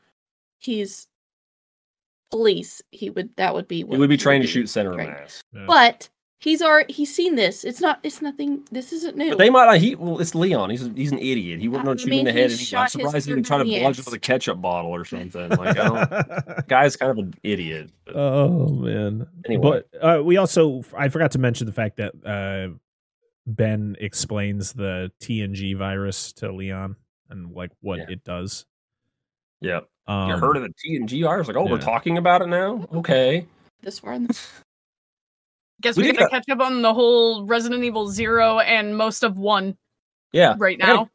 [0.59, 1.07] He's
[2.31, 2.81] police.
[2.91, 5.11] He would that would be he would be he trained to shoot center of trained.
[5.11, 5.43] mass.
[5.67, 6.09] But
[6.41, 7.65] He's already he's seen this.
[7.65, 7.99] It's not.
[8.01, 8.63] It's nothing.
[8.71, 9.31] This isn't new.
[9.31, 9.77] But they might not.
[9.77, 10.69] He well, it's Leon.
[10.69, 11.59] He's he's an idiot.
[11.59, 12.51] He wouldn't I know shoot him in the head.
[12.51, 14.01] And he, I'm shot his surprised he didn't try to partner in the bludge him
[14.01, 14.05] ass.
[14.05, 15.49] with a ketchup bottle or something.
[15.49, 17.91] Like, I don't, guy's kind of an idiot.
[18.05, 19.27] But oh man.
[19.45, 19.83] Anyway.
[19.91, 22.73] But uh, we also I forgot to mention the fact that uh,
[23.45, 26.95] Ben explains the TNG virus to Leon
[27.29, 28.05] and like what Yeah.
[28.11, 28.65] it does.
[29.61, 31.27] Yeah, Um, you heard of the TNG?
[31.27, 32.87] I was like, oh, we're talking about it now.
[32.93, 33.45] Okay.
[33.81, 34.25] this one.
[34.25, 34.29] in
[35.81, 39.37] Guess We we, gotta catch up on the whole Resident Evil Zero and most of
[39.37, 39.77] one
[40.33, 40.55] Yeah.
[40.57, 41.07] right I got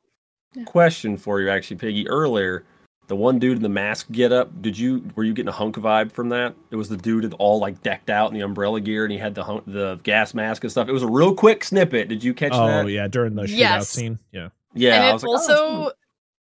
[0.55, 0.65] a now.
[0.65, 2.09] question for you, actually, Piggy.
[2.09, 2.65] Earlier,
[3.09, 4.62] the one dude in the mask get up.
[4.62, 6.55] Did you were you getting a hunk vibe from that?
[6.71, 9.19] It was the dude that all like decked out in the umbrella gear and he
[9.19, 10.89] had the hunk, the gas mask and stuff.
[10.89, 12.09] It was a real quick snippet.
[12.09, 12.85] Did you catch Oh that?
[12.85, 13.89] Oh yeah, during the shootout Yes.
[13.91, 14.19] scene.
[14.33, 14.49] Yeah.
[14.73, 14.95] Yeah.
[14.95, 15.93] and I it was like, oh, also cool.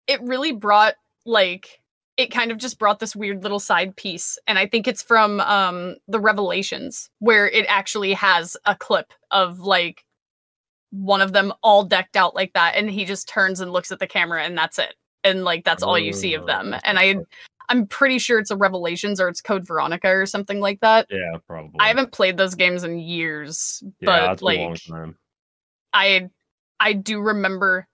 [0.07, 0.93] it really brought
[1.25, 1.81] like
[2.15, 5.39] it kind of just brought this weird little side piece and i think it's from
[5.41, 10.05] um the revelations where it actually has a clip of like
[10.93, 13.97] one of them all decked out like that and he just turns and looks at
[13.97, 14.93] the camera and that's it.
[15.23, 16.75] And like that's all you see of them.
[16.83, 17.15] and i
[17.69, 21.07] i'm pretty sure it's a revelations or it's code veronica or something like that.
[21.09, 21.79] Yeah, probably.
[21.79, 25.15] i haven't played those games in years Yeah, but that's been a long like.
[25.93, 26.29] I
[26.79, 27.87] I do remember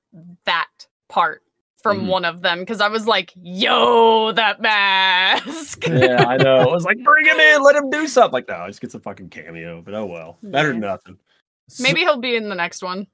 [0.46, 0.68] that
[1.08, 1.42] part
[1.82, 2.08] from Mhm.
[2.08, 6.58] one of them because I was like, "Yo, that mask." yeah, I know.
[6.58, 8.34] I was like, bring him in, let him do something.
[8.34, 9.82] Like, no, he just gets a fucking cameo.
[9.82, 10.90] But oh well, better than Yeah.
[10.90, 11.18] nothing.
[11.70, 13.08] So- Maybe he'll be in the next one.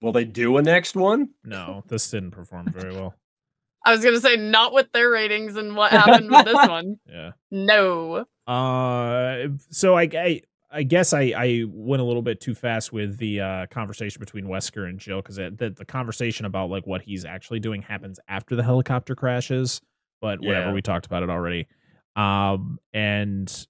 [0.00, 1.30] Will they do a next one?
[1.44, 3.14] no, this didn't perform very well.
[3.86, 6.96] I was gonna say not with their ratings and what happened with this one.
[7.06, 7.32] Yeah.
[7.50, 8.24] No.
[8.46, 10.40] Uh, so I, I,
[10.74, 14.46] I guess I, I went a little bit too fast with the uh, conversation between
[14.46, 18.56] Wesker and Jill because the, the conversation about like what he's actually doing happens after
[18.56, 19.80] the helicopter crashes.
[20.20, 20.72] But whatever, Yeah.
[20.72, 21.68] we talked about it already.
[22.16, 23.66] Um, and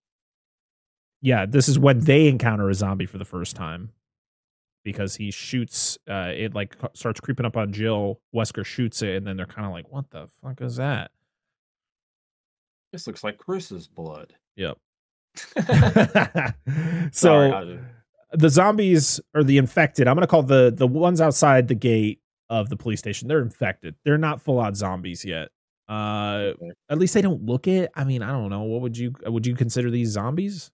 [1.20, 3.90] yeah, this is when they encounter a zombie for the first time
[4.84, 5.98] because he shoots.
[6.08, 8.20] Uh, it like starts creeping up on Jill.
[8.34, 11.10] Wesker shoots it, and then they're kind of like, "What the fuck is that?"
[12.92, 14.34] This looks like Chris's blood.
[14.56, 14.78] Yep.
[17.12, 17.78] Sorry, so I-
[18.36, 20.08] the zombies or the infected.
[20.08, 22.20] I'm gonna call the the ones outside the gate
[22.50, 23.94] of the police station they're infected.
[24.04, 25.48] They're not full out zombies yet.
[25.88, 26.70] Uh Okay.
[26.88, 27.90] at least they don't look it.
[27.94, 28.62] I mean i don't know.
[28.62, 30.70] What would you would you consider these zombies?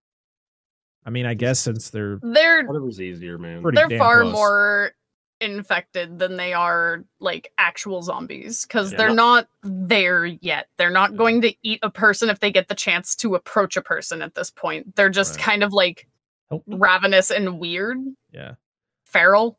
[1.04, 3.62] I mean i guess since they're They're whatever's easier, man.
[3.74, 4.32] They're far close.
[4.32, 4.92] more
[5.40, 8.98] infected than they are like actual zombies because Yeah.
[8.98, 10.68] they're not there yet.
[10.78, 13.82] They're not going to eat a person if they get the chance to approach a
[13.82, 14.94] person at this point.
[14.96, 15.44] They're just Right.
[15.44, 16.08] kind of like
[16.50, 16.60] me.
[16.66, 17.98] ravenous and weird,
[18.32, 18.54] yeah
[19.04, 19.58] feral.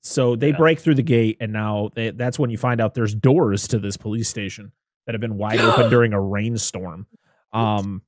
[0.00, 0.56] so they Yeah.
[0.56, 3.78] break through the gate and now they, that's when you find out there's doors to
[3.78, 4.72] this police station
[5.06, 7.06] that have been wide open during a rainstorm
[7.52, 8.02] um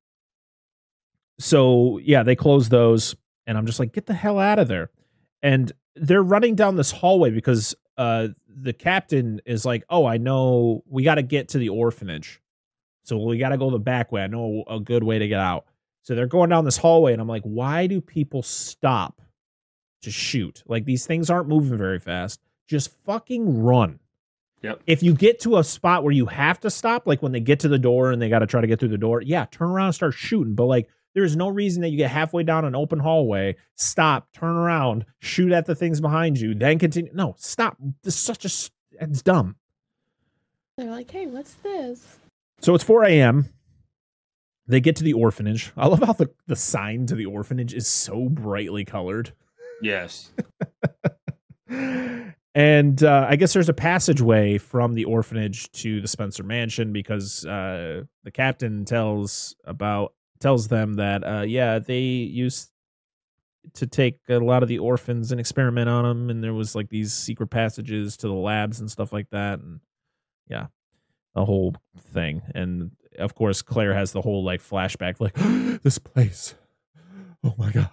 [1.39, 3.15] so yeah they close those
[3.47, 4.91] and i'm just like get the hell out of there
[5.43, 10.83] and they're running down this hallway because uh the captain is like oh i know
[10.89, 12.41] we got to get to the orphanage.
[13.05, 14.23] So we got to go the back way.
[14.23, 15.65] I know a good way to get out.
[16.03, 19.21] So they're going down this hallway and i'm like why do people stop
[20.03, 20.63] to shoot?
[20.67, 22.41] Like these things aren't moving very fast.
[22.67, 23.99] Just fucking run.
[24.63, 24.83] Yep.
[24.87, 27.61] if you get to a spot where you have to stop like when they get
[27.61, 29.71] to the door and they got to try to get through the door yeah turn
[29.71, 30.55] around and start shooting.
[30.55, 34.55] But like there's no reason that you get halfway down an open hallway, stop, turn
[34.57, 37.11] around, shoot at the things behind you, then continue.
[37.15, 37.77] No, stop.
[38.03, 38.49] This is such a.
[38.49, 39.57] s- It's dumb.
[40.77, 42.19] They're like, hey, what's this?
[42.61, 43.47] So it's 4 a.m.
[44.67, 45.73] They get to the orphanage.
[45.77, 49.33] I love how the, the sign to the orphanage is so brightly colored.
[49.83, 50.31] Yes.
[52.55, 57.45] and uh, I guess there's a passageway from the orphanage to the Spencer Mansion because
[57.47, 62.71] uh, the captain tells about tells them that uh, yeah they used
[63.75, 66.89] to take a lot of the orphans and experiment on them, and there was like
[66.89, 69.81] these secret passages to the labs and stuff like that, and
[70.49, 70.67] yeah,
[71.35, 71.75] the whole
[72.13, 72.41] thing.
[72.55, 75.35] And of course, Claire has the whole like flashback, like
[75.83, 76.55] this place.
[77.45, 77.91] Oh my god.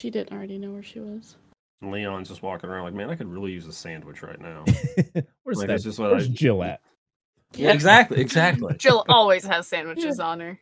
[0.00, 1.36] She didn't already know where she was.
[1.82, 4.64] And Leon's just walking around like, man, I could really use a sandwich right now.
[5.42, 5.66] Where's Like, that?
[5.68, 6.80] that's just what Where's I- Jill at?
[7.54, 8.74] Yeah, exactly, exactly.
[8.78, 10.58] Jill always has sandwiches on her.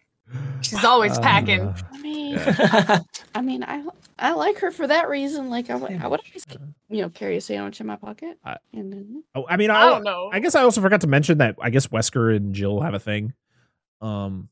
[0.61, 1.61] She's always packing.
[1.63, 3.01] Uh, I mean, Yeah.
[3.35, 3.83] I mean, I
[4.19, 5.49] I like her for that reason.
[5.49, 6.47] Like, I would, I would always,
[6.91, 8.39] you know, carry a sandwich in my pocket.
[8.45, 10.29] I- and then, oh, I mean, I I, don't know.
[10.33, 12.99] I guess I also forgot to mention that I guess Wesker and Jill have a
[12.99, 13.33] thing.
[14.01, 14.49] Um,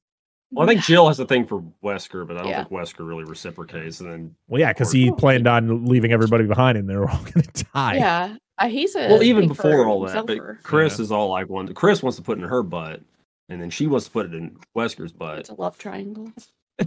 [0.53, 2.65] Well, I think Jill has a thing for Wesker, but I don't Yeah.
[2.65, 4.01] think Wesker really reciprocates.
[4.01, 7.43] And then, well, yeah, because he planned on leaving everybody behind, and they're all going
[7.53, 7.95] to die.
[7.97, 11.03] yeah, uh, he's a well, even before all that, but Chris Yeah.
[11.05, 11.73] is all like one.
[11.75, 13.01] Chris wants to put it in her butt,
[13.49, 15.39] and then she wants to put it in Wesker's butt.
[15.41, 16.31] it's a love triangle.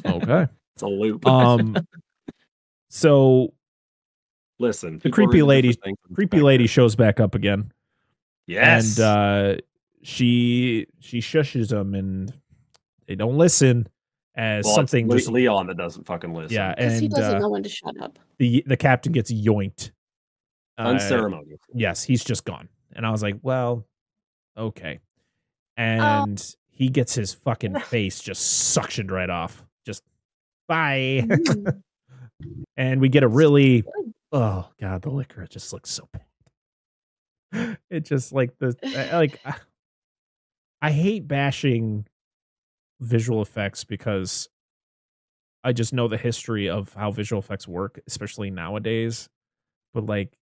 [0.06, 0.48] Okay.
[0.76, 1.28] It's a loop.
[1.28, 1.76] Um,
[2.90, 3.54] so
[4.60, 6.68] Listen, the creepy lady- different things and creepy lady it.
[6.70, 7.72] shows back up again,
[8.48, 8.98] Yes.
[8.98, 9.62] and uh,
[10.04, 12.34] she she shushes them, and
[13.10, 13.88] they don't listen.
[14.36, 16.56] As Well, something Le- just Leon that doesn't fucking listen.
[16.56, 18.18] yeah, Because he doesn't uh, know when to shut up.
[18.38, 19.92] the the captain gets yoinked.
[20.78, 21.60] Uh, unceremonious.
[21.74, 22.70] yes, he's just gone.
[22.96, 23.86] And I was like, well,
[24.58, 25.00] okay.
[25.78, 25.82] Oh.
[25.82, 29.66] And he gets his fucking face just suctioned right off.
[29.86, 30.04] Just
[30.70, 31.26] bye.
[31.28, 31.82] Mm.
[32.78, 33.84] and we get a really
[34.32, 37.78] oh god, the Licker it just looks so bad.
[37.90, 38.76] It just like the
[39.12, 39.56] like I-
[40.82, 42.06] I hate bashing
[43.00, 44.50] visual effects because
[45.64, 49.30] I just know the history of how visual effects work, especially nowadays.
[49.94, 50.38] But like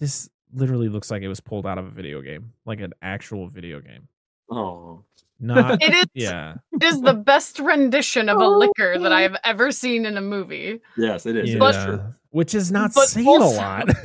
[0.00, 3.48] this literally looks like it was pulled out of a video game, like an actual
[3.48, 4.08] video game.
[4.50, 5.04] Oh,
[5.40, 6.54] Not It is yeah.
[6.72, 9.12] it is the best rendition of a Oh, Licker that.
[9.12, 10.80] I have ever seen in a movie.
[10.96, 11.50] yes, it is.
[11.52, 11.58] yeah.
[11.58, 12.00] But-
[12.30, 13.88] Which is not but saying also- a lot.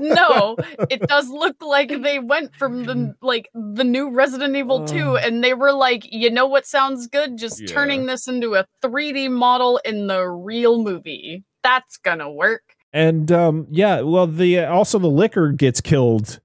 [0.00, 0.56] No,
[0.90, 5.16] it does look like they went from the like the new Resident Evil 2 Oh.
[5.16, 7.38] and they were like, you know what sounds good?
[7.38, 7.66] Just Yeah.
[7.68, 11.44] turning this into a 3D model in the real movie.
[11.62, 12.62] That's gonna work.
[12.92, 16.40] And um, yeah, well, the uh, also the Licker gets killed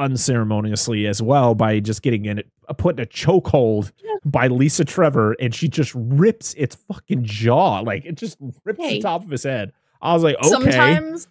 [0.00, 3.92] unceremoniously as well by just getting in it, uh, put in a chokehold
[4.24, 8.96] by Lisa Trevor, and she just rips its fucking jaw, like it just rips Hey.
[8.96, 9.72] the top of his head.
[10.02, 10.48] I was like, okay.
[10.48, 11.28] Sometimes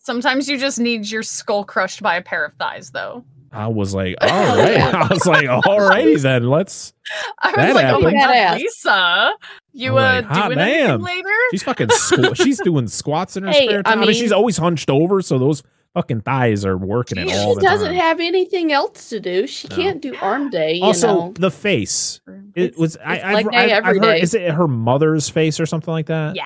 [0.00, 3.24] sometimes you just need your skull crushed by a pair of thighs though.
[3.52, 4.80] I was like, all right.
[4.94, 6.92] I was like, all righty then, let's.
[7.38, 8.20] I was That like, oh my happened.
[8.50, 9.32] god, Lisa,
[9.72, 11.28] you I'm uh like, hot doing anything later?
[11.52, 11.86] She's fucking.
[11.88, 14.02] Squ- she's doing squats in her Hey, spare I time.
[14.02, 15.62] I mean, she's always hunched over, so those
[15.96, 17.96] fucking thighs are working it She all She doesn't time.
[17.96, 19.46] have anything else to do.
[19.46, 19.76] She No.
[19.76, 20.74] can't do arm day.
[20.74, 21.32] You also, know.
[21.38, 22.20] the face.
[22.54, 22.98] It It's- was.
[23.02, 24.02] I, it's I've, leg I've, day I've every heard.
[24.16, 24.20] day.
[24.20, 26.36] Is it her mother's face or something like that?
[26.36, 26.44] Yeah.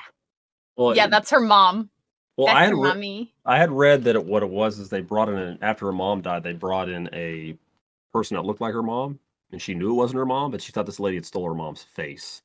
[0.77, 1.89] Well, yeah, that's her mom.
[2.37, 2.47] well.
[2.47, 5.01] that's I had her re- I had read that it, what it was is they
[5.01, 7.55] brought in an, after her mom died, they brought in a
[8.13, 9.19] person that looked like her mom,
[9.51, 11.53] and she knew it wasn't her mom, but she thought this lady had stole her
[11.53, 12.41] mom's face.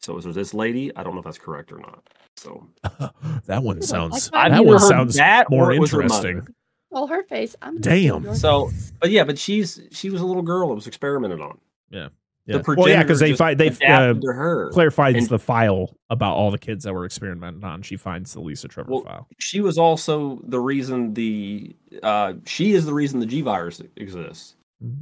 [0.00, 0.94] So it was this lady.
[0.96, 2.02] I don't know if that's correct or not.
[2.38, 2.68] So
[3.46, 4.30] that one sounds.
[4.30, 4.50] that.
[4.50, 6.28] That one sounds dad more or it was her mother.
[6.28, 6.54] interesting.
[6.90, 7.56] well, her face.
[7.62, 8.34] I'm Damn.
[8.34, 8.70] So-
[9.00, 11.58] But yeah, but she's she was a little girl that was experimented on.
[11.90, 12.08] Yeah.
[12.46, 14.70] The Well, yeah, because they just find they uh, to her.
[14.70, 17.82] Claire finds And- the file about all the kids that were experimented on.
[17.82, 19.28] She finds the Lisa Trevor Well, file.
[19.38, 24.56] she was also the reason the uh, she is the reason the G virus exists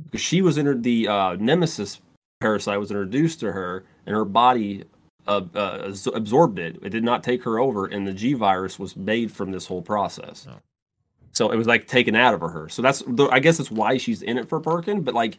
[0.06, 2.00] because she was entered the uh, nemesis
[2.40, 4.82] parasite was introduced to her and her body
[5.26, 6.78] uh, uh, absorbed it.
[6.82, 9.82] It did not take her over, and the G virus was made from this whole
[9.82, 10.46] process.
[10.48, 10.58] Oh.
[11.32, 12.68] So it was like taken out of her.
[12.68, 15.02] So that's the, I guess that's why she's in it for Birkin.
[15.02, 15.38] But like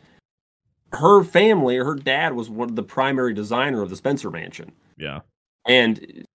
[0.93, 4.71] her family her dad was one of the primary designer of the Spencer Mansion.
[4.97, 5.21] Yeah.
[5.67, 6.25] And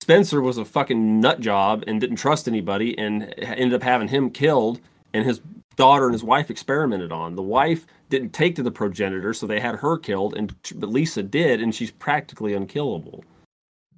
[0.00, 4.30] Spencer was a fucking nut job and didn't trust anybody and ended up having him
[4.30, 4.80] killed
[5.12, 5.40] and his
[5.76, 7.34] daughter and his wife experimented on.
[7.34, 11.22] The wife didn't take to the progenitor, so they had her killed, and but Lisa
[11.22, 13.24] did, and she's practically unkillable.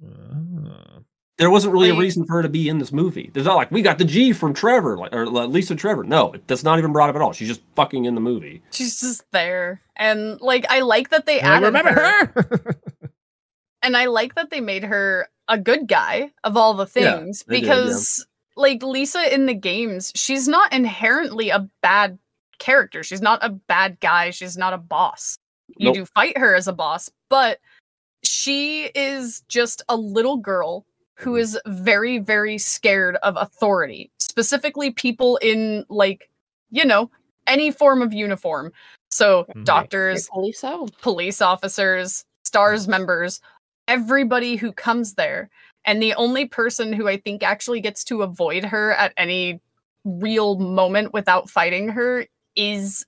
[0.05, 0.99] Ah.
[1.39, 3.31] There wasn't really a reason for her to be in this movie.
[3.33, 6.03] There's not like we got the G from Trevor, like or uh, Lisa Trevor.
[6.03, 7.33] No, that's not even brought up at all.
[7.33, 8.61] She's just fucking in the movie.
[8.71, 9.81] She's just there.
[9.95, 12.75] And like I like that they I added remember her.
[13.81, 17.43] and I like that they made her a good guy of all the Yeah, things
[17.43, 17.59] did, yeah.
[17.61, 22.19] because like Lisa in the games, she's not inherently a bad
[22.59, 23.03] character.
[23.03, 24.29] She's not a bad guy.
[24.31, 25.37] She's not a boss.
[25.77, 25.95] You Nope.
[25.95, 27.59] do fight her as a boss, but
[28.23, 30.85] she is just a little girl
[31.15, 31.59] who Mhm.
[31.67, 36.29] very very scared of authority, specifically people in like,
[36.71, 37.09] you know,
[37.47, 38.71] any form of uniform.
[39.11, 39.65] So Mhm.
[39.65, 40.87] doctors, Rightfully so.
[41.01, 43.41] police officers, STARS members,
[43.87, 45.49] everybody who comes there.
[45.85, 49.59] And the only person who I think actually gets to avoid her at any
[50.05, 52.25] real moment without fighting her
[52.55, 53.05] is,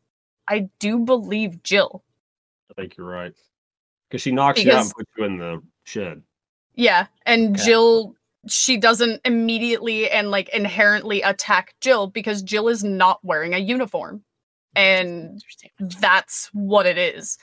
[0.48, 2.04] I do believe, Jill.
[2.72, 3.34] I think you're right
[4.10, 6.22] because she knocks you out and puts you in the shed.
[6.76, 7.08] Yeah.
[7.26, 7.66] And Yeah.
[7.66, 8.16] Jill,
[8.48, 14.24] she doesn't immediately and like inherently attack Jill because Jill is not wearing a uniform.
[14.76, 15.44] Mm, and
[16.02, 17.38] that's what it is.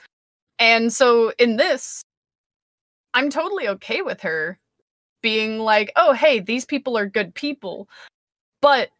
[0.59, 2.03] And so in this,
[3.15, 4.59] I'm totally okay with her
[5.23, 7.89] being like, oh, hey, these people are good people.
[8.61, 8.91] But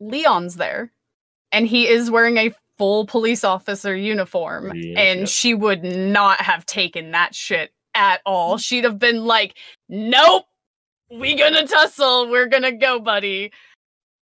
[0.00, 0.92] Leon's there
[1.52, 4.70] and he is wearing a full police officer uniform.
[4.70, 5.30] And yes.
[5.30, 8.56] she would not have taken that shit at all.
[8.56, 9.56] She'd have been like,
[9.88, 10.46] nope,
[11.10, 12.30] we gonna tussle.
[12.30, 13.52] We're gonna go, buddy.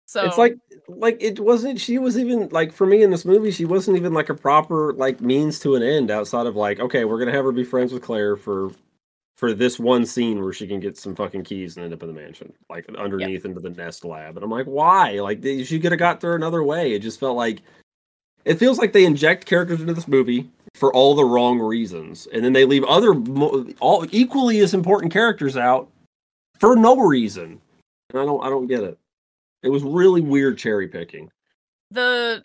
[0.06, 0.56] So It's like
[0.88, 4.14] like it wasn't she was even like for me in this movie she wasn't even
[4.14, 7.46] like a proper like means to an end outside of like okay we're gonna have
[7.46, 8.70] her be friends with Claire for
[9.36, 12.08] for this one scene where she can get some fucking keys and end up in
[12.08, 14.36] the mansion, like underneath into the nest lab.
[14.38, 15.14] And I'm like, why?
[15.20, 16.94] Like they, she could have got there another way.
[16.94, 17.62] It just felt like
[18.46, 22.44] it feels like they inject characters into this movie for all the wrong reasons, and
[22.44, 23.14] then they leave other
[23.80, 25.90] all equally as important characters out
[26.60, 27.60] for no reason.
[28.12, 28.98] And I don't I don't get it.
[29.64, 31.32] It was really weird cherry picking.
[31.92, 32.44] the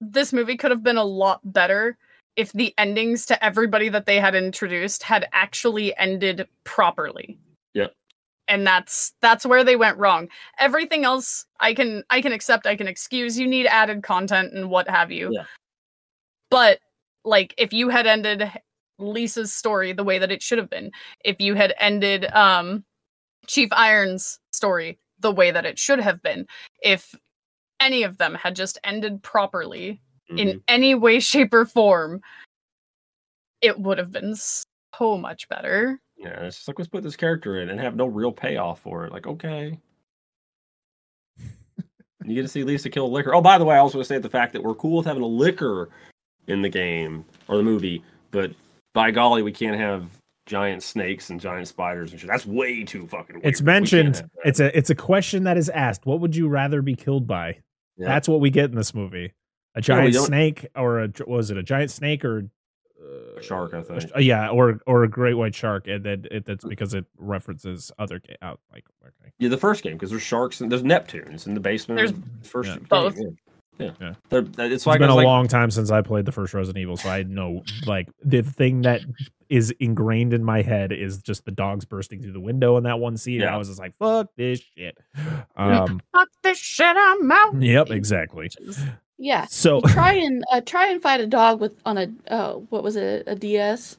[0.00, 1.98] this movie could have been a lot better
[2.36, 7.38] if the endings to everybody that they had introduced had actually ended properly.
[7.74, 7.92] Yep.
[8.48, 10.28] And that's that's where they went wrong.
[10.58, 13.38] Everything else I can I can accept, I can excuse.
[13.38, 15.30] You need added content and what have you.
[15.32, 15.44] Yeah.
[16.50, 16.80] But
[17.24, 18.50] like if you had ended
[18.98, 20.90] Lisa's story the way that it should have been,
[21.24, 22.84] if you had ended um
[23.46, 26.46] Chief Iron's story the way that it should have been,
[26.82, 27.14] if
[27.80, 30.00] any of them had just ended properly
[30.30, 30.38] Mhm.
[30.38, 32.20] in any way, shape, or form,
[33.60, 36.00] it would have been so much better.
[36.16, 39.06] Yeah, it's just like let's put this character in and have no real payoff for
[39.06, 39.12] it.
[39.12, 39.78] Like, okay.
[42.24, 43.34] you get to see Lisa kill a Licker.
[43.34, 45.06] Oh, by the way, I also want to say the fact that we're cool with
[45.06, 45.88] having a Licker
[46.46, 48.52] in the game or the movie, but
[48.92, 50.08] by golly, we can't have
[50.46, 52.28] giant snakes and giant spiders and shit.
[52.28, 53.46] That's way too fucking weird.
[53.46, 54.16] It's mentioned.
[54.16, 54.30] have.
[54.44, 56.06] It's a it's a question that is asked.
[56.06, 57.58] What would you rather be killed by?
[57.96, 58.08] Yeah.
[58.08, 59.32] That's what we get in this movie.
[59.74, 62.48] A giant don't- snake or a was it a giant snake or
[63.00, 64.02] uh, A shark, I think.
[64.02, 67.90] sh- yeah, or or a great white shark, and then it, that's because it references
[67.98, 69.32] other ga- out like okay.
[69.38, 71.98] Yeah, the first game because there's sharks and there's Neptunes in the basement.
[71.98, 72.76] There's of the first Yeah.
[72.76, 73.16] game, both.
[73.18, 73.24] Yeah,
[73.78, 73.90] yeah.
[74.00, 74.14] Yeah.
[74.28, 76.82] They're- It's It's like been a like, long time since I played the first Resident
[76.82, 79.00] Evil, so I know like the thing that
[79.48, 82.98] is ingrained in my head is just the dogs bursting through the window in that
[83.00, 83.40] one scene.
[83.40, 83.54] Yeah.
[83.54, 84.96] I was just like, "Fuck this shit."
[85.56, 87.60] Um, Fuck this shit, I'm out.
[87.62, 88.50] yep, exactly.
[89.22, 89.44] Yeah.
[89.50, 92.96] So try and uh, try and fight a dog with on a uh, what was
[92.96, 93.98] it a DS?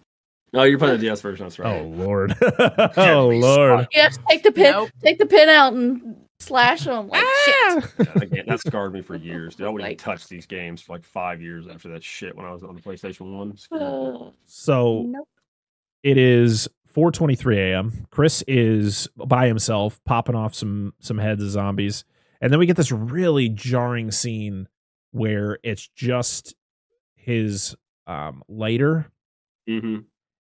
[0.52, 1.46] No, you're playing the DS version.
[1.46, 1.80] That's right.
[1.80, 2.36] Oh lord.
[2.98, 3.88] oh lord.
[3.94, 4.90] Yes, take the pin, Nope.
[5.04, 7.56] take the pin out and slash them like shit.
[7.56, 7.80] Yeah,
[8.16, 9.56] that, game, that scarred me for years.
[9.56, 12.36] Dude, I wouldn't Like- even touch these games for like five years after that shit
[12.36, 13.56] when I was on the PlayStation One.
[13.72, 15.28] Uh, So nope.
[16.04, 18.08] it is 4:23 a.m.
[18.10, 22.04] Chris is by himself popping off some some heads of zombies.
[22.42, 24.68] And then we get this really jarring scene
[25.12, 26.56] where it's just
[27.16, 27.76] his
[28.08, 29.12] um lighter
[29.68, 30.00] hmm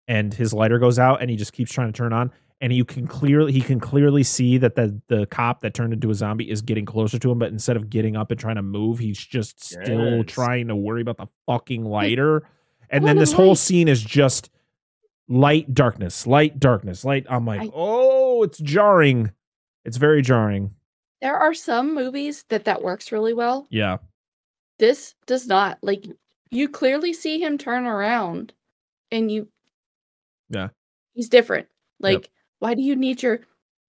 [0.07, 2.31] and his lighter goes out and he just keeps trying to turn on
[2.61, 6.09] and you can clearly he can clearly see that the the cop that turned into
[6.09, 8.61] a zombie is getting closer to him but instead of getting up and trying to
[8.61, 10.25] move he's just still Yes.
[10.27, 12.43] trying to worry about the fucking lighter
[12.89, 14.49] and What then this whole scene is just
[15.27, 19.31] light darkness light darkness light i'm like I- oh it's jarring.
[19.85, 20.75] It's very jarring.
[21.21, 23.67] There are some movies that that works really well.
[23.69, 23.97] yeah
[24.79, 25.77] This does not.
[25.81, 26.05] Like
[26.51, 28.53] you clearly see him turn around,
[29.11, 29.47] and you.
[30.49, 30.69] Yeah.
[31.13, 31.67] He's different.
[31.99, 32.29] Like,
[32.59, 33.41] why do you need your?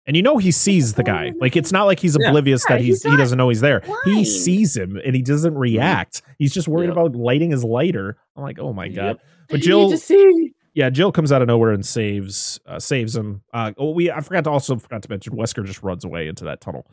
[0.07, 2.29] and you know he sees the guy like it's not like he's Yeah.
[2.31, 5.21] oblivious Yeah, that he's he's, he doesn't know he's there he sees him and he
[5.21, 6.93] doesn't react he's just worried Yeah.
[6.93, 8.95] about lighting his lighter i'm like oh my Yep.
[8.97, 9.19] god
[9.51, 10.53] but jill need see.
[10.73, 13.43] yeah, Jill comes out of nowhere and saves uh, saves him.
[13.53, 16.45] Uh, oh, we I forgot to also forgot to mention Wesker just runs away into
[16.45, 16.87] that tunnel.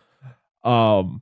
[0.64, 1.22] Um,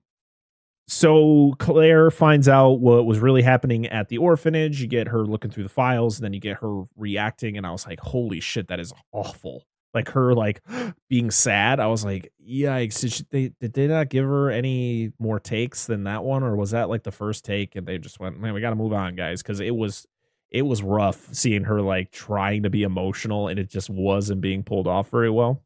[0.87, 4.81] so Claire finds out what was really happening at the orphanage.
[4.81, 7.71] You get her looking through the files, and then you get her reacting, and I
[7.71, 9.63] was like, "Holy shit, that is awful!"
[9.93, 10.61] Like her like
[11.09, 11.79] being sad.
[11.79, 15.87] I was like, "Yikes!" Did, she, they, did they not give her any more takes
[15.87, 17.75] than that one, or was that like the first take?
[17.75, 20.05] And they just went, "Man, we got to move on, guys," because it was
[20.51, 24.63] it was rough seeing her like trying to be emotional and it just wasn't being
[24.63, 25.61] pulled off very well.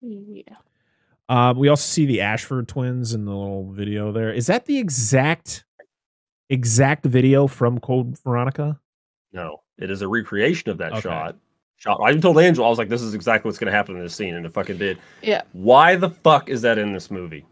[0.00, 0.56] Yeah.
[1.32, 4.30] Um, we also see the Ashford twins in the little video there.
[4.34, 5.64] Is that the exact
[6.50, 8.78] exact video from Code Veronica?
[9.32, 11.00] No, it is a recreation of that Okay.
[11.00, 11.36] shot.
[11.78, 12.00] Shot.
[12.04, 14.02] I even told Angel I was like, "This is exactly what's going to happen in
[14.02, 14.98] this scene," and it fucking did.
[15.22, 15.40] Yeah.
[15.52, 17.46] Why the fuck is that in this movie?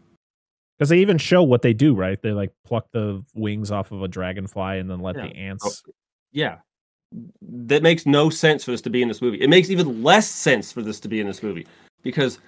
[0.77, 2.21] Because they even show what they do, right?
[2.21, 5.23] They like pluck the wings off of a dragonfly and then let Yeah.
[5.27, 5.81] the ants.
[6.31, 6.59] Yeah,
[7.41, 9.41] that makes no sense for this to be in this movie.
[9.41, 11.65] It makes even less sense for this to be in this movie
[12.03, 12.39] because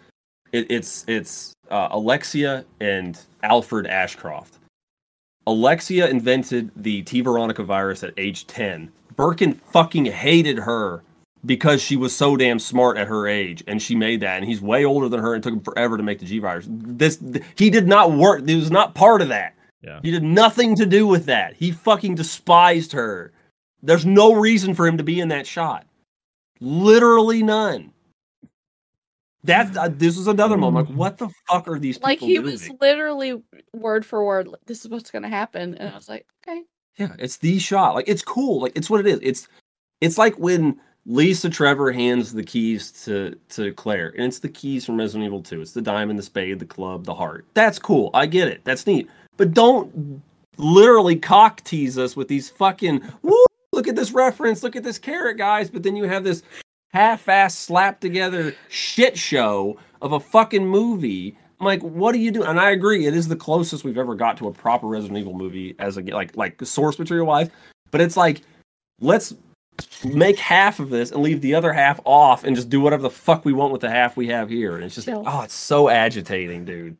[0.53, 4.43] it, it's it's uh, Alexia and Alfred Ashford.
[5.45, 8.91] Alexia invented the T Veronica virus at age ten.
[9.15, 11.03] Birkin fucking hated her
[11.45, 14.38] because she was so damn smart at her age, and she made that.
[14.38, 16.67] And he's way older than her, and took him forever to make the G virus.
[16.69, 17.19] This
[17.55, 18.47] he did not work.
[18.47, 19.55] He was not part of that.
[19.81, 19.99] Yeah.
[20.01, 21.55] He did nothing to do with that.
[21.55, 23.34] He fucking despised her.
[23.81, 25.85] There's no reason for him to be in that shot.
[26.61, 27.93] Literally none.
[29.45, 30.90] That uh, this was another moment.
[30.90, 32.45] Like, what the fuck are these people Like he doing?
[32.45, 33.41] was literally
[33.74, 34.48] word for word.
[34.48, 36.61] like, This is what's gonna happen, and I was like, okay.
[36.98, 37.95] Yeah, it's the shot.
[37.95, 38.61] Like it's cool.
[38.61, 39.20] Like it's what it is.
[39.22, 39.48] It's
[39.99, 44.86] it's like when Lisa Trevor hands the keys to to Claire, and it's the keys
[44.86, 45.60] from Resident Evil 2.
[45.61, 47.45] It's the diamond, the spade, the club, the heart.
[47.53, 48.11] That's cool.
[48.14, 48.61] I get it.
[48.64, 49.10] That's neat.
[49.36, 50.22] But don't
[50.57, 54.99] literally cock tease us with these fucking woo, look at this reference, look at this
[54.99, 55.70] carrot, guys.
[55.70, 56.44] But then you have this
[56.94, 61.38] half-ass slapped together shit show of a fucking movie.
[61.60, 62.44] I'm like, what do you do?
[62.44, 65.34] And I agree, it is the closest we've ever got to a proper Resident Evil
[65.34, 67.49] movie as a like like source material wise.
[67.91, 68.41] But it's like,
[68.99, 69.34] let's
[70.06, 73.10] make half of this and leave the other half off and just do whatever the
[73.10, 74.76] fuck we want with the half we have here.
[74.76, 76.98] And it's just oh, it's so agitating, dude.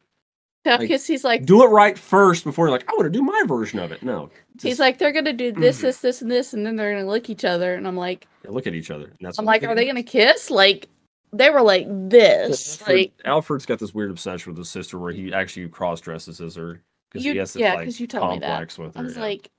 [0.66, 3.22] Like, Because he's like, Do it right first before you're like, I want to do
[3.22, 4.02] my version of it.
[4.02, 4.30] No.
[4.62, 5.82] he's like, they're gonna do this, Mhm.
[5.82, 8.66] this, this, and this, and then they're gonna look each other, and I'm like, look
[8.68, 9.06] at each other.
[9.06, 10.50] And that's I'm like, are they gonna kiss?
[10.50, 10.88] Like,
[11.34, 15.12] they were like this, Alfred, like Alfred's got this weird obsession with his sister where
[15.12, 16.80] he actually cross dresses as her
[17.12, 18.78] because he has this yeah, like you told me that.
[18.78, 19.00] with her.
[19.00, 19.22] I was yeah.
[19.22, 19.50] like,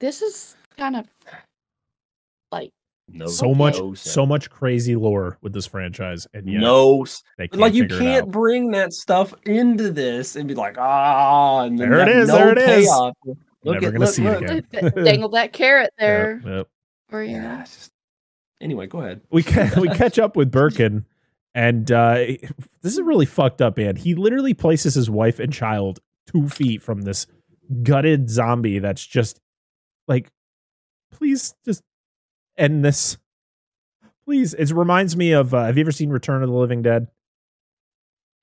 [0.00, 1.08] this is kind of
[2.52, 2.70] like
[3.10, 7.04] no, so much, no so much crazy lore with this franchise, and yet no
[7.38, 11.90] can't like you can't bring that stuff into this and be like ah and then
[11.90, 12.86] There it is, no there it is.
[12.86, 13.14] payoff.
[13.64, 14.92] Look Never at, gonna look, see it again.
[14.94, 16.68] d- dangle that carrot there, Yep, yep.
[17.12, 17.92] or you Yeah, just-
[18.60, 19.20] anyway, go ahead.
[19.30, 21.04] we ca- we catch up with Birkin,
[21.54, 22.14] and uh,
[22.82, 23.96] this is really fucked up, man.
[23.96, 27.26] He literally places his wife and child two feet from this
[27.82, 29.40] gutted zombie that's just
[30.06, 30.30] like,
[31.12, 31.82] please just
[32.58, 33.16] end this.
[34.24, 35.54] Please, it reminds me of.
[35.54, 37.06] Uh, have you ever seen Return of the Living Dead?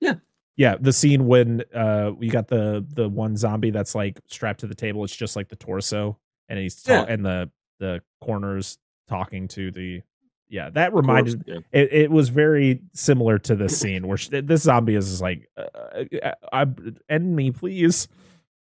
[0.00, 0.14] Yeah.
[0.56, 4.66] Yeah, the scene when uh we got the the one zombie that's like strapped to
[4.66, 5.04] the table.
[5.04, 6.18] It's just like the torso,
[6.48, 7.04] and he's ta- Yeah.
[7.08, 8.78] and the the corners
[9.08, 10.02] talking to the.
[10.48, 11.58] Yeah, that reminded yeah.
[11.72, 16.04] it, it was very similar to this scene where she, this zombie is like, uh,
[16.22, 16.66] uh, I,
[17.08, 18.06] end me, please.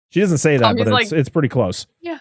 [0.09, 1.87] She doesn't say that, Tommy's but it's like- it's pretty close.
[1.99, 2.19] Yeah,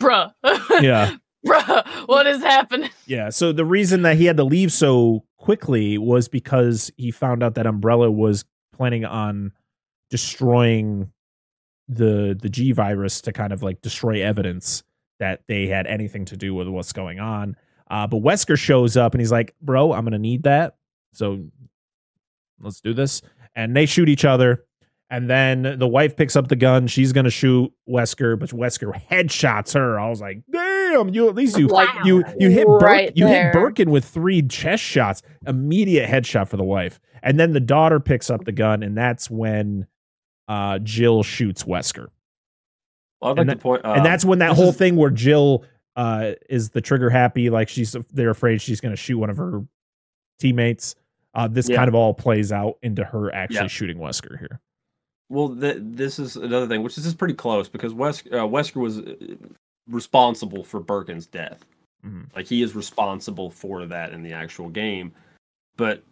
[0.00, 0.32] bruh.
[0.80, 1.16] Yeah,
[2.06, 2.90] what is happening?
[3.06, 3.28] yeah.
[3.30, 7.54] So the reason that he had to leave so quickly was because he found out
[7.56, 9.52] that Umbrella was planning on
[10.10, 11.10] destroying
[11.88, 14.82] the the G virus to kind of like destroy evidence
[15.18, 17.56] that they had anything to do with what's going on.
[17.90, 20.76] Uh, but Wesker shows up and he's like, "Bro, I'm gonna need that.
[21.12, 21.44] So
[22.60, 23.20] let's do this."
[23.54, 24.64] And they shoot each other.
[25.12, 26.86] And then the wife picks up the gun.
[26.86, 30.00] She's gonna shoot Wesker, but Wesker headshots her.
[30.00, 31.10] I was like, "Damn!
[31.10, 34.40] You at least you Like, you you hit Birk, right you hit Birkin with three
[34.40, 35.20] chest shots.
[35.46, 36.98] Immediate headshot for the wife.
[37.22, 39.86] And then the daughter picks up the gun, and that's when
[40.48, 42.08] uh, Jill shoots Wesker.
[43.20, 45.10] Well, I'd like and to point, and um, that's when that whole is- thing where
[45.10, 45.64] Jill
[45.94, 49.36] uh, is the trigger happy, like she's they're afraid she's going to shoot one of
[49.36, 49.60] her
[50.40, 50.94] teammates.
[51.34, 51.76] Uh, this Yeah.
[51.76, 53.66] kind of all plays out into her actually Yeah.
[53.66, 54.58] shooting Wesker here.
[55.32, 58.76] Well, th- this is another thing, which is just pretty close because Wes- uh, Wesker
[58.76, 59.14] was uh,
[59.88, 61.64] responsible for Birkin's death.
[62.06, 62.26] Mhm.
[62.36, 65.12] Like he is responsible for that in the actual game.
[65.76, 66.02] But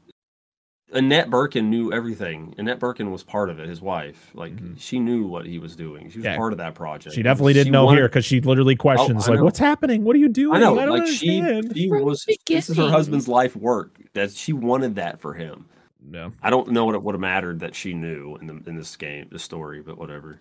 [0.93, 2.55] Annette Birkin knew everything.
[2.59, 4.31] Annette Birkin was part of it, his wife.
[4.35, 4.81] Like Mhm.
[4.81, 6.09] she knew what he was doing.
[6.11, 6.37] She was Yeah.
[6.37, 7.15] part of that project.
[7.15, 9.45] She definitely didn't She know wanted- here because she literally questions I like, know.
[9.45, 10.03] "What's happening?
[10.03, 10.57] What are you doing?
[10.57, 12.27] I know, don't like she, understand." she From was.
[12.49, 13.99] This is her husband's life work.
[14.15, 15.67] That she wanted that for him.
[16.03, 16.33] No.
[16.43, 18.97] I don't know what it would have mattered that she knew in the in this
[18.97, 20.41] game, the story, but whatever.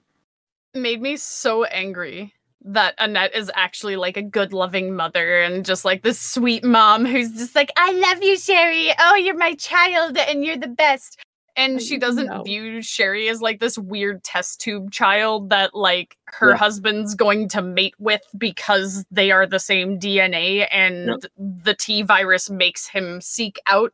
[0.75, 2.33] made me so angry
[2.63, 7.05] that Annette is actually like a good loving mother and just like this sweet mom
[7.05, 8.89] who's just like, I love you, Sherry.
[8.99, 11.17] Oh, you're my child and you're the best.
[11.55, 12.43] And she doesn't No.
[12.43, 16.57] view Sherry as like this weird test tube child that like her Yeah.
[16.57, 22.49] husband's going to mate with because they are the same DNA and the T virus
[22.49, 23.93] makes him seek out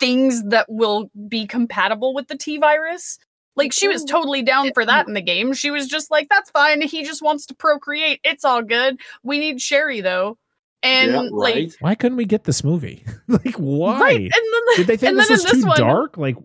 [0.00, 3.18] things that will be compatible with the T virus.
[3.56, 4.08] Like she was Mm.
[4.08, 5.52] totally down for that in the game.
[5.52, 6.80] She was just like, "That's fine.
[6.82, 8.20] He just wants to procreate.
[8.22, 9.00] It's all good.
[9.24, 10.38] We need Sherry though."
[10.84, 11.76] And yeah, like, right.
[11.80, 13.04] Why couldn't we get this movie?
[13.28, 14.00] like, why?
[14.00, 14.20] right?
[14.20, 16.16] And then Did they think and this then was in this too one, dark?
[16.16, 16.36] Like,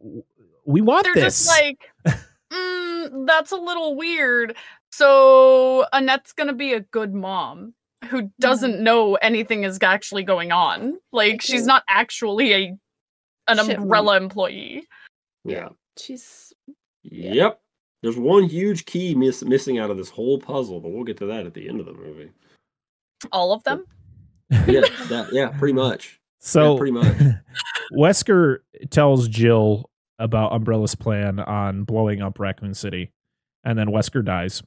[0.65, 1.13] we want this.
[1.13, 1.45] they're this.
[1.45, 1.91] just like,
[2.51, 4.55] mm, "That's a little weird."
[4.91, 7.73] So Annette's gonna be a good mom
[8.09, 10.97] who doesn't know anything is actually going on.
[11.11, 12.75] Like she's not actually a
[13.47, 14.87] an Shit, umbrella employee.
[15.43, 15.69] Yeah.
[15.97, 16.53] she's
[17.03, 17.59] Yep.
[18.01, 21.25] There's one huge key miss, missing out of this whole puzzle, but we'll get to
[21.27, 22.31] that at the end of the movie.
[23.31, 23.85] All of them.
[24.49, 26.19] Yeah, that, yeah, pretty much.
[26.39, 27.17] So Yeah, pretty much.
[27.97, 28.57] Wesker
[28.89, 29.89] tells Jill
[30.19, 33.11] about Umbrella's plan on blowing up Raccoon City,
[33.63, 34.61] and then Wesker dies,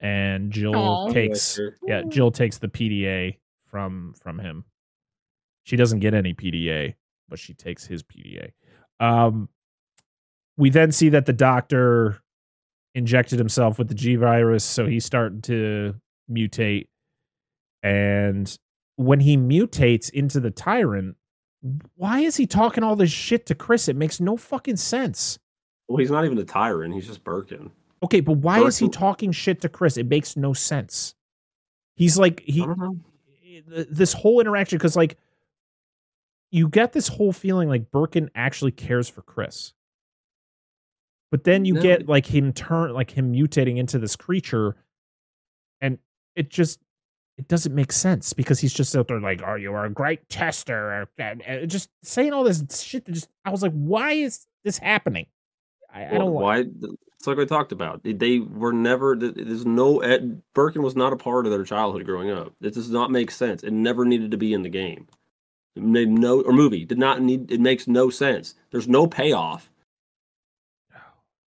[0.00, 1.10] and Jill Aw.
[1.10, 1.74] takes Wesker.
[1.86, 4.64] yeah Jill takes the PDA from from him.
[5.64, 6.94] She doesn't get any PDA,
[7.28, 8.52] but she takes his PDA.
[9.00, 9.48] Um,
[10.56, 12.20] we then see that the doctor
[12.94, 15.94] injected himself with the G virus, so he's starting to
[16.30, 16.86] mutate,
[17.82, 18.56] and
[18.96, 21.16] when he mutates into the tyrant,
[21.96, 23.88] why is he talking all this shit to Chris?
[23.88, 25.38] It makes no fucking sense.
[25.88, 26.94] Well, he's not even a tyrant.
[26.94, 27.70] He's just Birkin.
[28.02, 29.96] Okay, but why is he talking shit to Chris?
[29.96, 31.14] It makes no sense.
[31.96, 32.96] He's like he I don't know.
[33.90, 35.16] this whole interaction because like
[36.54, 39.72] you get this whole feeling like Birkin actually cares for Chris.
[41.32, 41.82] But then you No.
[41.82, 44.76] get like him turn like him mutating into this creature
[45.80, 45.98] and
[46.36, 46.78] it just
[47.36, 50.28] it doesn't make sense because he's just out there like, "Oh, you are a great
[50.28, 53.04] tester," and, just saying all this shit.
[53.06, 55.26] That just I was like, "Why is this happening?"
[55.92, 56.32] I, I don't.
[56.32, 56.58] why.
[56.60, 58.04] It's like we talked about.
[58.04, 59.16] They- They were never.
[59.16, 59.98] There's no.
[60.02, 62.54] Ed, Birkin was not a part of their childhood growing up.
[62.60, 63.64] It does not make sense.
[63.64, 65.08] It never needed to be in the game.
[65.76, 67.50] It made no or movie did not need.
[67.50, 68.54] It makes no sense.
[68.70, 69.70] There's no payoff.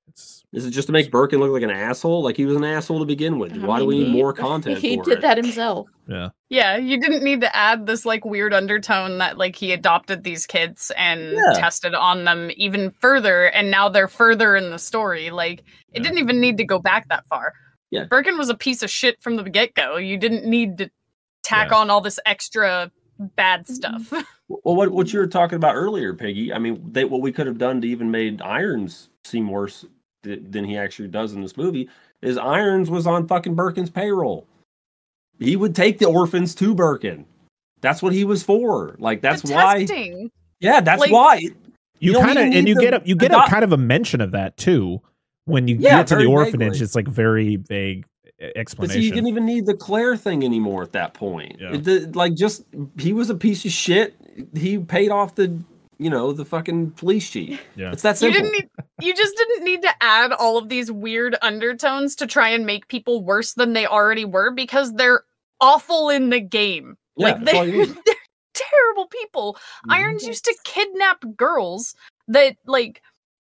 [0.08, 2.22] It's, Is it just to make Birkin look like an asshole?
[2.22, 3.52] Like he was an asshole to begin with.
[3.52, 5.20] I Why do we need he- more content He for did it?
[5.22, 5.88] that himself.
[6.08, 6.28] yeah.
[6.50, 10.46] Yeah, you didn't need to add this like weird undertone that like he adopted these
[10.46, 11.52] kids and Yeah.
[11.54, 15.30] tested on them even further, and now they're further in the story.
[15.30, 16.02] Like it Yeah.
[16.02, 17.52] didn't even need to go back that far.
[17.90, 18.04] Yeah.
[18.04, 19.96] Birkin was a piece of shit from the get go.
[19.96, 20.90] You didn't need to
[21.42, 21.78] tack Yeah.
[21.78, 23.74] on all this extra bad mm-hmm.
[23.74, 24.12] stuff.
[24.46, 26.52] Well, what what you were talking about earlier, Piggy?
[26.52, 29.86] I mean, they, what we could have done to even made Irons seem worse
[30.22, 31.88] th- than he actually does in this movie
[32.20, 34.46] is Irons was on fucking Birkin's payroll.
[35.38, 37.24] He would take the orphans to Birkin.
[37.80, 38.96] That's what he was for.
[38.98, 39.78] Like that's The why.
[39.86, 40.30] testing.
[40.60, 41.40] Yeah, that's Like- why.
[41.98, 43.72] you, don't kind of and you the get a you get a adopt- kind of
[43.72, 45.00] a mention of that too
[45.46, 46.84] when you Yeah, get to the orphanage vaguely.
[46.84, 48.04] it's like very vague
[48.56, 51.56] e- But see, you didn't even need the Claire thing anymore at that point.
[51.60, 51.74] Yeah.
[51.74, 52.64] It did- like, just
[52.98, 54.14] he was a piece of shit.
[54.54, 55.56] He paid off the,
[55.98, 57.60] you know, the fucking police chief.
[57.76, 57.92] Yeah.
[57.92, 58.40] It's that You simple.
[58.42, 58.68] didn't need
[59.00, 62.88] you just didn't need to add all of these weird undertones to try and make
[62.88, 65.24] people worse than they already were because they're
[65.60, 66.96] awful in the game.
[67.16, 68.14] yeah, like they, they're
[68.54, 69.56] terrible people.
[69.88, 69.94] Mhm.
[69.94, 71.94] Irons used to kidnap girls
[72.28, 73.02] that like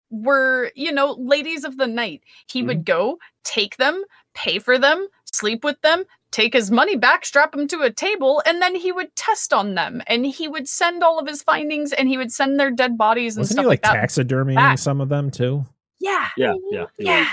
[0.10, 2.22] were, you know, ladies of the night.
[2.50, 2.68] He Mm-hmm.
[2.68, 4.04] would go, take them,
[4.38, 8.42] pay for them, sleep with them, take his money back, strap them to a table,
[8.46, 10.02] and then he would test on them.
[10.06, 13.36] And he would send all of his findings and he would send their dead bodies
[13.36, 14.10] and wasn't stuff he like like that.
[14.10, 14.78] taxidermying back.
[14.78, 15.66] some of them too
[16.00, 16.28] Yeah.
[16.38, 17.20] Yeah, yeah, he Yeah.
[17.22, 17.28] was.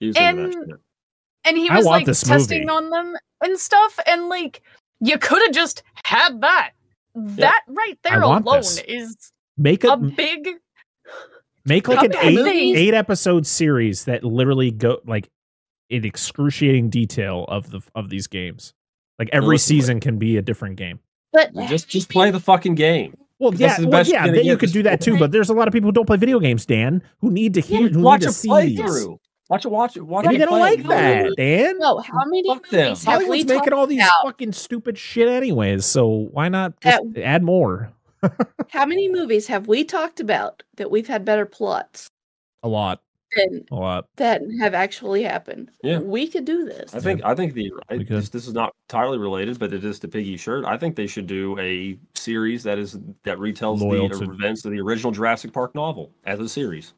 [0.00, 0.54] He was And-
[1.44, 2.70] And he was like this testing movie.
[2.76, 3.98] on them and stuff.
[4.06, 4.62] And like
[5.00, 6.72] you could have just had that.
[7.14, 8.78] That right there alone this.
[8.86, 9.16] is
[9.56, 10.48] make a a big
[11.64, 15.28] make like an eight, eight episode series that literally go like
[15.90, 18.72] in excruciating detail of the of these games
[19.18, 20.98] like every Listen, season can be a different game
[21.32, 23.14] But Just, just play the fucking game.
[23.38, 25.48] well yeah the well, best yeah you're then you could do that too but there's
[25.50, 28.00] a lot of people who don't play video games dan who need to hear who
[28.00, 28.78] watch need a to see these.
[28.80, 29.18] playthrough.
[29.48, 29.68] Watch it.
[29.70, 30.02] Watch it.
[30.02, 30.38] Watch and it.
[30.40, 30.76] they don't play.
[30.76, 32.84] like that dan no, how many Fuck them.
[32.86, 34.24] movies have we hollywood's making all these about?
[34.24, 37.92] fucking stupid shit anyways so why not just add more
[38.70, 42.08] How many movies have we talked about that we've had better plots
[42.64, 43.00] a lot
[43.36, 45.70] than a lot that have actually happened?
[45.82, 45.98] Yeah.
[45.98, 46.94] we could do this.
[46.94, 47.22] I think.
[47.24, 47.72] I think the.
[47.88, 50.64] I, We this, this is not entirely related, but it is the Piggy shirt.
[50.64, 54.64] I think they should do a series that is that retells Loyal the to- events
[54.64, 56.94] of the original Jurassic Park novel as a series.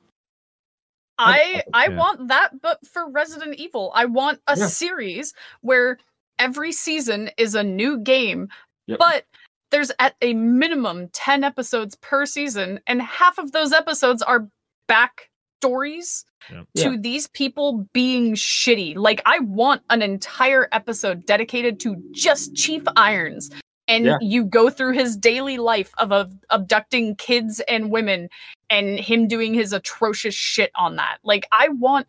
[1.18, 1.96] I I Yeah.
[1.96, 4.66] want that, but for Resident Evil, I want a Yeah.
[4.66, 5.98] series where
[6.38, 8.48] every season is a new game,
[8.86, 8.98] Yep.
[9.00, 9.24] but
[9.70, 14.48] there's at a minimum 10 episodes per season, and half of those episodes are
[14.86, 15.27] back
[15.62, 16.62] stories Yeah.
[16.76, 18.96] to these people being shitty.
[18.96, 23.50] Like, I want an entire episode dedicated to just Chief Irons.
[23.88, 24.18] And Yeah.
[24.20, 28.28] you go through his daily life of, of abducting kids and women
[28.70, 31.18] and him doing his atrocious shit on that.
[31.24, 32.06] Like, I want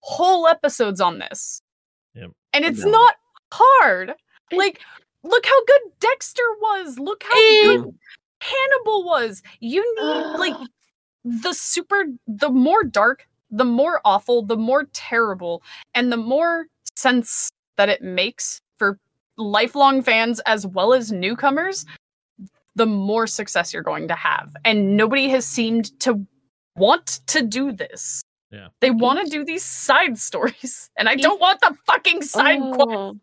[0.00, 1.62] whole episodes on this.
[2.14, 2.30] Yep.
[2.52, 2.90] And it's Yeah.
[2.90, 3.14] not
[3.52, 4.14] hard.
[4.52, 4.80] Like,
[5.24, 6.98] look how good Dexter was.
[6.98, 7.34] Look how
[7.70, 7.98] And- good
[8.42, 9.42] Hannibal was.
[9.60, 10.54] You need, like,
[11.24, 15.62] the super, the more dark, the more awful, the more terrible,
[15.94, 16.66] and the more
[16.96, 18.98] sense that it makes for
[19.36, 21.84] lifelong fans as well as newcomers,
[22.74, 24.54] the more success you're going to have.
[24.64, 26.26] And nobody has seemed to
[26.76, 28.22] want to do this.
[28.50, 28.68] Yeah.
[28.80, 32.88] They want to do these side stories, and I don't want the fucking side quest.
[32.90, 33.16] Oh.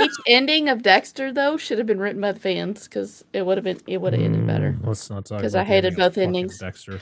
[0.00, 3.56] Each ending of Dexter though should have been written by the fans because it would
[3.56, 4.72] have been it would have ended better.
[4.72, 6.58] Mm, let's not talk 'Cause about I hated both endings.
[6.58, 7.00] dexter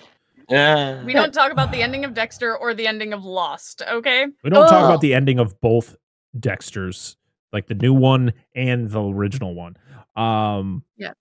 [0.48, 1.02] Yeah.
[1.04, 4.26] We don't talk about the ending of Dexter or the ending of Lost, okay?
[4.44, 5.96] We don't talk about the ending of both
[6.38, 7.16] Dexters,
[7.52, 9.76] like the new one and the original one.
[10.16, 11.12] Um, Yeah.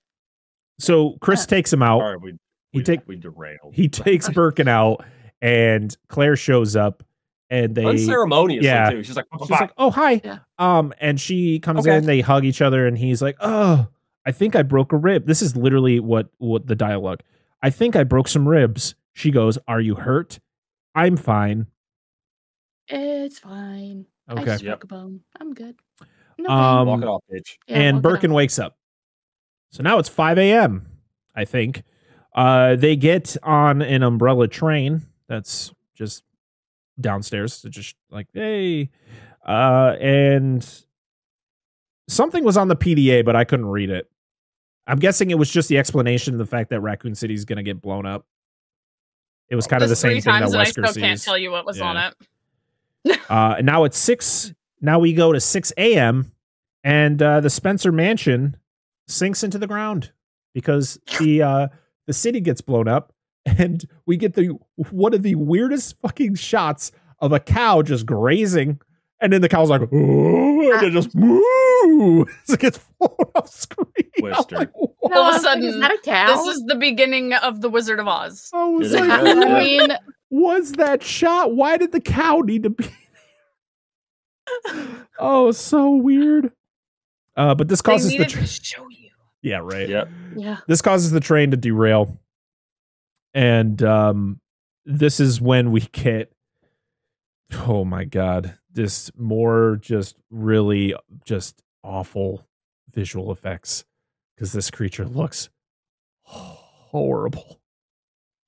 [0.80, 1.56] So Chris Yeah.
[1.58, 2.00] takes him out.
[2.00, 2.32] Sorry, we
[2.72, 3.74] He we, take we derailed.
[3.76, 5.06] he takes Birkin out,
[5.42, 7.04] and Claire shows up,
[7.50, 8.90] and they unceremoniously yeah.
[8.90, 9.04] too.
[9.04, 10.40] She's like, she's like, "Oh hi," Yeah.
[10.58, 11.98] um, and she comes Okay.
[11.98, 12.06] in.
[12.06, 13.88] They hug each other, and he's like, "Oh,
[14.26, 15.26] I think I broke a rib.
[15.28, 17.20] This is literally what what the dialogue.
[17.62, 18.96] I think I broke some ribs.
[19.14, 20.40] She goes, "Are you hurt?"
[20.96, 21.68] I'm fine.
[22.88, 24.06] It's fine.
[24.28, 24.46] I Okay.
[24.46, 24.80] just Yep.
[24.80, 25.22] broke a bone.
[25.40, 25.76] I'm good.
[26.38, 27.58] No Um, Walk it off, bitch.
[27.68, 28.36] Yeah, and walk Birkin off.
[28.36, 28.78] wakes up.
[29.72, 30.88] So now it's 5 a.m.
[31.36, 31.84] I think.
[32.34, 36.24] Uh, they get on an umbrella train that's just
[37.00, 37.64] downstairs.
[37.64, 38.90] It's just like, hey.
[39.46, 40.68] Uh, and
[42.08, 44.10] something was on the PDA, but I couldn't read it.
[44.88, 47.58] I'm guessing it was just the explanation of the fact that Raccoon City is going
[47.58, 48.26] to get blown up.
[49.52, 51.52] It was kind of the same thing that and I Wesker still can't tell you
[51.52, 52.16] what was on it.
[53.30, 54.54] Uh, and now it's six.
[54.80, 56.32] Now we go to six a.m.
[56.84, 58.58] and uh, the Spencer Mansion
[59.08, 60.12] sinks into the ground
[60.54, 61.68] because the uh,
[62.06, 63.12] the city gets blown up,
[63.46, 64.56] and we get the
[64.92, 68.80] one of the weirdest fucking shots of a cow just grazing,
[69.22, 73.50] and then the cow's like, "Oh," and it just moo, as it gets blown off
[73.50, 73.88] screen.
[74.18, 74.70] I'm like, All of a
[75.00, 76.28] "What?" I was like, sudden, is that a cow?
[76.28, 78.50] This is the beginning of the Wizard of Oz.
[78.54, 79.90] I was like, I mean,
[80.30, 81.56] was that shot?
[81.56, 82.86] Why did the cow need to be?
[85.20, 86.52] oh, so weird.
[87.38, 89.10] Uh, but this causes the needed tra- to show you.
[89.42, 89.88] yeah right.
[89.88, 90.10] Yep.
[90.36, 90.58] yeah.
[90.68, 92.20] This causes the train to derail,
[93.34, 94.40] and um,
[94.86, 96.32] this is when we get.
[97.54, 98.58] Oh my god!
[98.74, 100.96] This more just really
[101.26, 102.46] just awful
[102.94, 103.84] visual effects
[104.36, 105.50] because this creature looks
[106.24, 107.60] horrible.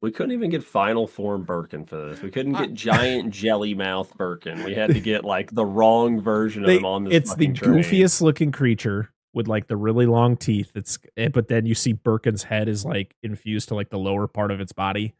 [0.01, 2.21] We couldn't even get final form Birkin for this.
[2.21, 4.63] We couldn't I- get giant jelly mouth Birkin.
[4.63, 7.13] We had to get like the wrong version of They- him on this.
[7.13, 7.75] it's the train.
[7.75, 10.71] goofiest looking creature with like the really long teeth.
[10.75, 14.27] It's eh, but then you see Birkin's head is like infused to like the lower
[14.27, 15.15] part of its body,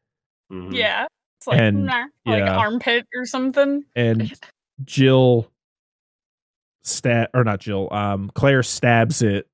[0.51, 0.73] Mhm.
[0.73, 1.07] Yeah.
[1.39, 2.57] It's like, And- nah, like yeah.
[2.57, 3.83] armpit or something.
[3.95, 4.33] and
[4.83, 5.49] Jill
[6.83, 9.47] stab or not Jill, um, Claire stabs it,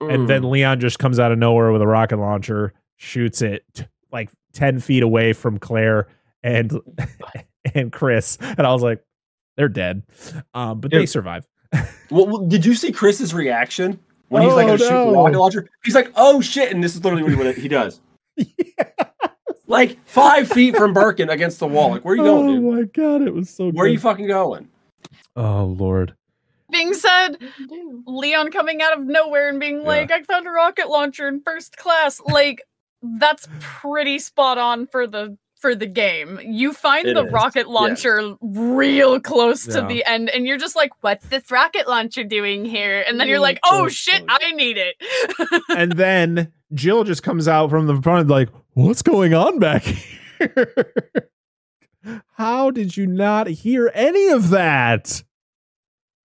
[0.00, 0.50] and then Mm.
[0.50, 4.78] Leon just comes out of nowhere with a rocket launcher, shoots it t- like ten
[4.80, 6.06] feet away from Claire
[6.42, 6.78] and
[7.74, 9.02] and Chris, and I was like,
[9.56, 10.02] they're dead,
[10.54, 11.46] um, but they survive.
[12.10, 15.68] Well, did you see Chris's reaction when he's like Oh, shoot the rocket launcher?
[15.84, 18.00] He's like, "Oh shit!" And this is literally what he, he does.
[19.68, 21.90] Like five feet from Birkin against the wall.
[21.90, 22.64] Like, where are you going, oh dude?
[22.64, 23.70] my god, it was so.
[23.70, 24.68] Where are you fucking going?
[25.36, 26.14] Oh lord.
[26.70, 27.36] Being said,
[28.06, 29.86] Leon coming out of nowhere and being Yeah.
[29.86, 32.20] like, I found a rocket launcher in first class.
[32.26, 32.62] Like,
[33.02, 36.38] that's pretty spot on for the for the game.
[36.44, 40.76] You find It the is, rocket launcher real close to the end, and you're just
[40.76, 43.04] like, what's this rocket launcher doing here?
[43.08, 44.22] And then you're like, oh shit.
[44.28, 44.96] I need it.
[45.76, 50.84] and then Jill just comes out from the front like, "What's going on back here?
[52.36, 55.22] How did you not hear any of that?"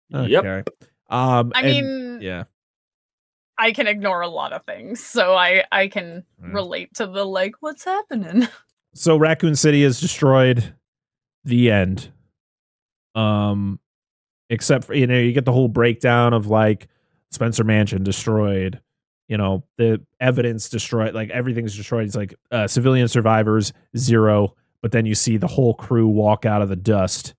[0.10, 0.70] Yep.
[1.10, 2.44] Um I and- mean, yeah.
[3.58, 6.54] I can ignore a lot of things, so I I can Mm.
[6.54, 8.48] relate to the like, what's happening?
[8.98, 10.74] So Raccoon City is destroyed.
[11.44, 12.12] The end.
[13.14, 13.80] Um
[14.50, 16.88] except for you know, you get the whole breakdown of like
[17.32, 18.80] Spencer Mansion destroyed,
[19.28, 22.06] you know, the evidence destroyed, like everything's destroyed.
[22.06, 26.62] It's like uh, civilian survivors zero, but then you see the whole crew walk out
[26.62, 27.34] of the dust.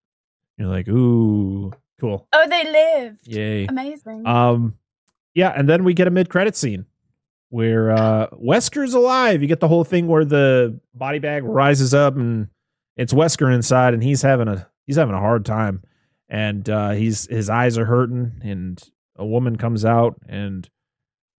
[0.58, 3.26] You're like, ooh, cool, Oh, they lived.
[3.28, 3.66] yay.
[3.66, 4.26] Amazing.
[4.26, 4.74] Um,
[5.34, 6.86] yeah, and then we get a mid-credit scene
[7.50, 9.42] where uh, Wesker's alive.
[9.42, 12.48] You get the whole thing where the body bag rises up and
[12.96, 15.82] it's Wesker inside, and he's having a he's having a hard time,
[16.28, 18.82] and uh, he's his eyes are hurting, and
[19.16, 20.68] a woman comes out and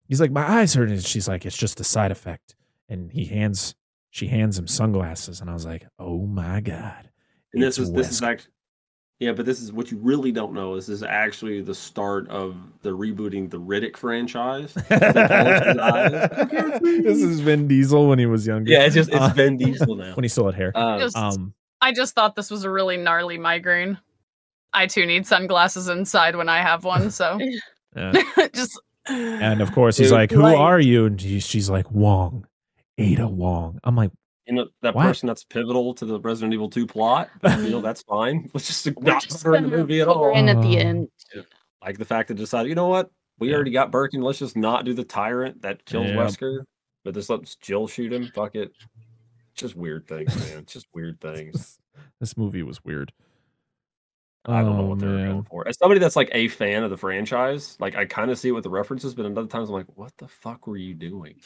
[0.08, 2.54] he's like, my eyes hurt, and she's like, it's just a side effect,
[2.88, 3.74] and he hands
[4.10, 7.10] she hands him sunglasses, and I was like, oh my god,
[7.52, 8.26] And this It's is this is Wesker.
[8.28, 8.52] actually
[9.18, 10.76] yeah, but this is what you really don't know.
[10.76, 14.74] This is actually the start of the rebooting the Riddick franchise.
[16.14, 18.70] this is Vin Diesel when he was younger.
[18.70, 20.14] Yeah, it's just it's Uh, Vin Diesel now.
[20.16, 20.72] when he still had hair.
[20.74, 23.98] Um, Just- Um, I just thought this was a really gnarly migraine.
[24.72, 27.38] I too need sunglasses inside when I have one, so
[27.96, 28.12] yeah.
[28.54, 31.90] just and of course he's Dude, like, "Who like- are you?" And she, she's like,
[31.90, 32.46] "Wong,
[32.98, 34.10] Ada Wong." I'm like,
[34.46, 35.02] you know that What?
[35.04, 37.28] person that's pivotal to the Resident Evil 2 plot.
[37.40, 38.48] But, you know that's fine.
[38.54, 40.36] Let's just not just her in the movie at put her all.
[40.36, 41.08] in at the end.
[41.84, 43.56] Like the fact that decided, you know what, we Yeah.
[43.56, 44.22] already got Birkin.
[44.22, 46.16] Let's just not do the tyrant that kills Yep.
[46.18, 46.60] Wesker,
[47.04, 48.28] but this lets Jill shoot him.
[48.34, 48.72] Fuck it.
[49.54, 50.64] Just weird things, man.
[50.66, 51.78] Just weird things.
[52.20, 53.12] this movie was weird.
[54.46, 55.30] I don't know Oh, what they're man.
[55.32, 55.68] going for.
[55.68, 58.52] As somebody that's like a fan of the franchise, like I kind of see it
[58.52, 61.36] with the references, but at other times I'm like, what the fuck were you doing?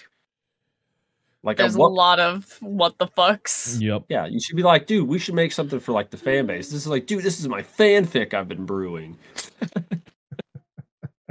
[1.43, 3.81] Like, at there's a what, lot of what the fucks.
[3.81, 4.05] Yep.
[4.11, 6.67] yeah, you should be like, dude, we should make something for like the fan base.
[6.69, 9.17] This is like, dude, this is my fanfic I've been brewing.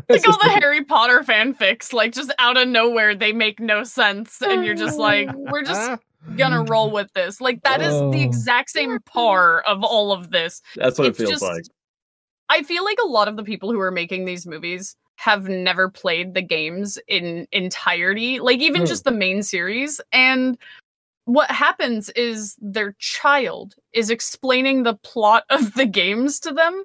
[0.10, 4.42] like all the Harry Potter fanfics, like just out of nowhere, they make no sense,
[4.42, 6.02] and you're just like, we're just
[6.36, 7.40] gonna roll with this.
[7.42, 8.12] Like that is Oh.
[8.12, 10.62] the exact same par of all of this.
[10.76, 11.64] That's what It's it feels just- like.
[12.50, 15.90] I feel like a lot of the people who are making these movies have never
[15.90, 18.88] played the games in entirety, like even Hmm.
[18.88, 20.02] just the main series.
[20.12, 20.58] And
[21.26, 26.84] what happens is their child is explaining the plot of the games to them.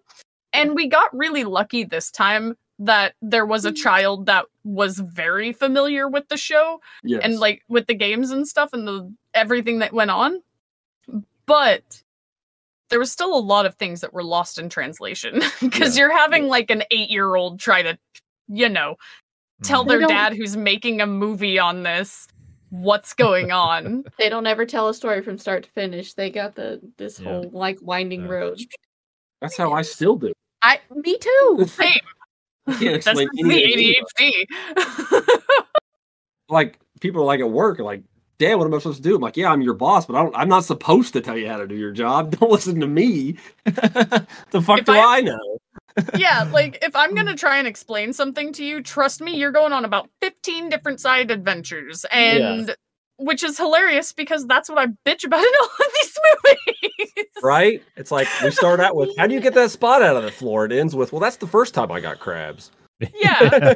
[0.52, 3.76] And we got really lucky this time that there was a mm.
[3.76, 7.20] child that was very familiar with the show Yes.
[7.22, 10.42] and like with the games and stuff and the everything that went on
[11.46, 12.02] but
[12.90, 16.48] there was still a lot of things that were lost in translation because you're having
[16.48, 17.96] like an 8 year old try to
[18.48, 18.96] you know
[19.62, 19.66] mm.
[19.68, 22.26] tell They their don't- dad who's making a movie on this
[22.70, 26.14] what's going on They don't ever tell a story from start to finish.
[26.14, 27.28] They got the this Yeah.
[27.28, 28.30] whole like winding Yeah.
[28.32, 28.60] road.
[29.40, 30.32] That's how I still do.
[30.62, 31.66] I me too.
[31.68, 31.92] Same.
[32.66, 33.94] I can't that's explain anything.
[34.16, 35.34] adhd
[36.48, 38.02] Like people are like at work, like,
[38.38, 40.22] damn, what am I supposed to do?" I'm like, "Yeah, I'm your boss, but I
[40.22, 42.36] don't, I'm not supposed to tell you how to do your job.
[42.38, 43.36] Don't listen to me.
[43.64, 45.58] the fuck If do I- I know?"
[46.18, 49.72] yeah like if i'm gonna try and explain something to you trust me you're going
[49.72, 52.74] on about 15 different side adventures and
[53.18, 56.84] which is hilarious because that's what i bitch about in all of these movies
[57.42, 57.82] Right?
[57.96, 60.30] It's like we start out with, "How do you get that spot out of the
[60.30, 62.70] floor?" It ends with, "Well, that's the first time I got crabs."
[63.22, 63.74] yeah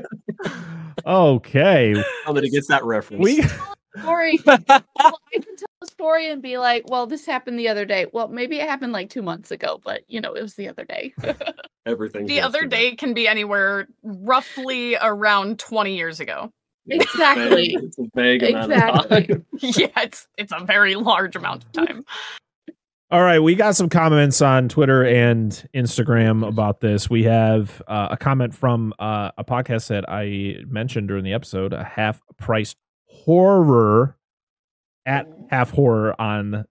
[1.06, 1.94] okay.
[2.24, 3.22] How that he gets that reference.
[3.22, 3.42] We
[3.98, 4.38] Story.
[4.46, 4.82] well, I
[5.32, 8.58] can tell a story and be like, "Well, this happened the other day." Well, maybe
[8.58, 11.12] it happened like two months ago, but you know, it was the other day.
[11.84, 12.26] everything.
[12.26, 16.50] the other day can be anywhere roughly around 20 years ago
[16.88, 17.76] Exactly.
[17.80, 19.18] It's a vague amount Exactly.
[19.18, 19.46] of time.
[19.60, 22.04] yeah it's it's a very large amount of time
[23.10, 27.08] All right, we got some comments on Twitter and Instagram about this.
[27.08, 31.72] We have uh, a comment from uh, a podcast that I mentioned during the episode,
[31.72, 34.16] a half priced horror
[35.06, 36.66] at half horror on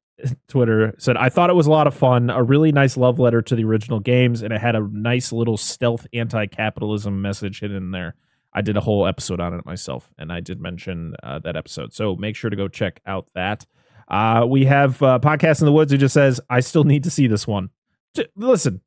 [0.48, 3.42] Twitter said, I thought it was a lot of fun, a really nice love letter
[3.42, 7.78] to the original games, and it had a nice little stealth anti capitalism message hidden
[7.78, 8.16] in there.
[8.58, 11.94] I did a whole episode on it myself, and I did mention uh, that episode.
[11.94, 13.68] So make sure to go check out that.
[14.08, 17.12] Uh, we have uh, podcast in the woods who just says, "I still need to
[17.12, 17.70] see this one."
[18.36, 18.82] Listen,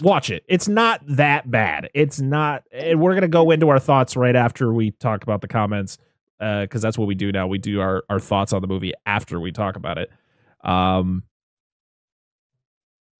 [0.00, 0.42] watch it.
[0.48, 1.90] It's not that bad.
[1.92, 2.62] It's not.
[2.72, 5.98] And we're gonna go into our thoughts right after we talk about the comments,
[6.38, 7.46] because that's what we do now.
[7.46, 10.10] We do our our thoughts on the movie after we talk about it.
[10.62, 11.24] Um.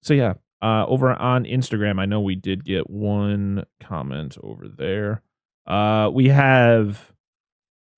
[0.01, 0.33] So yeah,
[0.63, 5.21] uh, over on Instagram, I know we did get one comment over there.
[5.67, 7.11] Uh, we have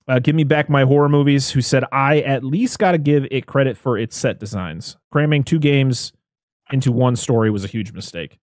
[0.07, 3.25] uh, Give Me Back My Horror Movies, who said, I at least got to give
[3.29, 4.97] it credit for its set designs.
[5.11, 6.13] Cramming two games
[6.71, 8.39] into one story was a huge mistake.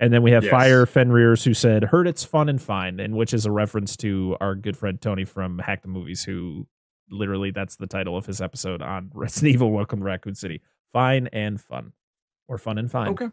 [0.00, 0.50] And then we have Yes.
[0.50, 4.36] Fire Fenrir's, who said, Heard it's fun and fine, and which is a reference to
[4.40, 6.66] our good friend Tony from Hack the Movies, who
[7.10, 10.62] literally that's the title of his episode on Resident Evil Welcome to Raccoon City.
[10.92, 11.92] Fine and fun.
[12.48, 13.08] Or fun and fine.
[13.10, 13.28] Okay.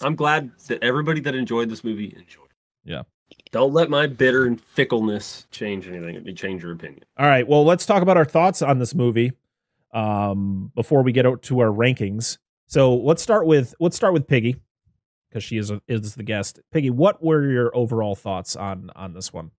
[0.00, 2.48] I'm glad that everybody that enjoyed this movie enjoyed.
[2.84, 3.02] Yeah.
[3.50, 6.14] Don't let my bitter and fickleness change anything.
[6.14, 7.04] Let me change your opinion.
[7.18, 7.46] All right.
[7.46, 9.32] Well, let's talk about our thoughts on this movie
[9.92, 12.38] um, before we get out to our rankings.
[12.66, 14.56] So let's start with let's start with Piggy
[15.28, 16.60] because she is a, is the guest.
[16.72, 19.50] Piggy, what were your overall thoughts on on this one?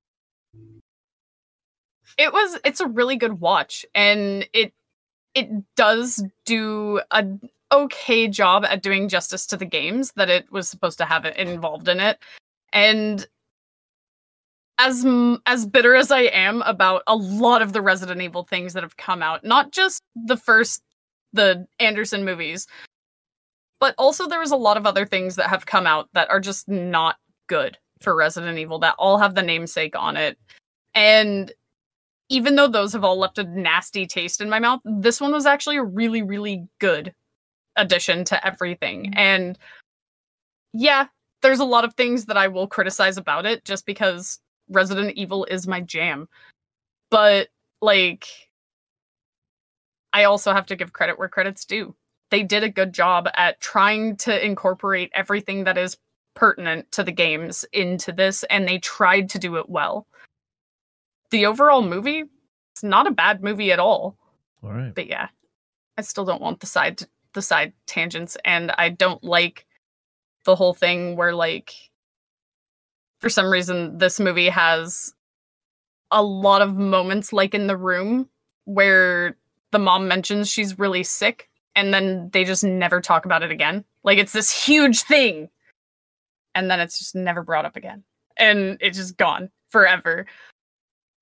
[2.17, 4.73] it was it's a really good watch and it
[5.35, 7.25] it does do a
[7.71, 11.87] okay job at doing justice to the games that it was supposed to have involved
[11.87, 12.19] in it
[12.73, 13.27] and
[14.79, 15.05] as
[15.45, 18.97] as bitter as i am about a lot of the resident evil things that have
[18.97, 20.81] come out not just the first
[21.33, 22.65] the anderson movies
[23.79, 26.39] but also there was a lot of other things that have come out that are
[26.39, 30.37] just not good for resident evil that all have the namesake on it
[30.95, 31.53] and
[32.29, 35.47] even though those have all left a nasty taste in my mouth, this one was
[35.47, 37.13] actually a really, really good
[37.75, 39.05] addition to everything.
[39.05, 39.17] Mm-hmm.
[39.19, 39.59] And
[40.73, 41.07] yeah,
[41.41, 44.39] there's a lot of things that I will criticize about it just because
[44.69, 46.27] Resident Evil is my jam.
[47.11, 47.49] But
[47.81, 48.27] like
[50.13, 51.95] I also have to give credit where credit's due.
[52.31, 55.97] They did a good job at trying to incorporate everything that is
[56.35, 60.07] pertinent to the games into this and they tried to do it well
[61.31, 62.23] the overall movie
[62.71, 64.15] it's not a bad movie at all
[64.63, 64.95] All right.
[64.95, 65.27] but yeah
[65.97, 67.01] i still don't want the side
[67.33, 69.65] the side tangents and i don't like
[70.45, 71.73] the whole thing where like
[73.19, 75.13] for some reason this movie has
[76.11, 78.27] a lot of moments like in the room
[78.65, 79.35] where
[79.71, 83.83] the mom mentions she's really sick and then they just never talk about it again
[84.03, 85.49] like it's this huge thing
[86.55, 88.03] and then it's just never brought up again
[88.37, 90.25] and it's just gone forever.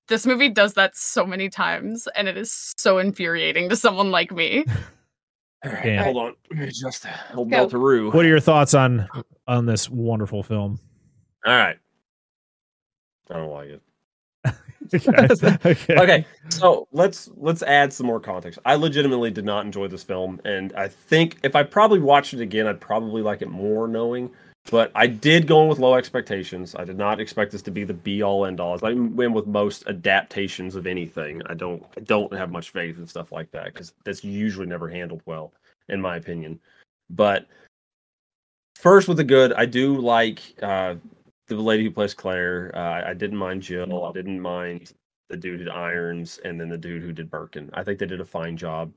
[0.07, 4.32] This movie does that so many times, and it is so infuriating to someone like
[4.32, 4.64] me.
[5.65, 6.03] All right, Yeah.
[6.03, 6.36] hold on.
[6.49, 9.10] Let me adjust the old What are your thoughts on
[9.48, 10.80] on this wonderful film?
[11.45, 11.78] All right.
[13.30, 13.82] I don't like it.
[14.94, 15.58] okay.
[15.66, 15.95] okay.
[15.99, 20.40] okay so let's let's add some more context i legitimately did not enjoy this film
[20.45, 24.30] and i think if i probably watched it again i'd probably like it more knowing
[24.72, 27.84] but i did go in with low expectations i did not expect this to be
[27.84, 32.02] the be all end all i win with most adaptations of anything i don't i
[32.02, 35.52] don't have much faith in stuff like that because that's usually never handled well
[35.90, 36.60] in my opinion
[37.10, 37.45] but
[38.76, 40.95] first with the good i do like uh
[41.56, 44.06] the lady who plays Claire, uh, I didn't mind Jill.
[44.06, 44.94] I didn't mind
[45.30, 47.69] the dude who did Irons, and then the dude who did Birkin.
[47.74, 48.91] I think they did a fine job.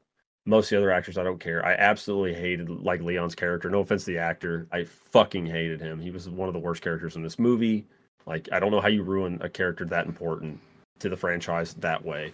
[0.46, 1.64] Most of the other actors, I don't care.
[1.64, 3.68] I absolutely hated like Leon's character.
[3.68, 6.00] No offense to the actor, I fucking hated him.
[6.00, 7.86] He was one of the worst characters in this movie.
[8.26, 10.58] Like I don't know how you ruin a character that important
[11.00, 12.32] to the franchise that way.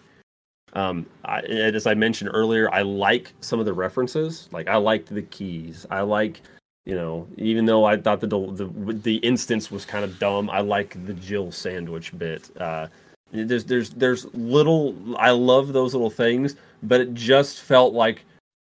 [0.73, 4.49] Um, I, as I mentioned earlier, I like some of the references.
[4.53, 5.87] Like I liked the keys.
[5.91, 6.43] I like
[6.87, 10.61] you know, even though I thought the the the instance was kind of dumb, I
[10.61, 12.49] like the Jill sandwich bit.
[12.59, 12.87] Uh,
[13.33, 16.55] there's there's there's little I love those little things,
[16.85, 18.25] but it just felt like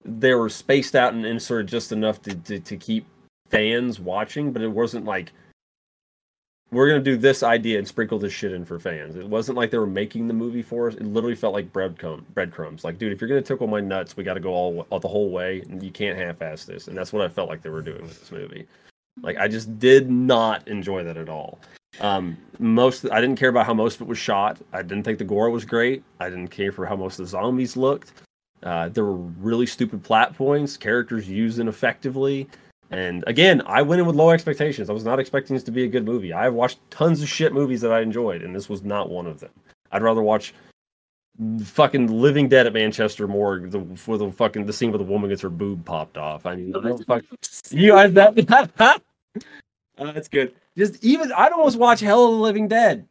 [0.05, 3.07] they were spaced out and inserted just enough to to, to keep
[3.49, 5.31] fans watching, but it wasn't like
[6.73, 9.17] we're gonna do this idea and sprinkle this shit in for fans.
[9.17, 10.95] It wasn't like they were making the movie for us.
[10.95, 12.85] It literally felt like breadcrumb breadcrumbs.
[12.85, 15.09] Like, dude, if you're gonna tickle my nuts, we got to go all, all the
[15.09, 16.89] whole way, and you can't half-ass this.
[16.89, 18.67] And that's what I felt like they were doing with this movie.
[19.23, 21.59] Like, I just did not enjoy that at all.
[22.01, 24.59] Um, most I didn't care about how most of it was shot.
[24.73, 26.05] I didn't think the gore was great.
[26.21, 28.13] I didn't care for how most of the zombies looked.
[28.63, 32.49] Uh, there were really stupid plot points, characters used ineffectively.
[32.91, 34.91] And again, I went in with low expectations.
[34.91, 36.33] I was not expecting this to be a good movie.
[36.33, 39.39] I've watched tons of shit movies that I enjoyed, and this was not one of
[39.39, 39.51] them.
[39.93, 40.55] I'd rather watch
[41.65, 45.31] fucking Living Dead at Manchester Morgue the, for the fucking the scene where the woman
[45.31, 46.47] gets her boob popped off.
[46.47, 47.23] I mean, I don't fuck,
[47.71, 50.55] you guys that uh, that's good.
[50.77, 53.07] Just even I'd almost watch Hell of the Living Dead.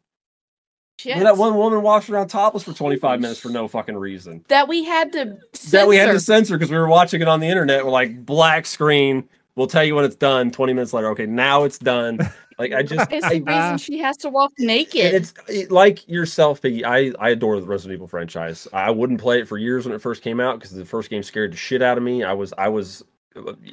[1.00, 1.18] Shit.
[1.20, 4.44] That one woman walks around topless for 25 minutes for no fucking reason.
[4.50, 5.38] that we had to
[5.72, 6.26] That we had to censor.
[6.26, 7.86] censor because we were watching it on the internet.
[7.86, 9.30] We're like black screen.
[9.56, 10.52] We'll tell you when it's done.
[10.52, 11.10] 20 minutes later.
[11.10, 12.20] Okay, now it's done.
[12.60, 15.14] Like I just It's I, the reason she has to walk naked.
[15.14, 16.84] it's it, like yourself, Piggy.
[16.84, 18.68] I, I adore the Resident Evil franchise.
[18.74, 21.24] I wouldn't play it for years when it first came out because the first game
[21.24, 22.24] scared the shit out of me.
[22.26, 23.02] I was I was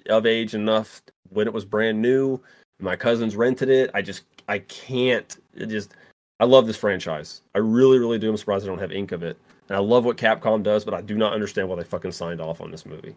[0.08, 2.40] of age enough when it was brand new.
[2.78, 3.90] My cousins rented it.
[3.92, 5.36] I just I can't.
[5.56, 5.94] It just
[6.38, 7.42] I love this franchise.
[7.56, 8.30] I really really do.
[8.30, 9.36] I'm surprised I don't have ink of it.
[9.68, 12.40] And I love what Capcom does, but I do not understand why they fucking signed
[12.40, 13.16] off on this movie.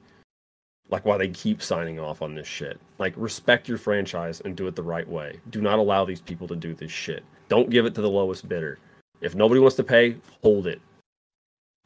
[0.90, 2.80] Like why they keep signing off on this shit.
[2.98, 5.40] Like respect your franchise and do it the right way.
[5.52, 7.24] Do not allow these people to do this shit.
[7.48, 8.80] Don't give it to the lowest bidder.
[9.22, 10.82] If nobody wants to pay, hold it.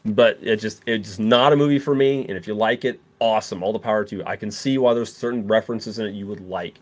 [0.05, 2.25] But it just it's not a movie for me.
[2.27, 3.63] And if you like it, awesome.
[3.63, 4.23] All the power to you.
[4.25, 6.79] I can see why there's certain references in it you would like.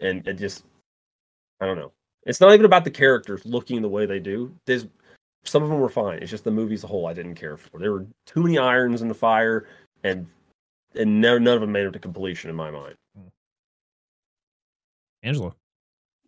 [0.00, 0.64] And it just
[1.60, 1.92] I don't know.
[2.24, 4.54] It's not even about the characters looking the way they do.
[4.66, 4.86] There's
[5.44, 6.18] some of them were fine.
[6.20, 7.78] It's just the movie as a whole I didn't care for.
[7.78, 9.66] There were too many irons in the fire
[10.04, 10.26] and
[10.94, 12.94] and none, none of them made it to completion in my mind.
[13.16, 13.28] Hmm.
[15.22, 15.54] Angela.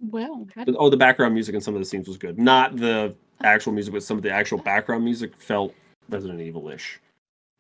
[0.00, 2.38] well, how But, oh, the background music in some of the scenes was good.
[2.38, 3.44] Not the oh.
[3.44, 5.74] actual music, but some of the actual background music felt
[6.08, 7.00] Resident Evil-ish.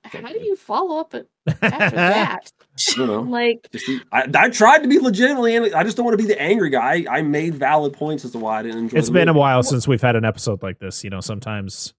[0.04, 1.28] how do you follow up it
[1.62, 2.52] after that?
[2.90, 3.22] I don't know.
[3.22, 5.72] Like, Just, I, I tried to be legitimately.
[5.72, 7.04] I just don't want to be the angry guy.
[7.08, 8.98] I made valid points as to why I didn't enjoy.
[8.98, 11.04] It's the been a while since we've had an episode like this.
[11.04, 11.94] You know, sometimes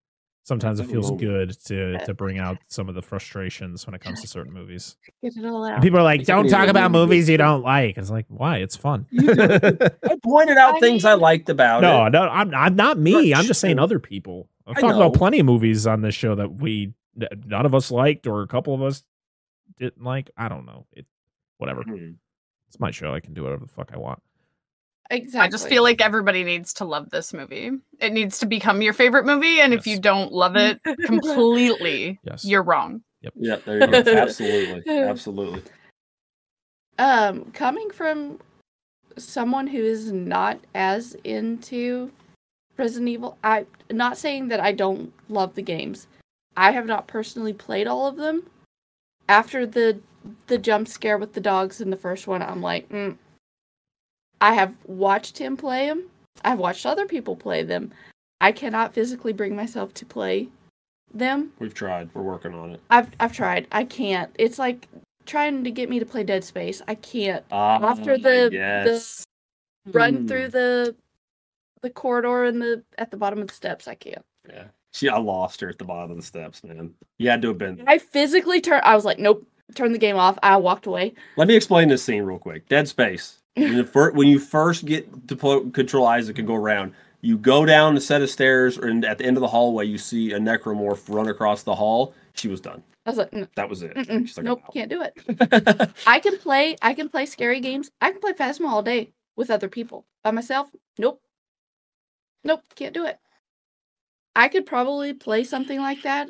[0.45, 4.22] sometimes it feels good to to bring out some of the frustrations when it comes
[4.22, 4.95] to certain movies.
[5.22, 5.73] get it all out.
[5.73, 8.57] And people are like, "Don't talk about movies you don't like." It's like, why?
[8.57, 9.07] It's fun.
[9.19, 12.11] I pointed out I things I liked about no, it.
[12.11, 13.34] no, I'm I'm not me.
[13.34, 14.47] I'm just saying other people.
[14.65, 17.76] I've I talked about plenty of movies on this show that we that none of
[17.76, 19.03] us liked or a couple of us
[19.77, 20.30] didn't like.
[20.38, 20.85] I don't know.
[20.93, 21.05] It
[21.57, 21.84] whatever.
[21.84, 22.11] Hmm.
[22.67, 23.13] It's my show.
[23.13, 24.22] I can do whatever the fuck I want.
[25.10, 25.48] Exactly.
[25.48, 27.72] I just feel like everybody needs to love this movie.
[27.99, 32.45] It needs to become your favorite movie, and if you don't love it completely, Yes.
[32.45, 33.02] you're wrong.
[33.22, 33.34] Yep.
[33.38, 34.18] Yeah, there you go.
[34.18, 35.64] absolutely, absolutely.
[36.99, 38.40] um coming from
[39.18, 42.11] someone who is not as into
[42.77, 46.07] Resident Evil, I'm not saying that I don't love the games.
[46.57, 48.44] I have not personally played all of them.
[49.27, 49.99] After the
[50.48, 53.18] the jump scare with the dogs in the first one, I'm like, mm.
[54.41, 56.03] I have watched him play them.
[56.44, 57.91] I've watched other people play them.
[58.41, 60.49] I cannot physically bring myself to play
[61.14, 61.52] them.
[61.60, 62.10] We've tried.
[62.14, 62.82] We're working on it.
[62.90, 63.68] I've I've tried.
[63.72, 64.30] I can't.
[64.38, 64.88] It's like
[65.26, 66.82] trying to get me to play Dead Space.
[66.88, 69.26] I can't Ah, after the yes.
[69.86, 70.28] the run Hmm.
[70.28, 70.95] through the
[71.82, 73.88] the corridor and the at the bottom of the steps.
[73.88, 74.26] I can't.
[74.49, 74.66] Yeah.
[74.91, 76.94] She, I lost her at the bottom of the steps, man.
[77.18, 77.84] You had to have been.
[77.86, 78.84] I physically turned.
[78.86, 79.45] I was like, nope.
[79.74, 80.38] Turn the game off.
[80.44, 81.16] I walked away.
[81.38, 82.70] Let me explain this scene real quick.
[82.70, 83.40] Dead Space.
[83.56, 87.95] When, when you first get to pl- control Isaac and go around, you go down
[87.98, 91.03] a set of stairs, and at the end of the hallway, you see a necromorph
[91.07, 92.14] run across the hall.
[92.34, 92.84] She was done.
[93.06, 93.94] I was like, "Mm, That was it.
[94.06, 95.91] She's like, nope, "I'm can't do it.
[96.07, 96.76] I can play.
[96.82, 97.90] I can play scary games.
[98.02, 100.06] I can play Phasma all day with other people.
[100.23, 101.22] By myself, nope.
[102.44, 103.18] Nope, can't do it.
[104.36, 106.30] I could probably play something like that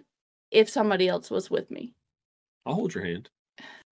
[0.52, 1.94] if somebody else was with me.
[2.66, 3.30] I'll hold your hand.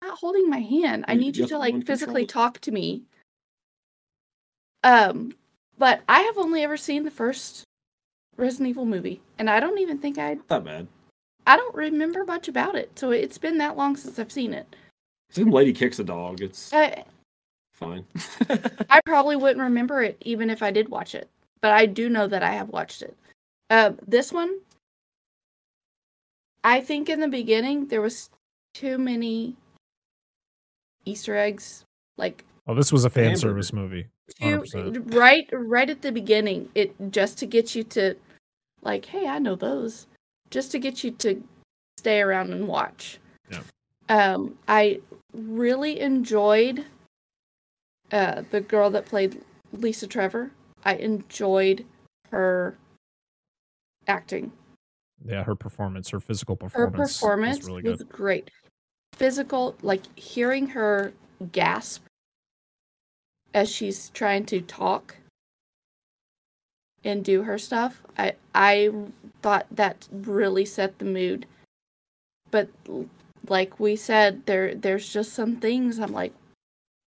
[0.03, 1.05] Not holding my hand.
[1.07, 3.03] I need you you to like physically talk to me.
[4.83, 5.33] Um,
[5.77, 7.63] but I have only ever seen the first
[8.37, 10.87] Resident Evil movie, and I don't even think I Not that bad.
[11.47, 12.97] I don't remember much about it.
[12.97, 14.75] So it's been that long since I've seen it.
[15.29, 16.41] Some lady kicks a dog.
[16.41, 17.03] It's I,
[17.73, 18.05] fine.
[18.89, 21.29] I probably wouldn't remember it even if I did watch it,
[21.61, 23.15] but I do know that I have watched it.
[23.69, 24.59] Uh, this one,
[26.63, 28.29] I think in the beginning there was
[28.73, 29.55] too many
[31.05, 31.85] Easter eggs,
[32.17, 34.07] like Oh, this was a fan service movie.
[34.39, 35.13] Too, 100%.
[35.15, 36.69] right, right at the beginning.
[36.75, 38.15] It just to get you to,
[38.81, 40.07] like, hey, I know those,
[40.49, 41.41] just to get you to
[41.97, 43.19] stay around and watch.
[43.49, 43.61] Yeah.
[44.09, 44.99] Um, I
[45.33, 46.85] really enjoyed
[48.11, 49.41] uh, the girl that played
[49.71, 50.51] Lisa Trevor.
[50.83, 51.85] I enjoyed
[52.31, 52.75] her
[54.07, 54.51] acting.
[55.23, 56.97] Yeah, her performance, her physical performance.
[56.97, 58.49] Her performance, performance was really was great.
[59.13, 61.13] Physical, like hearing her
[61.51, 62.03] gasp
[63.53, 65.17] as she's trying to talk
[67.03, 68.01] and do her stuff.
[68.17, 68.91] I I
[69.41, 71.45] thought that really set the mood.
[72.51, 72.69] But
[73.47, 76.33] like we said, there there's just some things I'm like,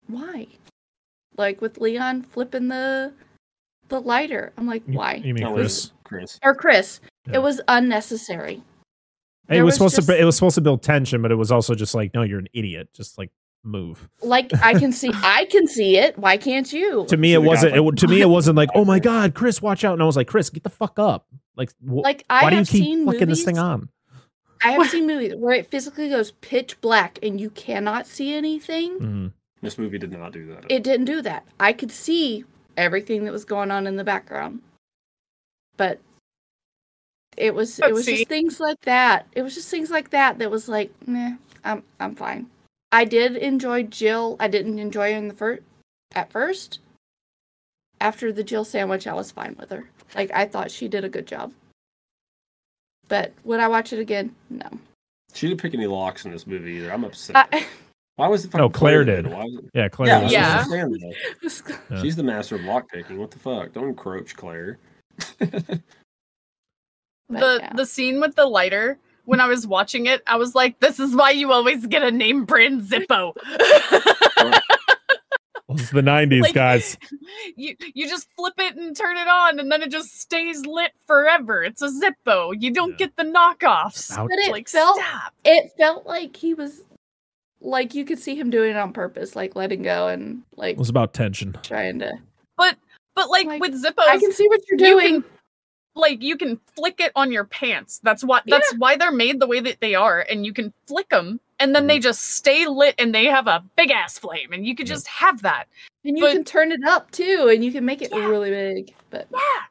[0.06, 0.46] why?
[1.36, 3.12] Like with Leon flipping the
[3.88, 4.52] the lighter.
[4.56, 5.14] I'm like, why?
[5.14, 5.92] You mean Chris?
[6.04, 6.38] Chris.
[6.42, 7.00] Or Chris.
[7.26, 7.36] Yeah.
[7.36, 8.62] It was unnecessary.
[9.48, 10.20] It was, was supposed just- to.
[10.20, 12.48] It was supposed to build tension, but it was also just like, no, you're an
[12.52, 12.88] idiot.
[12.94, 13.30] Just like
[13.62, 14.08] move.
[14.22, 16.18] Like I can see I can see it.
[16.18, 17.04] Why can't you?
[17.08, 17.76] To me, it wasn't.
[17.76, 19.94] It, to me, it wasn't like, oh my god, Chris, watch out!
[19.94, 21.26] And I was like, Chris, get the fuck up.
[21.56, 23.88] Like, wh- Like I why do you have keep seen flicking this thing on?
[24.62, 28.98] I have seen movies where it physically goes pitch black and you cannot see anything.
[28.98, 29.32] Mhm.
[29.62, 30.64] This movie did not do that.
[30.70, 31.44] It didn't do that.
[31.58, 32.44] I could see
[32.76, 34.60] everything that was going on in the background.
[35.76, 35.98] But
[37.36, 38.16] it was it Let's was see.
[38.18, 39.26] just things like that.
[39.32, 41.32] It was just things like that that was like, nah,
[41.64, 42.46] I'm I'm fine.
[42.92, 44.36] I did enjoy Jill.
[44.40, 45.62] I didn't enjoy her in the first
[46.14, 46.80] at first.
[48.00, 49.88] After the Jill sandwich, I was fine with her.
[50.14, 51.52] Like I thought she did a good job.
[53.08, 54.34] But would I watch it again?
[54.48, 54.68] No.
[55.34, 56.92] She didn't pick any locks in this movie either.
[56.92, 57.36] I'm upset.
[57.52, 57.66] I,
[58.16, 58.54] Why was it?
[58.54, 59.22] No, fucking Claire there?
[59.22, 59.32] did.
[59.32, 59.64] Why was it?
[59.74, 60.08] Yeah, Claire.
[60.08, 60.64] Yeah, was- Yeah.
[60.64, 61.80] don't understand that.
[61.90, 62.02] Yeah.
[62.02, 63.18] She's the master of lock picking.
[63.18, 63.72] What the fuck?
[63.72, 64.78] Don't encroach, Claire.
[67.30, 67.72] The yeah.
[67.74, 68.98] the scene with the lighter
[69.31, 72.11] when I was watching it, I was like, "This is why you always get a
[72.11, 73.32] name brand Zippo."
[75.69, 76.98] Well, it's the '90s, Like- guys.
[77.57, 80.90] you you just flip it and turn it on, and then it just stays lit
[81.07, 81.62] forever.
[81.62, 82.52] It's a Zippo.
[82.59, 82.97] You don't Yeah.
[83.07, 84.16] get the knockoffs.
[84.16, 85.32] But it like felt stop.
[85.44, 86.82] it felt like he was
[87.61, 90.78] like you could see him doing it on purpose, like letting go and like It
[90.78, 91.57] was about tension.
[91.62, 92.15] trying to
[92.59, 92.77] But
[93.28, 95.23] like, like, with Zippos, I can see what you're you doing.
[95.23, 95.31] can
[95.94, 98.00] like you can flick it on your pants.
[98.02, 101.08] That's why that's why they're made the way that they are, and you can flick
[101.08, 102.02] them, and then they mm-hmm.
[102.02, 104.94] just stay lit, and they have a big ass flame, and you could Yeah.
[104.94, 105.66] just have that.
[106.02, 108.26] and you but- can turn it up too, and you can make it Yeah.
[108.26, 108.94] really big.
[109.10, 109.64] But Yeah.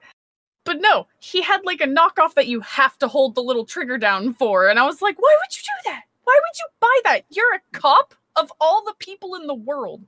[0.63, 3.97] But no, he had like a knockoff that you have to hold the little trigger
[3.97, 6.03] down for, and I was like, why would you do that?
[6.23, 7.25] Why would you buy that?
[7.29, 10.03] You're a cop of all the people in the world.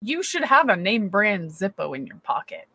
[0.00, 2.66] You should have a name brand Zippo in your pocket.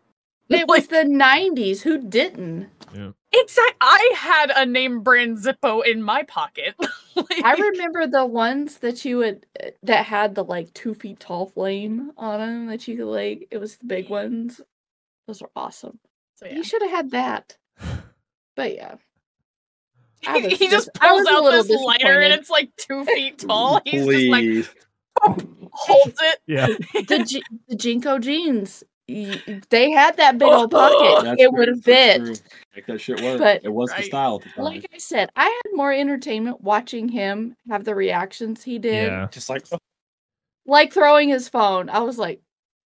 [0.54, 1.82] It was the '90s.
[1.82, 2.70] Who didn't?
[2.94, 3.12] Yeah.
[3.34, 3.76] Exact.
[3.82, 6.76] I had a name brand Zippo in my pocket.
[7.14, 11.20] Like, I remember the ones that you would uh, that had the like two feet
[11.20, 13.50] tall flame on them that you could like.
[13.52, 14.62] It was the big ones.
[15.28, 16.00] Those were awesome.
[16.36, 16.56] So, yeah.
[16.56, 17.58] You should have had that.
[18.56, 18.96] But yeah,
[20.28, 23.82] was he just pulls out little this lighter and it's like two feet tall.
[23.86, 24.46] He's just like
[25.72, 26.40] holds it.
[26.48, 28.84] Yeah, the J- the JNCO jeans.
[29.48, 31.24] Y- They had that big old pocket.
[31.24, 32.42] That's it would have fit.
[32.76, 33.40] Make that shit work.
[33.40, 34.06] But- it was the Right.
[34.06, 34.64] style at the time.
[34.66, 39.08] Like I said, I had more entertainment watching him have the reactions he did.
[39.08, 39.28] yeah.
[39.32, 39.66] Just like
[40.66, 41.90] Like throwing his phone.
[41.90, 42.40] I was like,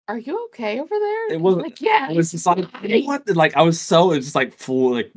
[0.07, 3.27] "Are you okay over there?" It wasn't- like, "Yeah." it was just like fine." what?
[3.29, 5.11] Like I was so it's just like full like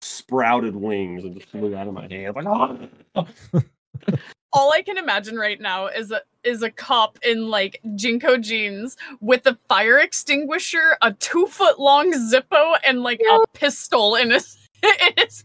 [0.00, 2.34] sprouted wings and just flew out of my hand.
[2.36, 2.88] Like oh.
[4.52, 8.96] all I can imagine right now is a is a cop in like JNCO jeans
[9.20, 14.56] with a fire extinguisher, a two foot long Zippo, and like a pistol in his
[14.82, 15.44] in his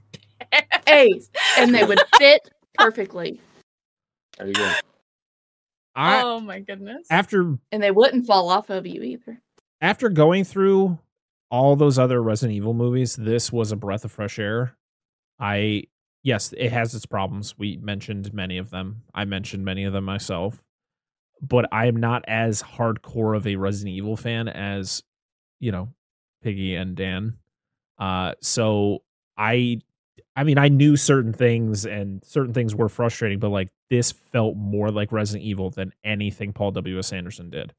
[0.51, 0.79] pants.
[0.87, 1.11] Hey,
[1.57, 3.39] and they would fit perfectly,
[4.37, 4.71] There you go.
[5.95, 7.07] I oh my goodness.
[7.09, 9.41] after and they wouldn't fall off of you either.
[9.81, 10.99] after going through
[11.49, 14.75] all those other Resident Evil movies, this was a breath of fresh air.
[15.39, 15.83] I
[16.27, 17.57] yes, it has its problems.
[17.57, 19.03] We mentioned many of them.
[19.15, 20.61] I mentioned many of them myself.
[21.41, 25.03] But I am not as hardcore of a Resident Evil fan as,
[25.61, 25.87] you know,
[26.43, 27.37] Piggy and Dan.
[27.97, 29.03] Uh so
[29.37, 29.79] I
[30.35, 34.57] I mean, I knew certain things and certain things were frustrating, but like this felt
[34.57, 37.13] more like Resident Evil than anything Paul W.S.
[37.13, 37.73] Anderson did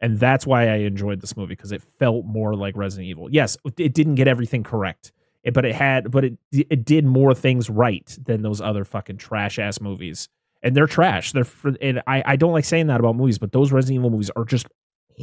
[0.00, 3.28] and that's why I enjoyed this movie because it felt more like Resident Evil.
[3.32, 5.10] Yes, it didn't get everything correct,
[5.54, 9.58] but it had, but it it did more things right than those other fucking trash
[9.58, 10.28] ass movies.
[10.62, 11.32] And they're trash.
[11.32, 11.46] They're
[11.80, 14.44] and I I don't like saying that about movies, but those Resident Evil movies are
[14.44, 14.66] just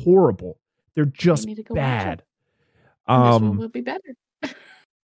[0.04, 0.60] horrible.
[0.96, 2.20] They're just need to go watch bad.
[2.20, 2.26] it.
[3.08, 4.16] This one Um, would be better.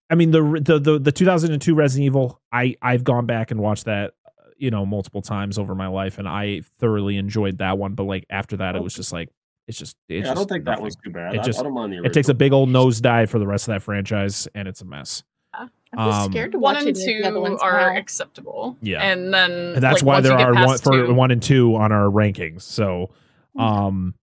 [0.08, 2.40] I mean the the the, the 2002 Resident Evil.
[2.52, 6.18] I I've gone back and watched that, uh, you know, multiple times over my life,
[6.18, 7.94] and I thoroughly enjoyed that one.
[7.94, 9.30] But like after that, it was just like
[9.68, 10.84] it's just it's Yeah, I don't just think that nothing.
[10.84, 11.34] was too bad.
[11.34, 13.68] It just- I, don't mind the It takes a big old nosedive for the rest
[13.68, 15.22] of that franchise, and it's a mess.
[15.54, 15.70] I'm
[16.08, 17.96] just um, scared to one watch and any of the other two ones are now.
[17.98, 18.76] acceptable.
[18.82, 19.00] Yeah.
[19.00, 21.92] And then And that's like, why there are one for two- one and two on
[21.92, 22.62] our rankings.
[22.62, 23.10] So,
[23.58, 24.14] um,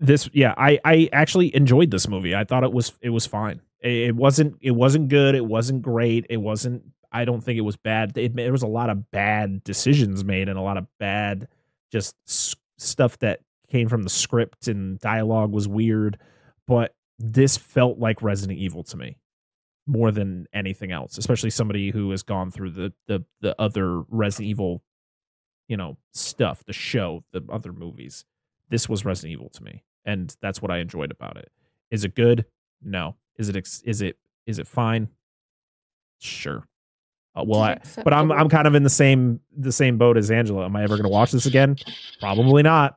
[0.00, 2.34] this yeah, I I actually enjoyed this movie.
[2.34, 3.60] I thought it was it was fine.
[3.80, 5.34] It, it wasn't it wasn't good.
[5.34, 6.26] It wasn't great.
[6.30, 6.82] It wasn't.
[7.10, 8.16] I don't think it was bad.
[8.18, 11.48] It, there was a lot of bad decisions made and a lot of bad
[11.90, 16.18] just s- stuff that came from the script and dialogue was weird.
[16.66, 19.16] But this felt like Resident Evil to me
[19.86, 24.48] more than anything else, especially somebody who has gone through the the the other Resident
[24.50, 24.82] Evil,
[25.66, 28.24] you know, stuff, the show, the other movies.
[28.68, 31.50] This was Resident Evil to me, and that's what I enjoyed about it.
[31.90, 32.44] Is it good?
[32.82, 33.16] No.
[33.38, 35.08] Is it ex- is it is it fine?
[36.18, 36.64] Sure.
[37.34, 40.30] Uh, well, I, but I'm I'm kind of in the same the same boat as
[40.30, 40.64] Angela.
[40.64, 41.76] Am I ever going to watch this again?
[42.20, 42.96] Probably not.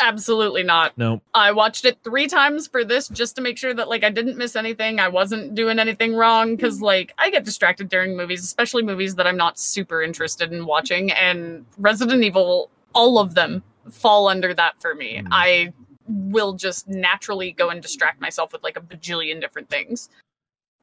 [0.00, 0.96] Absolutely not.
[0.98, 1.20] No.
[1.34, 4.36] I watched it three times for this just to make sure that like I didn't
[4.36, 4.98] miss anything.
[5.00, 9.26] I wasn't doing anything wrong because like I get distracted during movies, especially movies that
[9.26, 11.12] I'm not super interested in watching.
[11.12, 15.18] And Resident Evil, all of them fall under that for me.
[15.18, 15.28] Mm.
[15.30, 15.72] I
[16.08, 20.08] will just naturally go and distract myself with like a bajillion different things.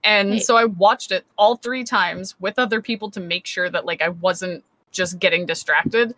[0.04, 0.40] And Hey.
[0.40, 4.02] so I watched it all three times with other people to make sure that like
[4.02, 6.16] I wasn't just getting distracted.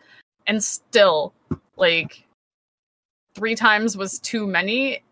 [0.47, 1.33] And still,
[1.77, 2.22] like
[3.35, 5.03] three times was too many.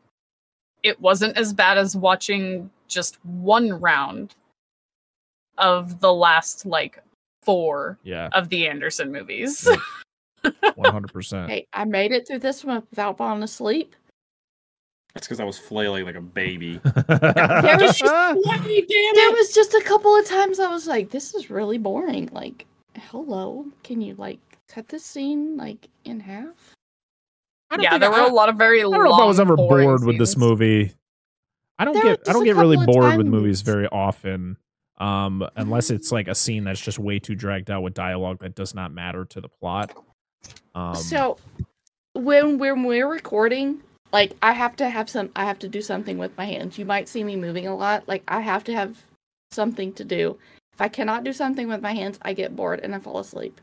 [0.84, 4.36] It wasn't as bad as watching just one round
[5.58, 7.02] of the last like
[7.44, 8.30] four Yeah.
[8.34, 9.68] of the Anderson movies.
[10.76, 11.52] One hundred percent.
[11.52, 13.96] Hey, I made it through this one without falling asleep.
[15.14, 16.80] That's because I was flailing like a baby.
[17.08, 18.02] There was just
[18.42, 18.64] What?
[18.64, 22.66] There was just a couple of times I was like, "This is really boring." Like,
[22.98, 26.74] hello, can you like cut this scene like in half?
[27.80, 29.56] Yeah, there I- were a lot of very I don't know if I was ever
[29.56, 30.94] bored with this movie.
[31.80, 34.58] I don't There get I don't get really bored with movies very often.
[35.00, 38.54] Um, unless it's like a scene that's just way too dragged out with dialogue that
[38.54, 39.98] does not matter to the plot.
[40.76, 41.38] Um, so
[42.14, 43.82] when when we're recording,
[44.14, 46.78] like I have to have some I have to do something with my hands.
[46.78, 48.08] You might see me moving a lot.
[48.08, 49.02] Like I have to have
[49.50, 50.38] something to do.
[50.74, 53.60] If I cannot do something with my hands, I get bored and I fall asleep.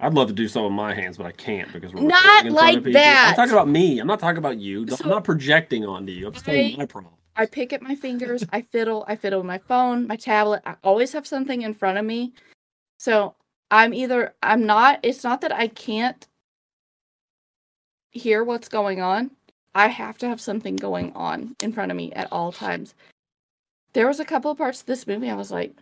[0.00, 2.46] I'd love to do some with my hands, but I can't because we're Not recording
[2.46, 3.28] in front of like that.
[3.30, 3.98] I'm talking about me.
[3.98, 4.86] I'm not talking about you.
[4.88, 6.28] So- I'm not projecting onto you.
[6.28, 7.14] I'm just I- my problem.
[7.36, 10.60] I pick at my fingers, I fiddle, I fiddle with my phone, my tablet.
[10.66, 12.32] I always have something in front of me.
[12.98, 13.36] So
[13.70, 16.26] I'm either I'm not it's not that I can't
[18.10, 19.30] hear what's going on.
[19.74, 22.94] I have to have something going on in front of me at all times.
[23.92, 25.72] There was a couple of parts of this movie I was like,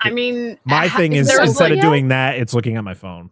[0.00, 2.76] I mean, my ha- thing is there was, instead like- of doing that, it's looking
[2.76, 3.30] at my phone.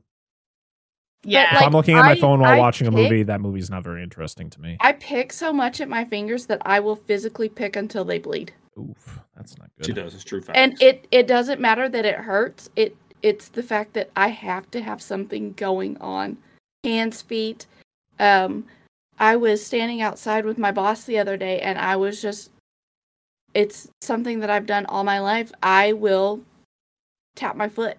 [1.24, 3.40] yeah, if like, I'm looking at my I- phone while I watching a movie, that
[3.40, 4.76] movie's not very interesting to me.
[4.80, 8.52] I pick so much at my fingers that I will physically pick until they bleed.
[8.78, 9.86] Oof, that's not good.
[9.86, 10.14] She does.
[10.14, 10.56] It's true fact.
[10.56, 14.70] and it it doesn't matter that it hurts it it's the fact that i have
[14.70, 16.36] to have something going on
[16.84, 17.64] hands feet
[18.20, 18.66] um
[19.18, 22.50] i was standing outside with my boss the other day and i was just
[23.56, 26.40] it's something that i've done all my life i will
[27.34, 27.96] tap my foot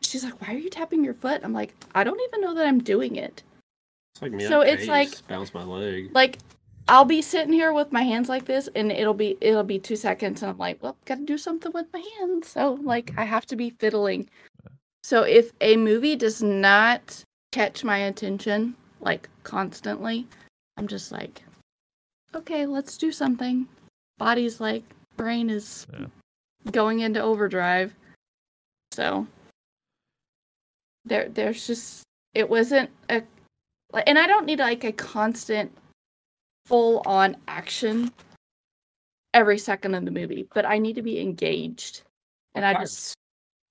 [0.00, 2.66] she's like why are you tapping your foot i'm like i don't even know that
[2.66, 3.42] i'm doing it
[4.14, 4.46] It's like me.
[4.46, 6.10] so it's pace, like- bounce my leg.
[6.14, 6.38] like
[6.88, 9.96] I'll be sitting here with my hands like this, and it'll be it'll be two
[9.96, 12.46] seconds, and I'm like, well, gotta do something with my hands.
[12.46, 14.28] So like, I have to be fiddling.
[15.02, 20.28] So if a movie does not catch my attention like constantly,
[20.76, 21.42] I'm just like,
[22.36, 23.66] okay, let's do something.
[24.18, 24.82] Body's like,
[25.16, 26.06] brain is Yeah.
[26.70, 27.94] going into overdrive.
[28.92, 29.26] So
[31.04, 32.02] there, there's just
[32.34, 33.22] it wasn't a,
[34.06, 35.72] and I don't need like a constant
[36.66, 38.12] full on action
[39.34, 42.02] every second of the movie, but I need to be engaged.
[42.54, 43.14] And I just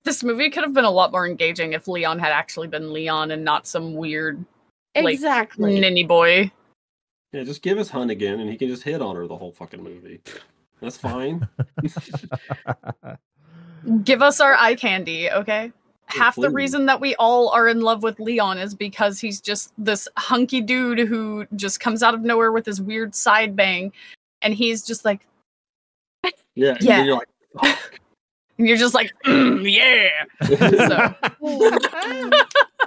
[0.04, 3.32] This movie could have been a lot more engaging if Leon had actually been Leon
[3.32, 4.44] and not some weird
[4.94, 6.50] Like, exactly ninny boy.
[7.36, 9.52] Yeah, just give us Hunt again, and he can just hit on her the whole
[9.52, 10.20] fucking movie.
[10.80, 11.46] That's fine.
[14.04, 15.70] Give us our eye candy, okay?
[16.06, 19.74] Half the reason that we all are in love with Leon is because he's just
[19.76, 23.92] this hunky dude who just comes out of nowhere with his weird side bang.
[24.40, 25.26] And he's just like,
[26.54, 26.70] Yeah.
[26.70, 26.96] and Yeah.
[26.96, 27.28] then you're like,
[27.62, 28.00] fuck.
[28.58, 30.24] And you're just like, "Mm, yeah.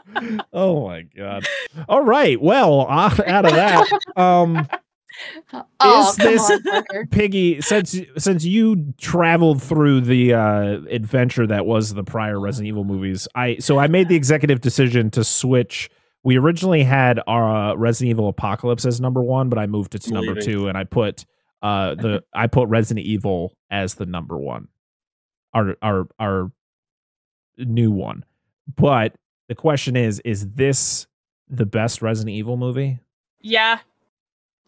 [0.10, 1.46] So, oh my god.
[1.88, 2.42] All right.
[2.42, 4.68] Well, uh, out of that, um,
[5.80, 11.94] oh, Is this- on, Piggy, since since you traveled through the uh, adventure that was
[11.94, 15.90] the prior Resident Evil movies, I so I made the executive decision to switch.
[16.24, 20.02] We originally had our uh, Resident Evil Apocalypse as number one, but I moved it
[20.04, 21.26] to number two, and I put
[21.62, 24.68] uh the I put Resident Evil as the number one,
[25.54, 26.52] our our our
[27.58, 28.24] new one.
[28.76, 29.16] But
[29.48, 31.08] the question is, is this
[31.50, 33.00] the best Resident Evil movie?
[33.42, 33.80] yeah.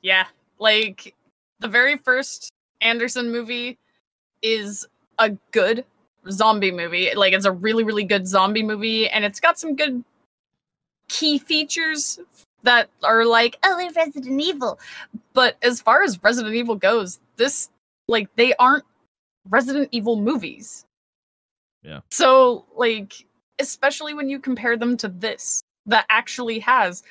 [0.01, 0.25] Yeah.
[0.57, 1.13] Like,
[1.59, 2.51] the very first
[2.81, 3.77] Anderson movie
[4.41, 4.87] is
[5.19, 5.85] a good
[6.29, 7.13] zombie movie.
[7.15, 10.03] Like, it's a really, really good zombie movie, and it's got some good
[11.07, 12.19] key features
[12.63, 14.79] that are like, oh, they're Resident Evil.
[15.33, 17.69] But as far as Resident Evil goes, this,
[18.07, 18.85] like, they aren't
[19.49, 20.85] Resident Evil movies.
[21.83, 22.01] Yeah.
[22.09, 23.25] So, like,
[23.59, 27.03] especially when you compare them to this, that actually has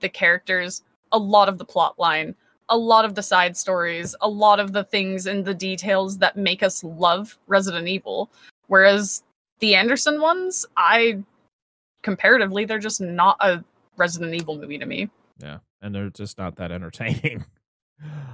[0.00, 0.82] the characters,
[1.12, 2.34] a lot of the plot line,
[2.68, 6.36] a lot of the side stories, a lot of the things and the details that
[6.36, 8.30] make us love Resident Evil.
[8.66, 9.22] Whereas
[9.60, 11.22] the Anderson ones, I
[12.02, 13.62] comparatively, they're just not a
[13.96, 15.08] Resident Evil movie to me.
[15.38, 17.44] Yeah, and they're just not that entertaining.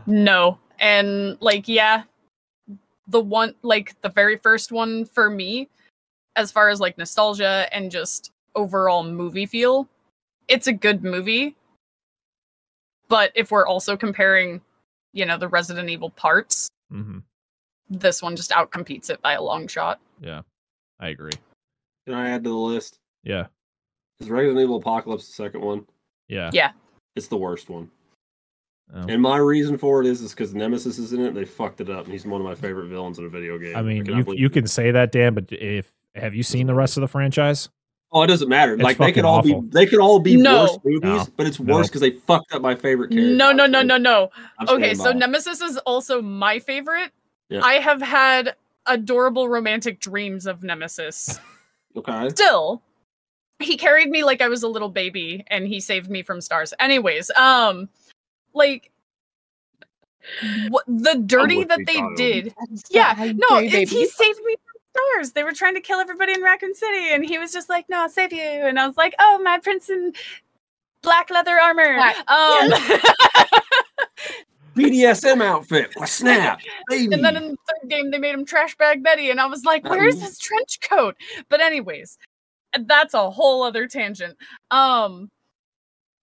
[0.06, 0.58] No.
[0.80, 2.02] And like, yeah,
[3.08, 5.68] the one, like the very first one for me,
[6.36, 9.88] as far as like nostalgia and just overall movie feel,
[10.48, 11.56] it's a good movie.
[13.08, 14.60] But if we're also comparing,
[15.12, 17.18] you know, the Resident Evil parts, hmm
[17.90, 20.00] this one just outcompetes it by a long shot.
[20.18, 20.40] Yeah,
[20.98, 21.34] I agree.
[22.06, 22.96] Can I add to the list?
[23.22, 23.48] Yeah,
[24.18, 25.86] Is Resident Evil Apocalypse the second one?
[26.28, 26.50] yeah.
[26.54, 26.72] Yeah.
[27.16, 27.90] It's the worst one.
[28.94, 29.06] Oh.
[29.09, 31.35] And my reason for it is is because Nemesis is in it.
[31.35, 33.74] They fucked it up, and he's one of my favorite villains in a video game.
[33.74, 36.74] I mean, cannot you you can say that, Dan, but if have you seen the
[36.74, 37.70] rest of the franchise?
[38.14, 38.74] Oh, it doesn't matter.
[38.74, 39.62] It's like they could all awful.
[39.62, 40.64] be they could all be No.
[40.64, 41.27] worse movies, No.
[41.39, 43.35] but it's worse because they fucked up my favorite character.
[43.35, 44.28] No, no, no, no, no.
[44.59, 45.12] I'm Okay, so.
[45.12, 47.10] Nemesis is also my favorite.
[47.48, 47.62] Yeah.
[47.64, 48.55] I have had
[48.85, 51.40] adorable romantic dreams of Nemesis.
[51.94, 52.31] Okay.
[52.31, 52.81] Still,
[53.59, 56.73] he carried me like I was a little baby and he saved me from stars.
[56.81, 57.90] Anyways, um
[58.54, 58.90] like
[60.68, 62.42] what the dirty would that they proud of him.
[62.44, 62.54] did.
[62.90, 64.80] Yeah, not how you No, it, he saved me from
[65.16, 65.32] stars.
[65.32, 68.02] They were trying to kill everybody in Raccoon City and he was just like, "No,
[68.02, 70.12] I'll save you." And I was like, "Oh, my prince in
[71.02, 72.70] black leather armor." Black- Um
[74.76, 75.92] BDSM outfit.
[75.96, 76.60] Wha- Snap.
[76.88, 77.12] Baby.
[77.14, 79.64] And then in the third game, they made him trash bag Betty, and I was
[79.64, 81.14] like, "Where's his trench coat?"
[81.50, 82.16] But anyways,
[82.86, 84.36] that's a whole other tangent.
[84.70, 85.30] Um,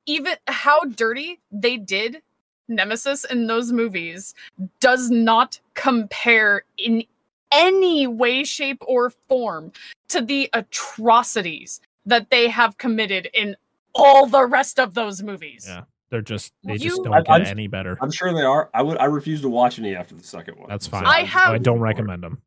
[0.09, 2.21] even how dirty they did
[2.67, 4.33] Nemesis in those movies
[4.79, 7.03] does not compare in
[7.51, 9.71] any way, shape, or form
[10.09, 13.55] to the atrocities that they have committed in
[13.95, 15.65] all the rest of those movies.
[15.67, 17.97] Yeah, they're just they You- just don't I'm get s- any better.
[18.01, 18.69] I'm sure they are.
[18.73, 18.97] I would.
[18.97, 20.69] I refuse to watch any after the second one.
[20.69, 21.05] That's So fine.
[21.05, 22.41] I have- I don't recommend them.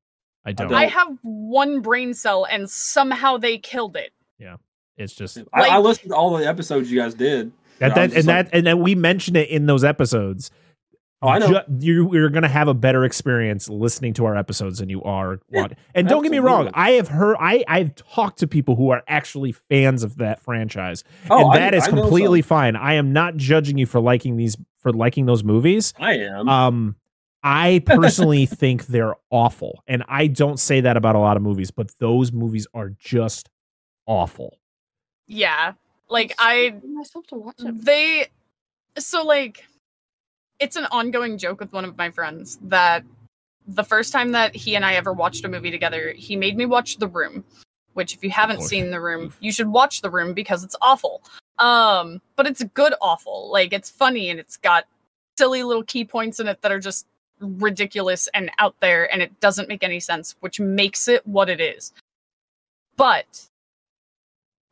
[0.44, 0.68] I don't.
[0.68, 0.78] don't.
[0.78, 4.12] I have one brain cell, and somehow they killed it.
[4.96, 7.52] It's just I, I listened to all the episodes you guys did.
[7.78, 10.50] that, that and just that and then we mentioned it in those episodes.
[11.24, 11.46] Oh, I know.
[11.48, 15.38] Ju- you you're gonna have a better experience listening to our episodes than you are
[15.50, 15.76] Yeah, watching.
[15.94, 16.68] And don't get me wrong.
[16.74, 21.04] I have heard I I've talked to people who are actually fans of that franchise,
[21.30, 22.48] Oh, and I- that is I completely some.
[22.48, 22.76] fine.
[22.76, 25.94] I am not judging you for liking these for liking those movies.
[26.00, 26.48] I am.
[26.48, 26.96] Um,
[27.44, 31.70] I personally think they're awful, and I don't say that about a lot of movies,
[31.70, 33.48] but those movies are just
[34.06, 34.58] awful.
[35.32, 35.72] Yeah.
[36.08, 37.84] Like I myself to watch it.
[37.84, 38.26] they
[38.98, 39.64] so like
[40.58, 43.02] it's an ongoing joke with one of my friends that
[43.66, 46.66] the first time that he and I ever watched a movie together, he made me
[46.66, 47.44] watch The Room,
[47.94, 51.22] which if you haven't seen The Room, you should watch The Room because it's awful.
[51.58, 53.50] Um, but it's good awful.
[53.50, 54.84] Like it's funny and it's got
[55.38, 57.06] silly little key points in it that are just
[57.40, 61.60] ridiculous and out there and it doesn't make any sense, which makes it what it
[61.60, 61.92] is.
[62.96, 63.48] But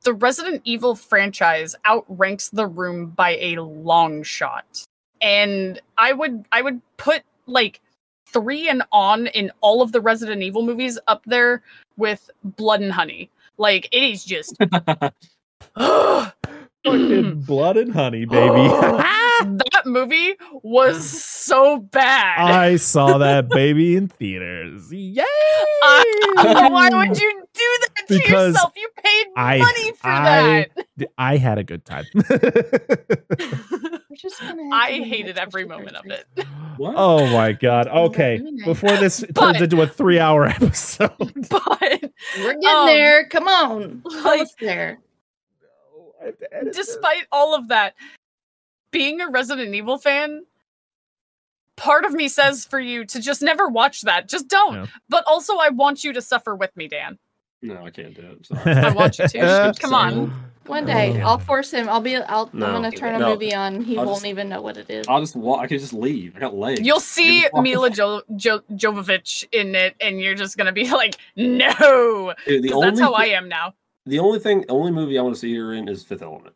[0.02, 4.85] the Resident Evil franchise outranks The Room by a long shot.
[5.20, 7.81] And I would I would put like
[8.27, 11.62] 3 and on in all of the Resident Evil movies up there
[11.97, 13.31] with Blood and Honey.
[13.59, 14.56] Like it is just
[16.85, 18.48] Fucking blood and honey, baby.
[18.48, 18.97] Oh,
[19.44, 22.39] that movie was so bad.
[22.39, 24.93] I saw that baby in theaters.
[24.93, 25.24] Yay!
[25.82, 28.73] Uh, why would you do that to Because yourself?
[28.77, 30.66] You paid I- money for I-
[30.97, 31.09] that.
[31.19, 32.05] I had a good time.
[34.15, 36.27] Just gonna I hated every moment of it.
[36.77, 36.94] What?
[36.97, 37.89] oh my god.
[37.89, 38.40] Okay.
[38.65, 41.11] Before this But- turns into a three-hour episode.
[41.48, 43.27] But We're getting Um, there.
[43.28, 44.02] Come on.
[44.05, 44.98] like- Almost there.
[46.73, 47.94] despite all of that,
[48.90, 50.44] being a Resident Evil fan,
[51.76, 54.28] part of me says for you to just never watch that.
[54.28, 54.74] Just don't.
[54.74, 54.86] Yeah.
[55.08, 57.18] But also, I want you to suffer with me, Dan.
[57.62, 58.26] No, I can't do it.
[58.30, 58.74] I'm sorry.
[58.74, 59.74] I want you to.
[59.78, 60.44] Come on.
[60.66, 61.26] One day, Oh.
[61.26, 61.88] I'll force him.
[61.88, 62.16] I'll be.
[62.16, 62.48] I'll.
[62.52, 63.32] No, I'm gonna turn a no.
[63.32, 63.82] movie on.
[63.82, 65.06] He I'll won't just- even know what it is.
[65.08, 65.60] I'll just walk.
[65.60, 66.36] I can just leave.
[66.36, 66.80] I got legs.
[66.82, 72.34] You'll see Mila jo- jo- Jovovich in it, and you're just gonna be like, "No,"
[72.46, 73.74] Dude, the 'Cause only that's how I am now.
[74.06, 76.54] The only thing, only movie I want to see her in is Fifth Element.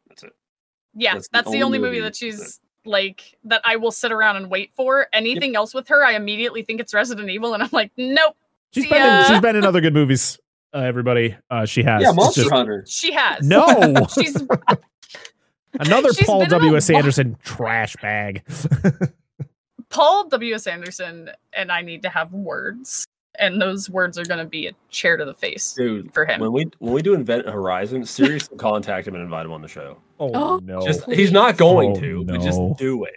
[0.95, 1.03] That's.
[1.05, 3.77] Yeah, That's that's, the the only only movie movie that that- she's like that I
[3.77, 5.07] will sit around and wait for.
[5.13, 8.37] Anything else with her, I immediately think it's Resident Evil, and I'm like, nope.
[8.75, 10.39] She's See been in, she's been in other good movies.
[10.75, 12.03] Uh, everybody, uh, she has.
[12.03, 12.85] yeah, Monster just- Hunter.
[12.89, 13.47] She has.
[13.47, 14.35] No, she's
[15.81, 18.43] another She's Paul W S in a W S lot- Anderson trash bag.
[19.89, 20.55] Paul W.
[20.55, 20.67] S.
[20.67, 23.07] Anderson, and I need to have words,
[23.39, 26.41] and those words are gonna be a chair to the face Dude, for him.
[26.41, 29.69] when we when we do Event Horizon, seriously contact him and invite him on the
[29.69, 29.99] show.
[30.21, 30.81] oh, Oh, no!
[30.87, 33.15] Just he's not going Oh, to, but just do it.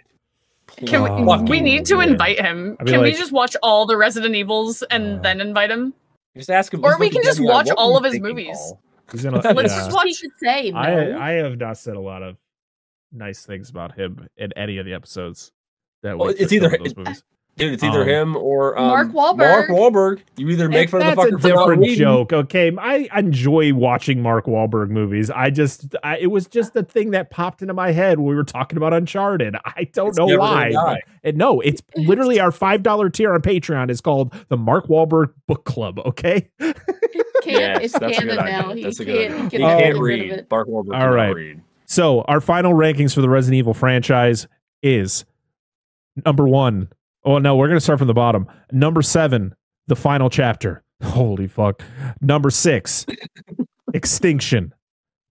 [0.86, 2.10] Can we, Oh, we need to man.
[2.10, 2.76] invite him.
[2.78, 5.94] I'd be Can we just watch all the Resident Evils and Uh, then invite him?
[6.36, 6.84] Just ask him.
[6.84, 8.56] Or we can just watch all of his movies.
[8.58, 8.80] Paul?
[9.10, 9.78] He's in a, Let's yeah.
[9.78, 10.78] just watch- He could say no.
[10.78, 12.36] I I have not said a lot of
[13.12, 15.50] nice things about him in any of the episodes.
[16.02, 17.16] That Well, we it's took either-
[17.60, 17.70] over those it- movies.
[17.70, 19.36] Dude, it's either Um, him or um, Mark Wahlberg.
[19.38, 20.20] Mark Wahlberg.
[20.36, 22.32] You either make fun of the fucker a for not different joke.
[22.32, 25.30] Okay, I enjoy watching Mark Wahlberg movies.
[25.30, 28.34] I just, I, it was just a thing that popped into my head when we
[28.36, 29.56] were talking about Uncharted.
[29.64, 30.70] I don't It's know why.
[30.70, 30.94] gonna die.
[30.94, 34.86] but- and no, it's literally our five dollar tier on Patreon is called the Mark
[34.86, 35.98] Wahlberg Book Club.
[35.98, 36.48] Okay.
[36.60, 36.76] Can't,
[37.46, 38.72] Yes, it's that's canon good now.
[38.72, 39.50] He That's a can't, good he idea.
[39.50, 40.38] can He never can't get rid of read.
[40.38, 40.46] it.
[40.50, 41.34] Mark Wahlberg All cannot right.
[41.34, 41.60] read.
[41.86, 44.46] So our final rankings for the Resident Evil franchise
[44.82, 45.24] is
[46.24, 46.88] number one.
[47.28, 48.46] Oh no, we're gonna start from the bottom.
[48.72, 49.54] Number seven,
[49.86, 50.82] the final chapter.
[51.02, 51.82] Holy fuck.
[52.22, 53.04] Number six,
[53.92, 54.72] Extinction.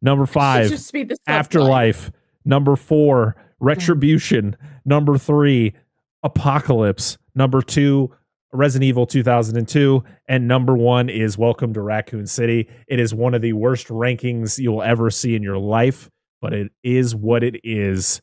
[0.04, 2.12] Number five, Just speed this up, Afterlife.
[2.46, 4.56] Number four, Retribution.
[4.86, 5.74] Number three,
[6.22, 7.18] Apocalypse.
[7.34, 8.14] Number two,
[8.54, 10.04] Resident Evil 2002.
[10.28, 12.70] And number one is Welcome to Raccoon City.
[12.88, 16.12] It is one of the worst rankings you'll ever see in your life,
[16.42, 18.22] but it is what it is.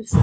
[0.00, 0.14] Just-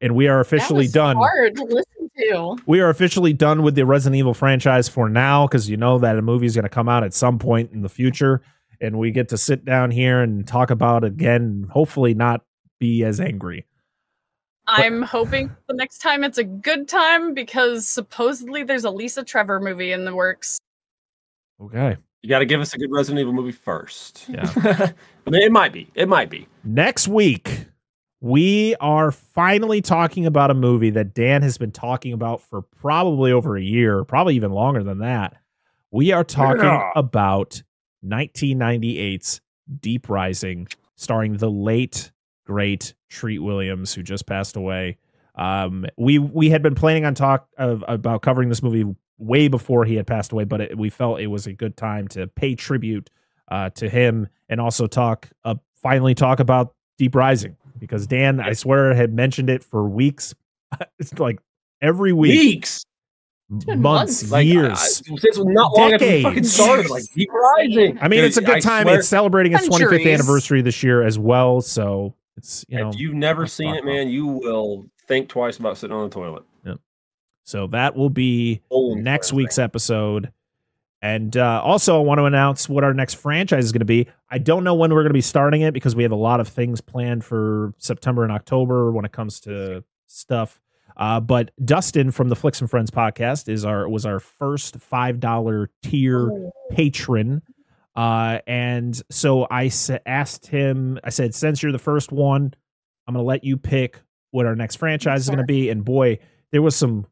[0.00, 1.16] And we are that officially was done.
[1.16, 2.56] Hard to listen to.
[2.66, 6.16] We are officially done with the Resident Evil franchise for now because you know that
[6.16, 8.42] a movie is going to come out at some point in the future.
[8.80, 12.42] And we get to sit down here and talk about it again, hopefully not
[12.78, 13.66] be as angry.
[14.66, 19.60] I'm hoping the next time it's a good time because supposedly there's a Lisa Trevor
[19.60, 20.58] movie in the works.
[21.60, 21.96] Okay.
[22.22, 24.26] You got to give us a good Resident Evil movie first.
[24.28, 24.50] Yeah.
[25.26, 25.90] I mean, it might be.
[25.94, 26.46] It might be.
[26.64, 27.66] Next week,
[28.20, 33.32] we are finally talking about a movie that Dan has been talking about for probably
[33.32, 35.36] over a year, probably even longer than that.
[35.90, 36.90] We are talking Yeah.
[36.94, 37.62] about
[38.04, 39.40] 1998's
[39.80, 40.66] Deep Rising,
[40.96, 42.12] starring the late
[42.44, 44.98] great Treat Williams, who just passed away.
[45.36, 48.84] Um, we we had been planning on talk of, about covering this movie
[49.18, 52.08] way before he had passed away, but it, we felt it was a good time
[52.08, 53.10] to pay tribute
[53.50, 58.52] uh, to him and also talk uh, finally talk about Deep Rising because Dan, I
[58.52, 60.34] swear, had mentioned it for weeks.
[60.98, 61.40] it's like
[61.80, 62.84] every week, Weeks.
[63.48, 64.30] months, months.
[64.30, 65.02] Like, uh, years.
[65.10, 66.52] I, since not long after we fucking Decades.
[66.54, 66.90] started.
[66.90, 67.98] Like, Deep Rising.
[68.00, 68.88] I mean, it's a good I time.
[68.88, 71.60] It's celebrating its 25th anniversary this year as well.
[71.60, 75.76] So it's you know if you've never seen it, man, you will think twice about
[75.78, 76.44] sitting on the toilet.
[76.64, 76.78] Yep.
[77.44, 80.30] so that will be Holy next week's episode.
[81.02, 84.06] And uh, also, I want to announce what our next franchise is going to be.
[84.30, 86.40] I don't know when we're going to be starting it because we have a lot
[86.40, 90.60] of things planned for September and October when it comes to stuff.
[90.96, 95.20] Uh, but Dustin from the Flicks and Friends podcast is our was our first five
[95.20, 97.40] dollar tier patron.
[97.96, 102.54] Uh, and so I sa- asked him, I said, since you're the first one,
[103.06, 104.00] I'm going to let you pick
[104.30, 105.70] what our next franchise is going to be.
[105.70, 106.18] And boy,
[106.52, 107.06] there was some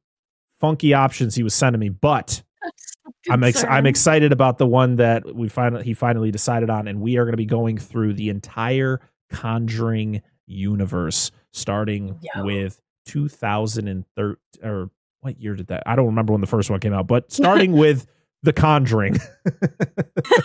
[0.60, 2.43] funky options he was sending me, but
[3.30, 7.01] I'm ex- I'm excited about the one that we finally he finally decided on, and
[7.01, 12.44] we are going to be going through the entire Conjuring universe, starting Yo.
[12.44, 14.90] with 2013 or
[15.20, 15.82] what year did that?
[15.86, 18.06] I don't remember when the first one came out, but starting with
[18.43, 19.18] The Conjuring.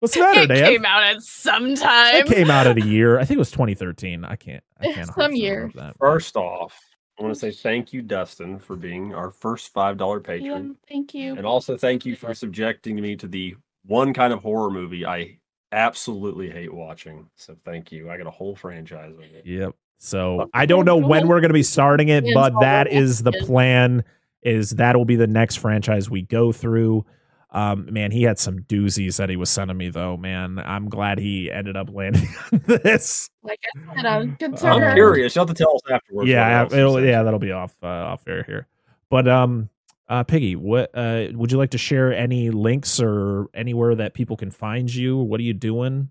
[0.00, 0.64] What's the matter, It Dan?
[0.64, 2.14] came out at some time.
[2.16, 3.18] It came out at a year.
[3.18, 4.24] I think it was 2013.
[4.24, 4.64] I can't.
[4.80, 5.06] I can't.
[5.08, 5.54] Some 100% year.
[5.56, 5.96] remember That.
[5.98, 6.74] First off,
[7.20, 10.72] I want to say thank you, Dustin, for being our first five dollar patron, Yeah,
[10.88, 11.36] thank you.
[11.36, 15.38] and also thank you for subjecting me to the one kind of horror movie I
[15.70, 17.28] absolutely hate watching.
[17.36, 18.10] So thank you.
[18.10, 19.44] I got a whole franchise of it.
[19.44, 19.74] Yep.
[19.98, 23.32] So I don't know when we're going to be starting it, but that is the
[23.32, 24.02] plan.
[24.42, 27.04] Is that will be the next franchise we go through.
[27.52, 30.16] Um, man, he had some doozies that he was sending me though.
[30.16, 33.28] Man, I'm glad he ended up landing on this.
[33.42, 35.34] Like I said, I'm I'm curious.
[35.34, 36.28] You'll have to tell us afterwards.
[36.28, 38.68] yeah, it'll, yeah, that'll be off uh, off air here.
[39.08, 39.68] But um,
[40.08, 42.12] uh, Piggy, what uh, would you like to share?
[42.12, 45.16] Any links or anywhere that people can find you?
[45.16, 46.08] What are you doing?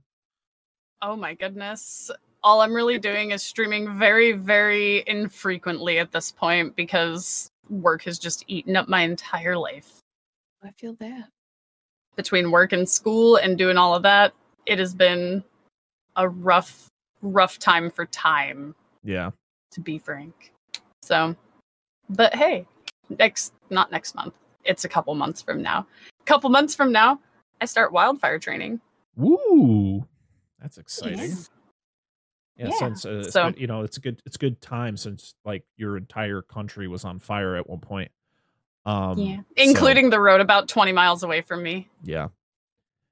[1.01, 2.11] Oh my goodness.
[2.43, 8.19] All I'm really doing is streaming very, very infrequently at this point because work has
[8.19, 9.98] just eaten up my entire life.
[10.63, 11.29] I feel that.
[12.15, 14.33] Between work and school and doing all of that,
[14.65, 15.43] it has been
[16.15, 16.87] a rough,
[17.21, 19.31] rough time for time, Yeah.
[19.71, 20.51] to be frank.
[21.01, 21.35] So,
[22.09, 22.65] but hey,
[23.17, 24.33] next, not next month,
[24.65, 25.87] it's a couple months from now.
[26.21, 27.19] A couple months from now,
[27.61, 28.81] I start wildfire training.
[29.15, 30.05] Woo,
[30.59, 31.19] that's exciting.
[31.19, 31.49] Yes.
[32.57, 35.33] Yeah, Yeah, since uh, so- you know, it's a good it's a good time since
[35.45, 38.11] like your entire country was on fire at one point.
[38.89, 39.37] Um, yeah.
[39.37, 41.87] so, Including the road about 20 miles away from me.
[42.03, 42.29] yeah.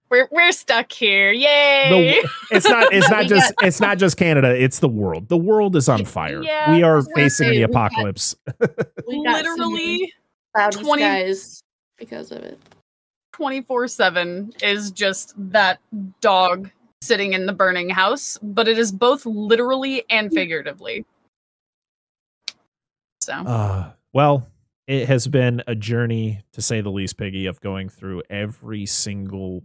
[0.09, 1.33] We're we're stuck here.
[1.33, 2.23] Yay!
[2.49, 4.55] It's not it's not We just it's not just Canada.
[4.55, 5.27] It's the world.
[5.27, 6.41] The world is on fire.
[6.41, 8.33] Yeah, we are facing the we got- apocalypse.
[9.05, 10.13] We got Literally
[10.55, 11.63] cloudy 20 skies
[11.97, 12.57] because of it.
[13.35, 15.79] 24/7 is just that
[16.21, 16.69] dog
[17.01, 21.05] sitting in the burning house, but it is both literally and figuratively.
[23.21, 24.47] So, Uh, well,
[24.87, 29.63] it has been a journey to say the least, Piggy, of going through every single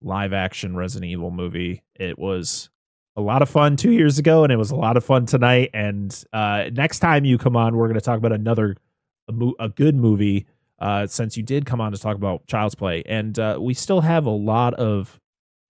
[0.00, 1.82] live action Resident Evil movie.
[1.94, 2.70] It was
[3.14, 5.70] a lot of fun two years ago, and it was a lot of fun tonight.
[5.74, 8.76] And uh, next time you come on, we're going to talk about another
[9.28, 10.46] a, mo- a good movie.
[10.78, 14.00] Uh, since you did come on to talk about Child's Play, and uh, we still
[14.00, 15.20] have a lot of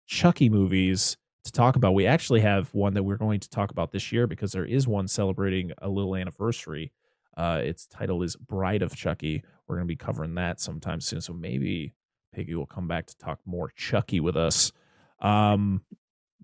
[0.07, 1.93] Chucky movies to talk about.
[1.93, 4.89] We actually have one that we're going to talk about this year because there is
[4.89, 6.93] one celebrating a little anniversary.
[7.37, 9.43] Uh, its title is Bride of Chucky.
[9.67, 11.21] We're going to be covering that sometime soon.
[11.21, 11.95] So maybe
[12.35, 14.73] Piggy will come back to talk more Chucky with us.
[15.21, 15.83] Um,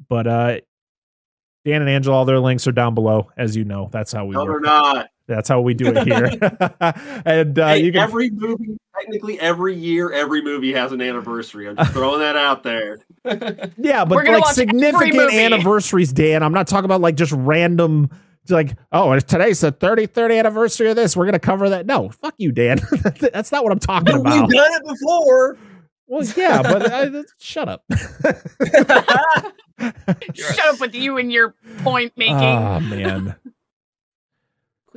[0.08, 0.60] but uh,
[1.64, 3.88] Dan and Angela, all their links are down below, as you know.
[3.92, 4.62] That's how we No, they're work.
[4.64, 5.08] not.
[5.26, 6.30] That's how we do it here.
[7.26, 11.68] and uh, Hey, you can every movie, technically every year, every movie has an anniversary.
[11.68, 12.98] I'm just throwing that out there.
[13.76, 16.42] Yeah, but like significant anniversaries, Dan.
[16.42, 18.08] I'm not talking about like just random
[18.50, 21.16] like, oh, today's the 33rd anniversary of this.
[21.16, 21.86] We're gonna cover that.
[21.86, 22.80] No, fuck you, Dan.
[23.20, 24.48] That's not what I'm talking about.
[24.48, 25.56] We've done it before.
[26.08, 27.84] Well, yeah, but uh, shut up.
[30.34, 32.36] shut up with you and your point making.
[32.36, 33.36] Oh man.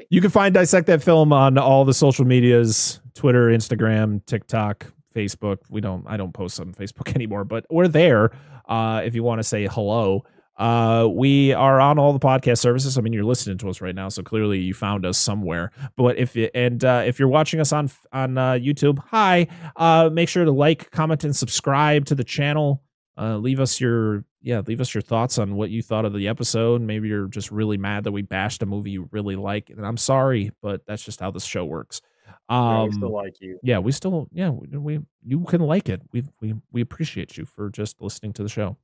[0.09, 5.57] You can find Dissect That Film on all the social medias, Twitter, Instagram, TikTok, Facebook.
[5.69, 8.31] We don't I don't post on Facebook anymore, but we're there.
[8.67, 10.23] Uh if you want to say hello.
[10.57, 12.97] Uh we are on all the podcast services.
[12.97, 15.71] I mean you're listening to us right now, so clearly you found us somewhere.
[15.95, 19.47] But if you and uh if you're watching us on on uh YouTube, hi.
[19.75, 22.83] Uh make sure to like, comment, and subscribe to the channel.
[23.17, 26.27] Uh leave us your yeah, leave us your thoughts on what you thought of the
[26.27, 26.81] episode.
[26.81, 29.69] Maybe you're just really mad that we bashed a movie you really like.
[29.69, 32.01] And I'm sorry, but that's just how this show works.
[32.49, 33.59] Um, still like you.
[33.63, 36.01] yeah, we still, yeah, we, we you can like it.
[36.11, 38.77] We we we appreciate you for just listening to the show.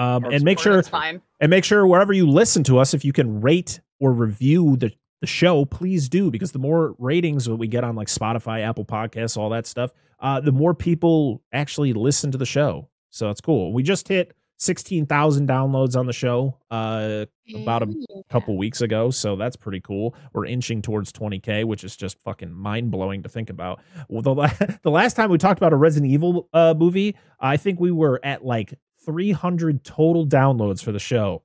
[0.00, 1.20] Um, and make sure fine.
[1.40, 4.92] and make sure wherever you listen to us, if you can rate or review the
[5.20, 8.86] the show, please do because the more ratings that we get on like Spotify, Apple
[8.86, 12.88] Podcasts, all that stuff, uh, the more people actually listen to the show.
[13.10, 13.74] So it's cool.
[13.74, 16.56] We just hit sixteen thousand downloads on the show.
[16.70, 17.92] Uh, About a
[18.30, 20.14] couple weeks ago, so that's pretty cool.
[20.32, 23.80] We're inching towards 20k, which is just fucking mind blowing to think about.
[24.08, 27.80] Well, the, the last time we talked about a Resident Evil uh, movie, I think
[27.80, 28.72] we were at like
[29.04, 31.42] 300 total downloads for the show.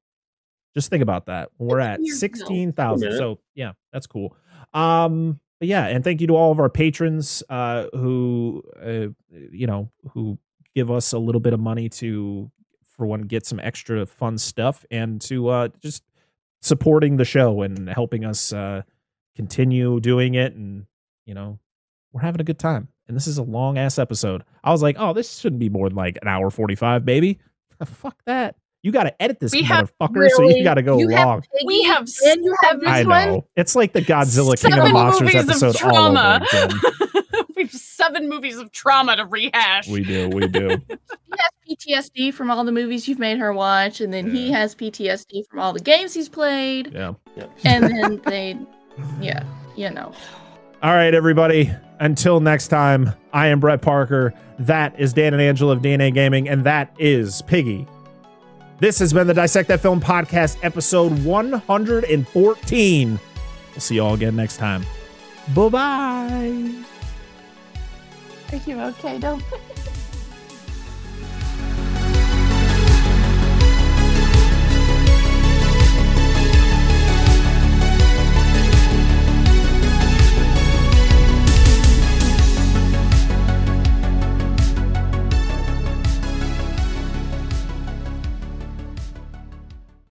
[0.73, 1.49] Just think about that.
[1.57, 2.19] We're at Years ago.
[2.19, 3.13] sixteen thousand.
[3.17, 4.35] So yeah, that's cool.
[4.73, 9.07] Um, but yeah, and thank you to all of our patrons uh, who uh,
[9.51, 10.37] you know who
[10.75, 12.51] give us a little bit of money to
[12.97, 16.03] for one get some extra fun stuff and to uh, just
[16.61, 18.81] supporting the show and helping us uh,
[19.35, 20.85] continue doing it and
[21.25, 21.57] you know
[22.11, 24.43] we're having a good time and this is a long ass episode.
[24.63, 27.39] I was like oh this shouldn't be more than like an hour 45 baby.
[27.85, 28.55] Fuck that?
[28.83, 31.25] You got to edit this We have motherfucker so you got to go You have
[31.27, 31.41] long.
[31.41, 33.27] Piggy, We have and you have seven- i this one.
[33.29, 33.47] know.
[33.55, 36.45] It's like the godzilla king of Seven monsters movies of episode all over trauma.
[36.51, 36.79] again.
[37.55, 39.87] We have seven movies of trauma to rehash.
[39.87, 40.77] we do we do.
[41.65, 44.75] He has PTSD from all the movies you've made her watch, and then he has
[44.75, 47.13] PTSD from all the games he's played, yeah.
[47.63, 48.57] And then they,
[49.19, 49.43] yeah,
[49.75, 50.13] you know.
[50.85, 51.71] All right, everybody.
[51.99, 54.35] Until next time, I am Brett Parker.
[54.59, 57.87] That is Dan and Angela of DNA Gaming, and that is Piggy.
[58.77, 63.09] This has been the Dissect That Film podcast, episode 114.
[63.09, 64.85] We'll see you all again next time.
[65.55, 66.71] Bye bye.
[68.51, 69.43] Are you okay, Dom?